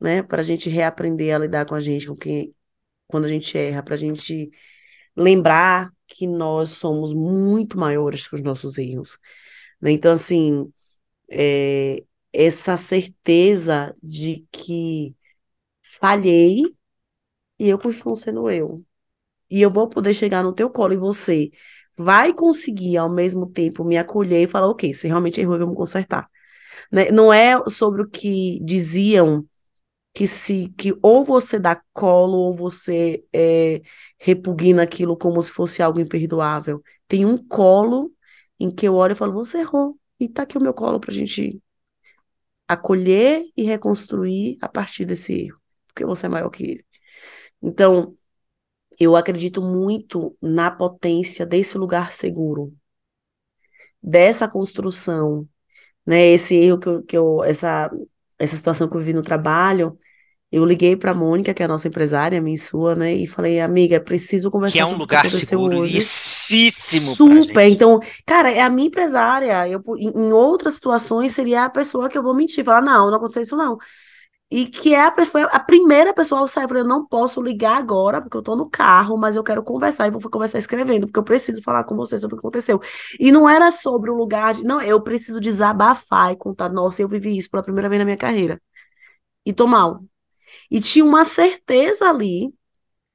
né? 0.00 0.22
Para 0.22 0.40
a 0.40 0.44
gente 0.44 0.68
reaprender 0.70 1.34
a 1.34 1.38
lidar 1.38 1.66
com 1.66 1.74
a 1.74 1.80
gente, 1.80 2.06
com 2.06 2.16
quem, 2.16 2.54
quando 3.06 3.24
a 3.26 3.28
gente 3.28 3.56
erra, 3.56 3.82
para 3.82 3.94
a 3.94 3.98
gente 3.98 4.50
lembrar 5.16 5.92
que 6.06 6.26
nós 6.26 6.70
somos 6.70 7.12
muito 7.14 7.78
maiores 7.78 8.28
que 8.28 8.34
os 8.34 8.42
nossos 8.42 8.78
erros. 8.78 9.18
Né? 9.80 9.92
Então, 9.92 10.12
assim, 10.12 10.72
é, 11.30 12.02
essa 12.34 12.76
certeza 12.76 13.96
de 14.02 14.46
que 14.52 15.14
falhei 15.82 16.64
e 17.58 17.68
eu 17.68 17.78
continuo 17.78 18.16
sendo 18.16 18.50
eu. 18.50 18.84
E 19.50 19.62
eu 19.62 19.70
vou 19.70 19.88
poder 19.88 20.14
chegar 20.14 20.42
no 20.42 20.54
teu 20.54 20.70
colo 20.70 20.94
e 20.94 20.96
você 20.96 21.50
vai 21.96 22.34
conseguir 22.34 22.96
ao 22.96 23.10
mesmo 23.10 23.48
tempo 23.50 23.84
me 23.84 23.96
acolher 23.98 24.42
e 24.44 24.46
falar, 24.48 24.68
ok, 24.68 24.94
você 24.94 25.08
realmente 25.08 25.40
errou, 25.40 25.58
vamos 25.58 25.76
consertar. 25.76 26.28
Né? 26.92 27.10
Não 27.10 27.32
é 27.32 27.62
sobre 27.68 28.02
o 28.02 28.08
que 28.08 28.60
diziam 28.64 29.46
que 30.12 30.26
se 30.26 30.68
que 30.78 30.96
ou 31.02 31.24
você 31.24 31.58
dá 31.58 31.82
colo 31.92 32.38
ou 32.38 32.54
você 32.54 33.24
é, 33.32 33.82
repugna 34.18 34.82
aquilo 34.84 35.16
como 35.16 35.42
se 35.42 35.52
fosse 35.52 35.82
algo 35.82 36.00
imperdoável. 36.00 36.82
Tem 37.08 37.24
um 37.24 37.36
colo 37.38 38.12
em 38.60 38.70
que 38.70 38.86
eu 38.86 38.94
olho 38.94 39.12
e 39.12 39.16
falo, 39.16 39.32
você 39.32 39.58
errou. 39.60 39.98
E 40.20 40.28
tá 40.28 40.42
aqui 40.42 40.56
o 40.58 40.62
meu 40.62 40.74
colo 40.74 41.00
pra 41.00 41.12
gente 41.12 41.60
acolher 42.68 43.44
e 43.56 43.62
reconstruir 43.62 44.58
a 44.60 44.68
partir 44.68 45.04
desse 45.04 45.32
erro, 45.46 45.60
porque 45.86 46.04
você 46.04 46.26
é 46.26 46.28
maior 46.28 46.50
que 46.50 46.64
ele. 46.64 46.86
Então, 47.62 48.16
eu 48.98 49.16
acredito 49.16 49.60
muito 49.62 50.36
na 50.40 50.70
potência 50.70 51.44
desse 51.44 51.76
lugar 51.78 52.12
seguro, 52.12 52.72
dessa 54.02 54.48
construção, 54.48 55.48
né? 56.06 56.26
Esse 56.26 56.54
erro 56.54 56.78
que 56.78 56.88
eu, 56.88 57.02
que 57.02 57.16
eu 57.16 57.44
essa 57.44 57.90
essa 58.38 58.56
situação 58.56 58.88
que 58.88 58.96
eu 58.96 59.00
vivi 59.00 59.12
no 59.12 59.22
trabalho, 59.22 59.98
eu 60.50 60.64
liguei 60.64 60.96
para 60.96 61.12
a 61.12 61.14
Mônica, 61.14 61.54
que 61.54 61.62
é 61.62 61.66
a 61.66 61.68
nossa 61.68 61.88
empresária, 61.88 62.40
minha 62.40 62.54
e 62.54 62.58
sua, 62.58 62.94
né? 62.94 63.14
E 63.14 63.26
falei, 63.26 63.60
amiga, 63.60 64.00
preciso 64.00 64.50
conversar 64.50 64.74
que 64.74 64.78
é 64.78 64.86
um 64.86 64.96
lugar 64.96 65.22
Super. 67.14 67.68
Então, 67.68 68.00
cara, 68.26 68.50
é 68.50 68.60
a 68.60 68.70
minha 68.70 68.88
empresária. 68.88 69.68
Eu, 69.68 69.82
em 69.98 70.32
outras 70.32 70.74
situações 70.74 71.32
seria 71.32 71.64
a 71.64 71.70
pessoa 71.70 72.08
que 72.08 72.16
eu 72.16 72.22
vou 72.22 72.34
mentir, 72.34 72.64
falar, 72.64 72.82
não, 72.82 73.10
não 73.10 73.16
aconteceu 73.16 73.42
isso 73.42 73.56
não. 73.56 73.78
E 74.50 74.66
que 74.66 74.94
é 74.94 75.04
a, 75.04 75.10
pessoa, 75.10 75.44
a 75.46 75.58
primeira 75.58 76.14
pessoa 76.14 76.44
a 76.44 76.46
sair, 76.46 76.70
eu 76.70 76.84
não 76.84 77.04
posso 77.04 77.42
ligar 77.42 77.76
agora, 77.76 78.20
porque 78.20 78.36
eu 78.36 78.42
tô 78.42 78.54
no 78.54 78.70
carro, 78.70 79.16
mas 79.16 79.34
eu 79.34 79.42
quero 79.42 79.64
conversar, 79.64 80.06
e 80.06 80.10
vou 80.12 80.20
conversar 80.30 80.58
escrevendo, 80.58 81.06
porque 81.06 81.18
eu 81.18 81.24
preciso 81.24 81.62
falar 81.62 81.82
com 81.84 81.96
você 81.96 82.16
sobre 82.18 82.36
o 82.36 82.38
que 82.38 82.46
aconteceu. 82.46 82.80
E 83.18 83.32
não 83.32 83.48
era 83.48 83.70
sobre 83.72 84.10
o 84.10 84.14
lugar 84.14 84.54
de, 84.54 84.62
não, 84.62 84.80
eu 84.80 85.00
preciso 85.02 85.40
desabafar 85.40 86.32
e 86.32 86.36
contar, 86.36 86.68
nossa, 86.68 87.02
eu 87.02 87.08
vivi 87.08 87.36
isso 87.36 87.50
pela 87.50 87.64
primeira 87.64 87.88
vez 87.88 87.98
na 87.98 88.04
minha 88.04 88.16
carreira. 88.16 88.60
E 89.44 89.52
tô 89.52 89.66
mal. 89.66 90.04
E 90.70 90.80
tinha 90.80 91.04
uma 91.04 91.24
certeza 91.24 92.08
ali 92.08 92.54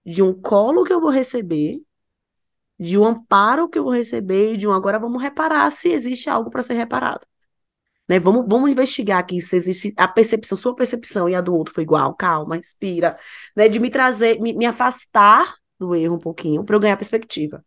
de 0.05 0.21
um 0.21 0.33
colo 0.33 0.83
que 0.83 0.91
eu 0.91 0.99
vou 0.99 1.09
receber, 1.09 1.79
de 2.79 2.97
um 2.97 3.05
amparo 3.05 3.67
que 3.69 3.77
eu 3.77 3.83
vou 3.83 3.93
receber, 3.93 4.53
e 4.53 4.57
de 4.57 4.67
um 4.67 4.71
agora 4.73 4.99
vamos 4.99 5.21
reparar 5.21 5.69
se 5.71 5.89
existe 5.89 6.29
algo 6.29 6.49
para 6.49 6.63
ser 6.63 6.73
reparado. 6.73 7.25
Né? 8.07 8.19
Vamos, 8.19 8.45
vamos 8.47 8.71
investigar 8.71 9.19
aqui 9.19 9.39
se 9.41 9.55
existe 9.55 9.93
a 9.97 10.07
percepção, 10.07 10.57
sua 10.57 10.75
percepção 10.75 11.29
e 11.29 11.35
a 11.35 11.41
do 11.41 11.55
outro 11.55 11.73
foi 11.73 11.83
igual. 11.83 12.15
Calma, 12.15 12.55
respira. 12.57 13.17
Né? 13.55 13.69
De 13.69 13.79
me 13.79 13.89
trazer, 13.89 14.39
me, 14.39 14.53
me 14.53 14.65
afastar 14.65 15.55
do 15.77 15.95
erro 15.95 16.15
um 16.15 16.19
pouquinho 16.19 16.63
para 16.63 16.75
eu 16.75 16.79
ganhar 16.79 16.97
perspectiva. 16.97 17.63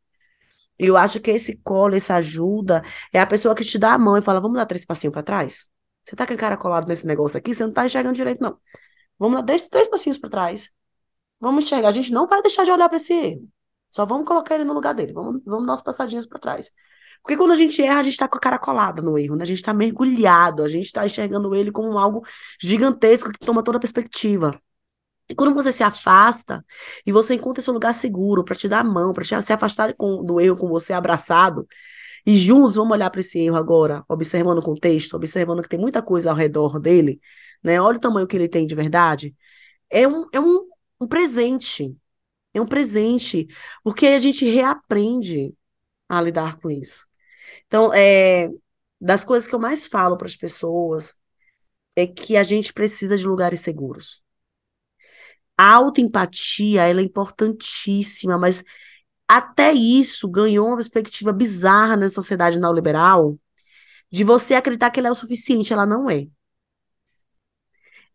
Eu 0.78 0.96
acho 0.96 1.20
que 1.20 1.30
esse 1.30 1.58
colo, 1.58 1.94
essa 1.94 2.16
ajuda, 2.16 2.82
é 3.12 3.20
a 3.20 3.26
pessoa 3.26 3.54
que 3.54 3.64
te 3.64 3.78
dá 3.78 3.94
a 3.94 3.98
mão 3.98 4.16
e 4.18 4.22
fala: 4.22 4.40
vamos 4.40 4.56
dar 4.56 4.66
três 4.66 4.84
passinhos 4.84 5.12
para 5.12 5.22
trás? 5.22 5.68
Você 6.02 6.16
tá 6.16 6.26
com 6.26 6.34
a 6.34 6.36
cara 6.36 6.56
colado 6.56 6.88
nesse 6.88 7.06
negócio 7.06 7.38
aqui, 7.38 7.54
você 7.54 7.64
não 7.64 7.72
tá 7.72 7.86
enxergando 7.86 8.16
direito, 8.16 8.42
não. 8.42 8.58
Vamos 9.18 9.36
dar 9.36 9.44
três, 9.44 9.68
três 9.68 9.88
passinhos 9.88 10.18
para 10.18 10.30
trás. 10.30 10.70
Vamos 11.40 11.64
enxergar. 11.64 11.88
A 11.88 11.92
gente 11.92 12.12
não 12.12 12.26
vai 12.26 12.42
deixar 12.42 12.64
de 12.64 12.72
olhar 12.72 12.88
para 12.88 12.96
esse 12.96 13.12
erro. 13.12 13.48
Só 13.92 14.06
vamos 14.06 14.26
colocar 14.26 14.54
ele 14.54 14.64
no 14.64 14.72
lugar 14.72 14.94
dele. 14.94 15.12
Vamos, 15.12 15.42
vamos 15.44 15.66
dar 15.66 15.72
umas 15.72 15.82
passadinhas 15.82 16.26
para 16.26 16.38
trás. 16.38 16.72
Porque 17.22 17.36
quando 17.36 17.52
a 17.52 17.56
gente 17.56 17.80
erra, 17.82 18.00
a 18.00 18.02
gente 18.02 18.14
está 18.14 18.26
com 18.26 18.36
a 18.36 18.40
cara 18.40 18.58
colada 18.58 19.02
no 19.02 19.18
erro, 19.18 19.36
né? 19.36 19.42
A 19.42 19.46
gente 19.46 19.58
está 19.58 19.72
mergulhado, 19.72 20.62
a 20.64 20.68
gente 20.68 20.86
está 20.86 21.04
enxergando 21.04 21.54
ele 21.54 21.70
como 21.70 21.98
algo 21.98 22.24
gigantesco 22.60 23.30
que 23.30 23.38
toma 23.38 23.62
toda 23.62 23.76
a 23.76 23.80
perspectiva. 23.80 24.58
E 25.28 25.34
quando 25.34 25.54
você 25.54 25.70
se 25.70 25.84
afasta 25.84 26.64
e 27.06 27.12
você 27.12 27.34
encontra 27.34 27.60
esse 27.60 27.70
lugar 27.70 27.94
seguro 27.94 28.44
para 28.44 28.56
te 28.56 28.68
dar 28.68 28.80
a 28.80 28.84
mão, 28.84 29.12
para 29.12 29.24
se 29.24 29.52
afastar 29.52 29.94
com, 29.94 30.24
do 30.24 30.40
erro 30.40 30.56
com 30.56 30.68
você 30.68 30.92
abraçado, 30.92 31.66
e 32.26 32.36
juntos 32.36 32.76
vamos 32.76 32.92
olhar 32.92 33.10
para 33.10 33.20
esse 33.20 33.38
erro 33.38 33.56
agora, 33.56 34.04
observando 34.08 34.58
o 34.58 34.62
contexto, 34.62 35.14
observando 35.14 35.62
que 35.62 35.68
tem 35.68 35.78
muita 35.78 36.02
coisa 36.02 36.30
ao 36.30 36.36
redor 36.36 36.78
dele, 36.80 37.20
né? 37.62 37.80
Olha 37.80 37.98
o 37.98 38.00
tamanho 38.00 38.26
que 38.26 38.36
ele 38.36 38.48
tem 38.48 38.66
de 38.66 38.74
verdade. 38.74 39.36
É 39.90 40.06
um, 40.08 40.26
é 40.32 40.40
um, 40.40 40.68
um 41.00 41.06
presente. 41.06 41.96
É 42.54 42.60
um 42.60 42.66
presente, 42.66 43.48
porque 43.82 44.06
a 44.08 44.18
gente 44.18 44.44
reaprende 44.44 45.54
a 46.08 46.20
lidar 46.20 46.58
com 46.58 46.70
isso. 46.70 47.06
Então, 47.66 47.92
é, 47.94 48.50
das 49.00 49.24
coisas 49.24 49.48
que 49.48 49.54
eu 49.54 49.58
mais 49.58 49.86
falo 49.86 50.16
para 50.16 50.26
as 50.26 50.36
pessoas 50.36 51.14
é 51.96 52.06
que 52.06 52.36
a 52.36 52.42
gente 52.42 52.72
precisa 52.72 53.16
de 53.16 53.26
lugares 53.26 53.60
seguros. 53.60 54.22
A 55.56 55.72
autoempatia, 55.74 56.88
ela 56.88 57.00
é 57.00 57.04
importantíssima, 57.04 58.38
mas 58.38 58.64
até 59.28 59.72
isso 59.72 60.30
ganhou 60.30 60.68
uma 60.68 60.76
perspectiva 60.76 61.32
bizarra 61.32 61.96
na 61.96 62.08
sociedade 62.08 62.58
neoliberal 62.58 63.38
de 64.10 64.24
você 64.24 64.54
acreditar 64.54 64.90
que 64.90 65.00
ela 65.00 65.08
é 65.08 65.12
o 65.12 65.14
suficiente, 65.14 65.72
ela 65.72 65.86
não 65.86 66.10
é. 66.10 66.26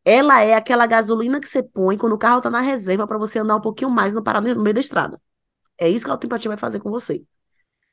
Ela 0.09 0.41
é 0.41 0.53
aquela 0.53 0.85
gasolina 0.87 1.37
que 1.37 1.49
você 1.49 1.61
põe 1.61 1.97
quando 1.97 2.13
o 2.13 2.17
carro 2.17 2.39
tá 2.39 2.49
na 2.49 2.61
reserva 2.61 3.05
para 3.05 3.17
você 3.17 3.39
andar 3.39 3.57
um 3.57 3.61
pouquinho 3.61 3.91
mais 3.91 4.13
no 4.13 4.23
parar 4.23 4.39
no 4.39 4.63
meio 4.63 4.73
da 4.73 4.79
estrada. 4.79 5.21
É 5.77 5.89
isso 5.89 6.05
que 6.05 6.11
a 6.11 6.13
autoempatia 6.13 6.47
vai 6.47 6.57
fazer 6.57 6.79
com 6.79 6.89
você. 6.89 7.25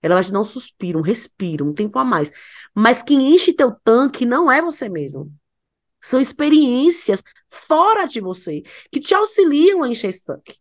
Ela 0.00 0.14
vai 0.14 0.22
te 0.22 0.30
dar 0.30 0.38
um 0.38 0.44
suspiro, 0.44 1.00
um 1.00 1.02
respiro, 1.02 1.66
um 1.66 1.74
tempo 1.74 1.98
a 1.98 2.04
mais. 2.04 2.30
Mas 2.72 3.02
quem 3.02 3.34
enche 3.34 3.52
teu 3.52 3.72
tanque 3.82 4.24
não 4.24 4.48
é 4.52 4.62
você 4.62 4.88
mesmo. 4.88 5.28
São 6.00 6.20
experiências 6.20 7.20
fora 7.48 8.06
de 8.06 8.20
você 8.20 8.62
que 8.92 9.00
te 9.00 9.12
auxiliam 9.12 9.82
a 9.82 9.88
encher 9.88 10.10
esse 10.10 10.24
tanque. 10.24 10.60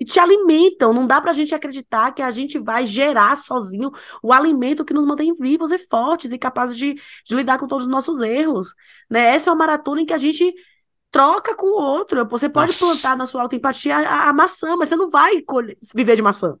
E 0.00 0.04
te 0.04 0.20
alimentam. 0.20 0.92
Não 0.92 1.06
dá 1.06 1.20
pra 1.20 1.32
gente 1.32 1.54
acreditar 1.54 2.12
que 2.12 2.22
a 2.22 2.30
gente 2.30 2.58
vai 2.58 2.86
gerar 2.86 3.36
sozinho 3.36 3.90
o 4.22 4.32
alimento 4.32 4.84
que 4.84 4.94
nos 4.94 5.06
mantém 5.06 5.34
vivos 5.34 5.72
e 5.72 5.78
fortes 5.78 6.32
e 6.32 6.38
capazes 6.38 6.76
de, 6.76 6.94
de 7.24 7.34
lidar 7.34 7.58
com 7.58 7.66
todos 7.66 7.84
os 7.84 7.90
nossos 7.90 8.20
erros. 8.20 8.74
Né? 9.10 9.34
Essa 9.34 9.50
é 9.50 9.52
uma 9.52 9.58
maratona 9.58 10.02
em 10.02 10.06
que 10.06 10.12
a 10.14 10.18
gente 10.18 10.54
troca 11.10 11.56
com 11.56 11.66
o 11.66 11.82
outro. 11.82 12.26
Você 12.28 12.48
pode 12.48 12.68
Nossa. 12.68 12.86
plantar 12.86 13.16
na 13.16 13.26
sua 13.26 13.42
autoempatia 13.42 13.96
a, 13.96 14.28
a 14.28 14.32
maçã, 14.32 14.76
mas 14.76 14.88
você 14.88 14.96
não 14.96 15.10
vai 15.10 15.42
colher, 15.42 15.76
viver 15.94 16.16
de 16.16 16.22
maçã 16.22 16.56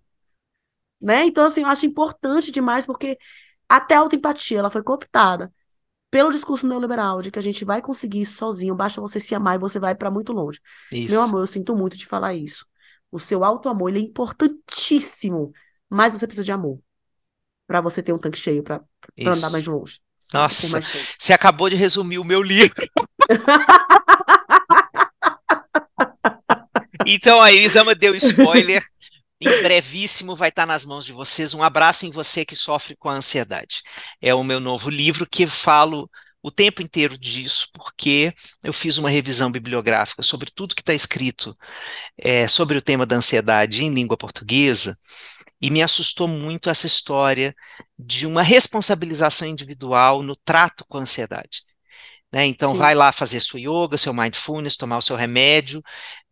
né? 1.00 1.24
Então, 1.26 1.44
assim, 1.44 1.62
eu 1.62 1.68
acho 1.68 1.86
importante 1.86 2.50
demais, 2.50 2.86
porque 2.86 3.18
até 3.68 3.94
a 3.94 4.00
autoempatia, 4.00 4.58
ela 4.58 4.70
foi 4.70 4.82
cooptada 4.82 5.52
pelo 6.10 6.30
discurso 6.30 6.66
neoliberal 6.66 7.20
de 7.20 7.30
que 7.30 7.38
a 7.38 7.42
gente 7.42 7.64
vai 7.64 7.82
conseguir 7.82 8.22
isso 8.22 8.36
sozinho, 8.36 8.74
basta 8.74 9.00
você 9.00 9.20
se 9.20 9.34
amar 9.34 9.56
e 9.56 9.58
você 9.58 9.78
vai 9.78 9.94
para 9.94 10.10
muito 10.10 10.32
longe. 10.32 10.60
Isso. 10.92 11.10
Meu 11.10 11.20
amor, 11.20 11.40
eu 11.40 11.46
sinto 11.46 11.76
muito 11.76 11.96
de 11.96 12.06
falar 12.06 12.34
isso. 12.34 12.66
O 13.10 13.18
seu 13.18 13.42
auto-amor, 13.44 13.88
ele 13.88 14.00
é 14.00 14.02
importantíssimo, 14.02 15.52
mas 15.88 16.12
você 16.12 16.26
precisa 16.26 16.44
de 16.44 16.52
amor 16.52 16.78
para 17.66 17.80
você 17.80 18.02
ter 18.02 18.12
um 18.12 18.18
tanque 18.18 18.38
cheio 18.38 18.62
para 18.62 18.82
andar 19.18 19.48
mais 19.50 19.66
longe. 19.66 20.00
Nossa, 20.32 20.80
você 21.18 21.32
acabou 21.32 21.70
de 21.70 21.76
resumir 21.76 22.18
o 22.18 22.24
meu 22.24 22.42
livro. 22.42 22.86
então 27.06 27.40
a 27.40 27.52
Elisama 27.52 27.94
deu 27.94 28.14
spoiler 28.14 28.84
em 29.40 29.62
brevíssimo 29.62 30.34
vai 30.34 30.48
estar 30.48 30.66
nas 30.66 30.84
mãos 30.84 31.04
de 31.04 31.12
vocês. 31.12 31.54
Um 31.54 31.62
abraço 31.62 32.04
em 32.04 32.10
você 32.10 32.44
que 32.44 32.56
sofre 32.56 32.96
com 32.96 33.08
a 33.08 33.14
ansiedade. 33.14 33.82
É 34.20 34.34
o 34.34 34.42
meu 34.42 34.58
novo 34.58 34.90
livro 34.90 35.28
que 35.30 35.46
falo 35.46 36.10
o 36.48 36.52
tempo 36.52 36.82
inteiro 36.82 37.16
disso, 37.16 37.68
porque 37.72 38.32
eu 38.64 38.72
fiz 38.72 38.98
uma 38.98 39.10
revisão 39.10 39.50
bibliográfica 39.50 40.22
sobre 40.22 40.50
tudo 40.50 40.74
que 40.74 40.82
está 40.82 40.94
escrito 40.94 41.56
é, 42.16 42.48
sobre 42.48 42.76
o 42.76 42.82
tema 42.82 43.06
da 43.06 43.16
ansiedade 43.16 43.84
em 43.84 43.90
língua 43.90 44.16
portuguesa, 44.16 44.98
e 45.60 45.70
me 45.70 45.82
assustou 45.82 46.28
muito 46.28 46.70
essa 46.70 46.86
história 46.86 47.54
de 47.98 48.26
uma 48.26 48.42
responsabilização 48.42 49.48
individual 49.48 50.22
no 50.22 50.36
trato 50.36 50.84
com 50.88 50.98
a 50.98 51.00
ansiedade. 51.00 51.62
Né? 52.32 52.46
Então, 52.46 52.72
Sim. 52.72 52.78
vai 52.78 52.94
lá 52.94 53.10
fazer 53.10 53.40
sua 53.40 53.60
yoga, 53.60 53.98
seu 53.98 54.14
mindfulness, 54.14 54.76
tomar 54.76 54.98
o 54.98 55.02
seu 55.02 55.16
remédio, 55.16 55.82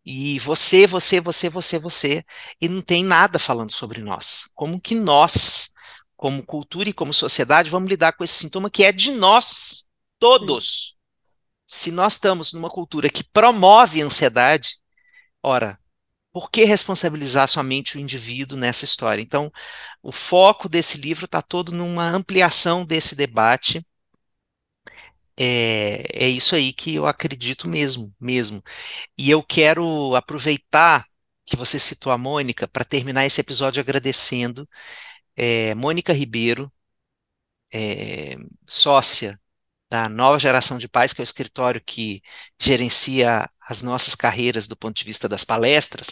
e 0.05 0.39
você, 0.39 0.87
você, 0.87 1.19
você, 1.19 1.49
você, 1.49 1.79
você, 1.79 2.23
e 2.61 2.69
não 2.69 2.81
tem 2.81 3.03
nada 3.03 3.37
falando 3.37 3.71
sobre 3.71 4.01
nós. 4.01 4.49
Como 4.55 4.79
que 4.79 4.95
nós, 4.95 5.69
como 6.15 6.45
cultura 6.45 6.87
e 6.89 6.93
como 6.93 7.13
sociedade, 7.13 7.69
vamos 7.69 7.89
lidar 7.89 8.13
com 8.13 8.23
esse 8.23 8.35
sintoma 8.35 8.69
que 8.69 8.83
é 8.83 8.91
de 8.91 9.11
nós, 9.11 9.86
todos. 10.19 10.97
Se 11.65 11.91
nós 11.91 12.13
estamos 12.13 12.53
numa 12.53 12.69
cultura 12.69 13.09
que 13.09 13.23
promove 13.23 14.01
ansiedade, 14.01 14.79
ora, 15.43 15.79
por 16.31 16.51
que 16.51 16.65
responsabilizar 16.65 17.47
somente 17.49 17.97
o 17.97 17.99
indivíduo 17.99 18.57
nessa 18.57 18.85
história? 18.85 19.21
Então, 19.21 19.51
o 20.03 20.11
foco 20.11 20.69
desse 20.69 20.97
livro 20.97 21.25
está 21.25 21.41
todo 21.41 21.71
numa 21.71 22.07
ampliação 22.09 22.85
desse 22.85 23.15
debate. 23.15 23.85
É, 25.39 26.25
é 26.25 26.29
isso 26.29 26.55
aí 26.55 26.73
que 26.73 26.95
eu 26.95 27.05
acredito 27.07 27.67
mesmo, 27.67 28.13
mesmo. 28.19 28.61
E 29.17 29.29
eu 29.29 29.43
quero 29.43 30.15
aproveitar 30.15 31.05
que 31.45 31.55
você 31.55 31.79
citou 31.79 32.11
a 32.11 32.17
Mônica 32.17 32.67
para 32.67 32.83
terminar 32.85 33.25
esse 33.25 33.41
episódio 33.41 33.81
agradecendo 33.81 34.67
é, 35.35 35.75
Mônica 35.75 36.13
Ribeiro, 36.13 36.71
é, 37.73 38.37
sócia 38.67 39.39
da 39.89 40.09
Nova 40.09 40.39
Geração 40.39 40.77
de 40.77 40.87
Pais, 40.89 41.13
que 41.13 41.21
é 41.21 41.23
o 41.23 41.25
escritório 41.25 41.81
que 41.85 42.21
gerencia 42.59 43.49
as 43.61 43.81
nossas 43.81 44.15
carreiras 44.15 44.67
do 44.67 44.75
ponto 44.77 44.95
de 44.97 45.03
vista 45.03 45.29
das 45.29 45.43
palestras. 45.45 46.11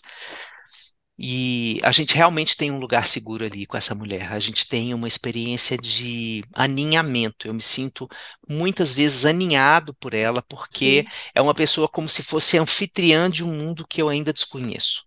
E 1.18 1.80
a 1.82 1.92
gente 1.94 2.14
realmente 2.14 2.58
tem 2.58 2.72
um 2.72 2.78
lugar 2.80 3.08
seguro 3.08 3.46
ali 3.46 3.66
com 3.66 3.78
essa 3.78 3.96
mulher. 3.96 4.34
A 4.34 4.40
gente 4.40 4.68
tem 4.68 4.94
uma 4.94 5.08
experiência 5.08 5.78
de 5.78 6.44
aninhamento. 6.54 7.48
Eu 7.48 7.54
me 7.54 7.62
sinto 7.62 8.08
muitas 8.50 8.94
vezes 8.94 9.26
aninhado 9.26 9.94
por 9.96 10.14
ela, 10.14 10.42
porque 10.44 11.06
Sim, 11.06 11.12
é 11.34 11.42
uma 11.42 11.56
pessoa 11.56 11.88
como 11.88 12.10
se 12.10 12.22
fosse 12.22 12.58
anfitriã 12.58 13.30
de 13.30 13.44
um 13.46 13.48
mundo 13.58 13.88
que 13.88 14.02
eu 14.02 14.10
ainda 14.10 14.34
desconheço. 14.34 15.06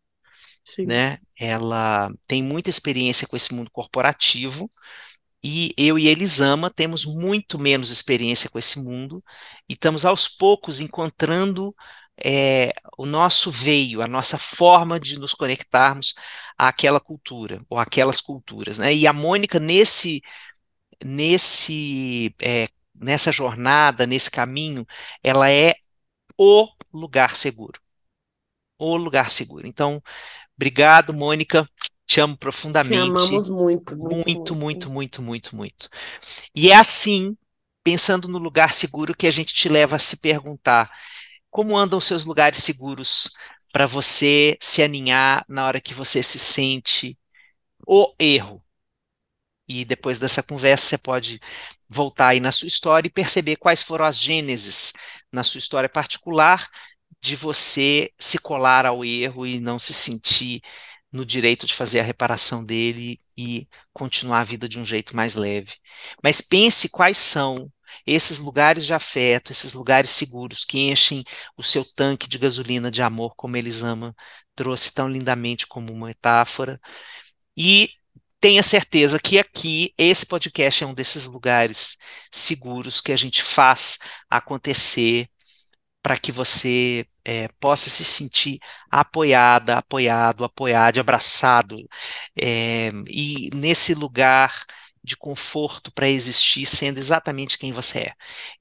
sim, 0.65 0.89
Né? 0.89 1.19
Ela 1.39 2.11
tem 2.27 2.43
muita 2.43 2.71
experiência 2.71 3.27
com 3.29 3.37
esse 3.37 3.55
mundo 3.55 3.71
corporativo, 3.71 4.71
e 5.43 5.73
eu 5.77 5.99
e 5.99 6.09
Elisama 6.09 6.71
temos 6.71 7.05
muito 7.05 7.59
menos 7.59 7.91
experiência 7.91 8.51
com 8.51 8.59
esse 8.59 8.81
mundo 8.81 9.23
e 9.69 9.75
estamos 9.75 10.05
aos 10.05 10.29
poucos 10.29 10.81
encontrando 10.81 11.75
é, 12.25 12.73
o 12.97 13.07
nosso 13.07 13.51
veio, 13.51 14.03
a 14.03 14.09
nossa 14.09 14.39
forma 14.39 14.99
de 14.99 15.19
nos 15.19 15.35
conectarmos 15.35 16.15
àquela 16.57 17.01
cultura 17.01 17.65
ou 17.71 17.79
aquelas 17.79 18.21
culturas, 18.21 18.79
né? 18.79 18.93
E 18.95 19.07
a 19.07 19.13
Mônica 19.13 19.61
nesse 19.61 20.21
nesse 21.05 22.35
é, 22.43 22.69
nessa 22.95 23.33
jornada, 23.33 24.07
nesse 24.07 24.31
caminho, 24.31 24.87
ela 25.23 25.51
é 25.51 25.75
o 26.39 26.69
lugar 26.93 27.35
seguro, 27.35 27.81
o 28.79 28.97
lugar 28.97 29.31
seguro. 29.31 29.67
Então, 29.67 30.03
obrigado, 30.57 31.15
Mônica. 31.15 31.69
Te 32.09 32.21
amo 32.21 32.37
te 32.37 32.41
profundamente. 32.41 32.97
amamos 32.97 33.49
muito, 33.51 33.97
muito, 33.97 34.27
Muito, 34.27 34.57
muito, 34.57 34.91
muito. 34.91 34.91
muito, 34.91 35.23
muito, 35.23 35.57
muito. 35.57 35.91
E 36.55 36.71
é 36.71 36.77
assim, 36.77 37.37
pensando 37.85 38.29
no 38.29 38.39
lugar 38.39 38.75
seguro, 38.75 39.15
que 39.17 39.27
a 39.27 39.31
gente 39.31 39.55
te 39.55 39.69
leva 39.69 39.97
a 39.97 39.99
se 40.01 40.17
perguntar 40.19 40.91
como 41.51 41.77
andam 41.77 41.99
os 41.99 42.07
seus 42.07 42.25
lugares 42.27 42.59
seguros 42.65 43.31
para 43.73 43.87
você 43.87 44.57
se 44.61 44.83
aninhar 44.83 45.45
na 45.49 45.67
hora 45.67 45.81
que 45.81 45.95
você 45.95 46.23
se 46.23 46.39
sente 46.39 47.19
o 47.87 48.15
erro. 48.19 48.63
E 49.69 49.85
depois 49.85 50.19
dessa 50.19 50.43
conversa, 50.43 50.87
você 50.87 50.99
pode 50.99 51.41
voltar 51.89 52.29
aí 52.29 52.41
na 52.41 52.51
sua 52.53 52.69
história 52.69 53.09
e 53.09 53.13
perceber 53.13 53.57
quais 53.57 53.83
foram 53.83 54.05
as 54.07 54.19
gêneses 54.19 54.93
na 55.33 55.45
sua 55.45 55.59
história 55.59 55.89
particular 55.89 56.67
de 57.21 57.37
você 57.37 58.11
se 58.19 58.39
colar 58.39 58.87
ao 58.87 59.05
erro 59.05 59.47
e 59.47 59.61
não 59.61 59.79
se 59.79 59.93
sentir 59.93 60.63
no 61.13 61.25
direito 61.25 61.67
de 61.67 61.75
fazer 61.75 62.01
a 62.01 62.03
reparação 62.03 62.65
dele 62.65 63.21
e 63.37 63.69
continuar 63.93 64.41
a 64.41 64.45
vida 64.45 64.69
de 64.69 64.79
um 64.79 64.85
jeito 64.85 65.17
mais 65.17 65.35
leve. 65.35 65.75
Mas 66.23 66.41
pense 66.41 66.89
quais 66.89 67.19
são 67.19 67.71
esses 68.07 68.39
lugares 68.39 68.85
de 68.87 68.93
afeto, 68.93 69.53
esses 69.53 69.75
lugares 69.75 70.11
seguros 70.11 70.65
que 70.65 70.91
enchem 70.91 71.25
o 71.57 71.63
seu 71.63 71.85
tanque 71.85 72.29
de 72.29 72.39
gasolina 72.39 72.91
de 72.91 73.03
amor, 73.03 73.35
como 73.37 73.57
Elisama 73.57 74.15
trouxe 74.55 74.93
tão 74.93 75.09
lindamente 75.09 75.67
como 75.67 75.93
uma 75.93 76.09
metáfora. 76.09 76.81
E 77.57 77.91
tenha 78.41 78.63
certeza 78.63 79.19
que 79.19 79.39
aqui, 79.39 79.93
esse 79.99 80.27
podcast 80.27 80.85
é 80.85 80.87
um 80.87 80.95
desses 80.95 81.27
lugares 81.27 81.97
seguros 82.33 83.01
que 83.01 83.13
a 83.13 83.17
gente 83.17 83.43
faz 83.43 83.99
acontecer 84.31 85.29
para 86.03 86.19
que 86.19 86.33
você 86.33 87.07
é, 87.29 87.47
possa 87.61 87.91
se 87.91 88.07
sentir 88.07 88.59
apoiada, 88.91 89.77
apoiado, 89.77 90.45
apoiado, 90.45 90.99
abraçado, 90.99 91.77
é, 92.35 92.91
e 93.07 93.51
nesse 93.53 93.93
lugar 93.93 94.65
de 95.05 95.15
conforto 95.15 95.93
para 95.93 96.09
existir 96.09 96.65
sendo 96.65 96.97
exatamente 96.97 97.59
quem 97.59 97.71
você 97.71 97.99
é. 97.99 98.13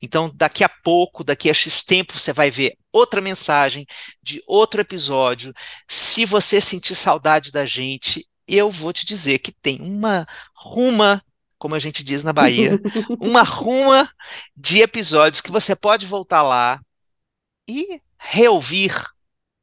Então, 0.02 0.30
daqui 0.36 0.66
a 0.66 0.70
pouco, 0.70 1.24
daqui 1.24 1.50
a 1.50 1.54
X 1.54 1.86
tempo, 1.86 2.20
você 2.20 2.34
vai 2.34 2.52
ver 2.52 2.78
outra 2.92 3.22
mensagem 3.22 3.86
de 4.22 4.42
outro 4.46 4.82
episódio. 4.82 5.54
Se 5.88 6.26
você 6.26 6.60
sentir 6.60 6.96
saudade 6.96 7.54
da 7.54 7.66
gente, 7.66 8.28
eu 8.46 8.70
vou 8.70 8.92
te 8.92 9.06
dizer 9.06 9.40
que 9.40 9.54
tem 9.54 9.80
uma 9.82 10.26
ruma, 10.54 11.24
como 11.58 11.74
a 11.74 11.80
gente 11.80 12.04
diz 12.04 12.22
na 12.22 12.34
Bahia, 12.34 12.78
uma 13.22 13.44
ruma 13.44 14.10
de 14.56 14.82
episódios 14.82 15.40
que 15.40 15.52
você 15.52 15.74
pode 15.74 16.06
voltar 16.06 16.44
lá 16.44 16.82
e 17.68 18.02
reouvir, 18.20 18.94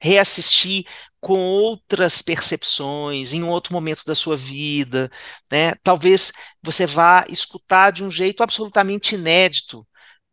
reassistir 0.00 0.84
com 1.20 1.38
outras 1.38 2.20
percepções, 2.20 3.32
em 3.32 3.42
um 3.42 3.48
outro 3.48 3.72
momento 3.72 4.04
da 4.06 4.14
sua 4.14 4.36
vida, 4.36 5.10
né? 5.50 5.74
Talvez 5.82 6.32
você 6.62 6.86
vá 6.86 7.24
escutar 7.28 7.90
de 7.92 8.04
um 8.04 8.10
jeito 8.10 8.42
absolutamente 8.42 9.14
inédito 9.14 9.86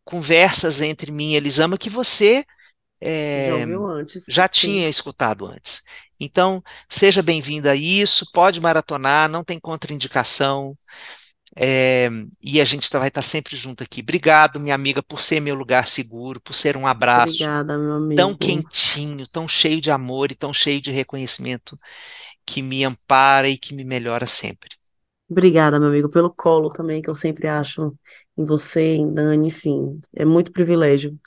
conversas 0.04 0.80
entre 0.80 1.10
mim 1.10 1.32
e 1.32 1.36
Elisama 1.36 1.78
que 1.78 1.88
você 1.88 2.44
Já 3.00 3.08
é, 3.08 3.66
já 4.28 4.48
tinha 4.48 4.84
Sim. 4.84 4.88
escutado 4.88 5.46
antes. 5.46 5.82
Então, 6.20 6.62
seja 6.88 7.22
bem-vinda 7.22 7.72
a 7.72 7.76
isso, 7.76 8.30
pode 8.32 8.60
maratonar, 8.60 9.28
não 9.28 9.42
tem 9.42 9.58
contraindicação. 9.58 10.74
É, 11.56 12.08
e 12.42 12.60
a 12.60 12.64
gente 12.64 12.88
tá- 12.90 12.98
vai 12.98 13.08
estar 13.08 13.22
sempre 13.22 13.56
junto 13.56 13.82
aqui. 13.82 14.00
Obrigado, 14.00 14.58
minha 14.60 14.74
amiga, 14.74 15.02
por 15.02 15.20
ser 15.20 15.40
meu 15.40 15.54
lugar 15.54 15.86
seguro, 15.86 16.40
por 16.40 16.54
ser 16.54 16.76
um 16.76 16.86
abraço 16.86 17.50
Obrigada, 17.50 17.78
meu 17.78 17.92
tão 18.14 18.34
amigo. 18.34 18.36
quentinho, 18.36 19.26
tão 19.28 19.48
cheio 19.48 19.80
de 19.80 19.90
amor 19.90 20.32
e 20.32 20.36
tão 20.36 20.54
cheio 20.54 20.80
de 20.82 20.90
reconhecimento 20.92 21.76
que 22.46 22.62
me 22.62 22.84
ampara 22.84 23.48
e 23.48 23.58
que 23.58 23.74
me 23.74 23.84
melhora 23.84 24.26
sempre. 24.26 24.70
Obrigada, 25.28 25.78
meu 25.80 25.88
amigo, 25.88 26.10
pelo 26.10 26.30
colo 26.32 26.70
também, 26.70 27.00
que 27.00 27.08
eu 27.08 27.14
sempre 27.14 27.48
acho 27.48 27.96
em 28.36 28.44
você, 28.44 28.82
em 28.96 29.12
Dani, 29.14 29.48
enfim. 29.48 29.98
É 30.14 30.24
muito 30.24 30.52
privilégio 30.52 31.18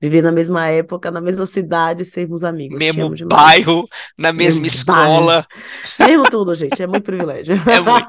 viver 0.00 0.22
na 0.22 0.32
mesma 0.32 0.68
época, 0.68 1.10
na 1.10 1.20
mesma 1.20 1.46
cidade, 1.46 2.04
sermos 2.04 2.42
amigos. 2.44 2.78
Mesmo 2.78 3.14
bairro, 3.28 3.84
na 4.18 4.32
mesma 4.32 4.62
Mesmo 4.62 4.84
bairro, 4.86 5.14
escola, 5.16 5.46
mesmo 5.98 6.24
tudo, 6.30 6.54
gente. 6.54 6.82
É 6.82 6.86
muito 6.86 7.04
privilégio. 7.04 7.54
é 7.68 7.80
muito. 7.80 8.06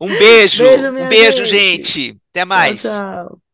Um 0.00 0.08
beijo, 0.18 0.64
Beijo, 0.64 0.88
um 0.88 1.08
beijo, 1.08 1.44
gente. 1.44 1.92
gente. 1.92 2.18
Até 2.30 2.44
Tchau, 2.46 2.46
mais. 2.46 2.82
tchau. 2.82 3.45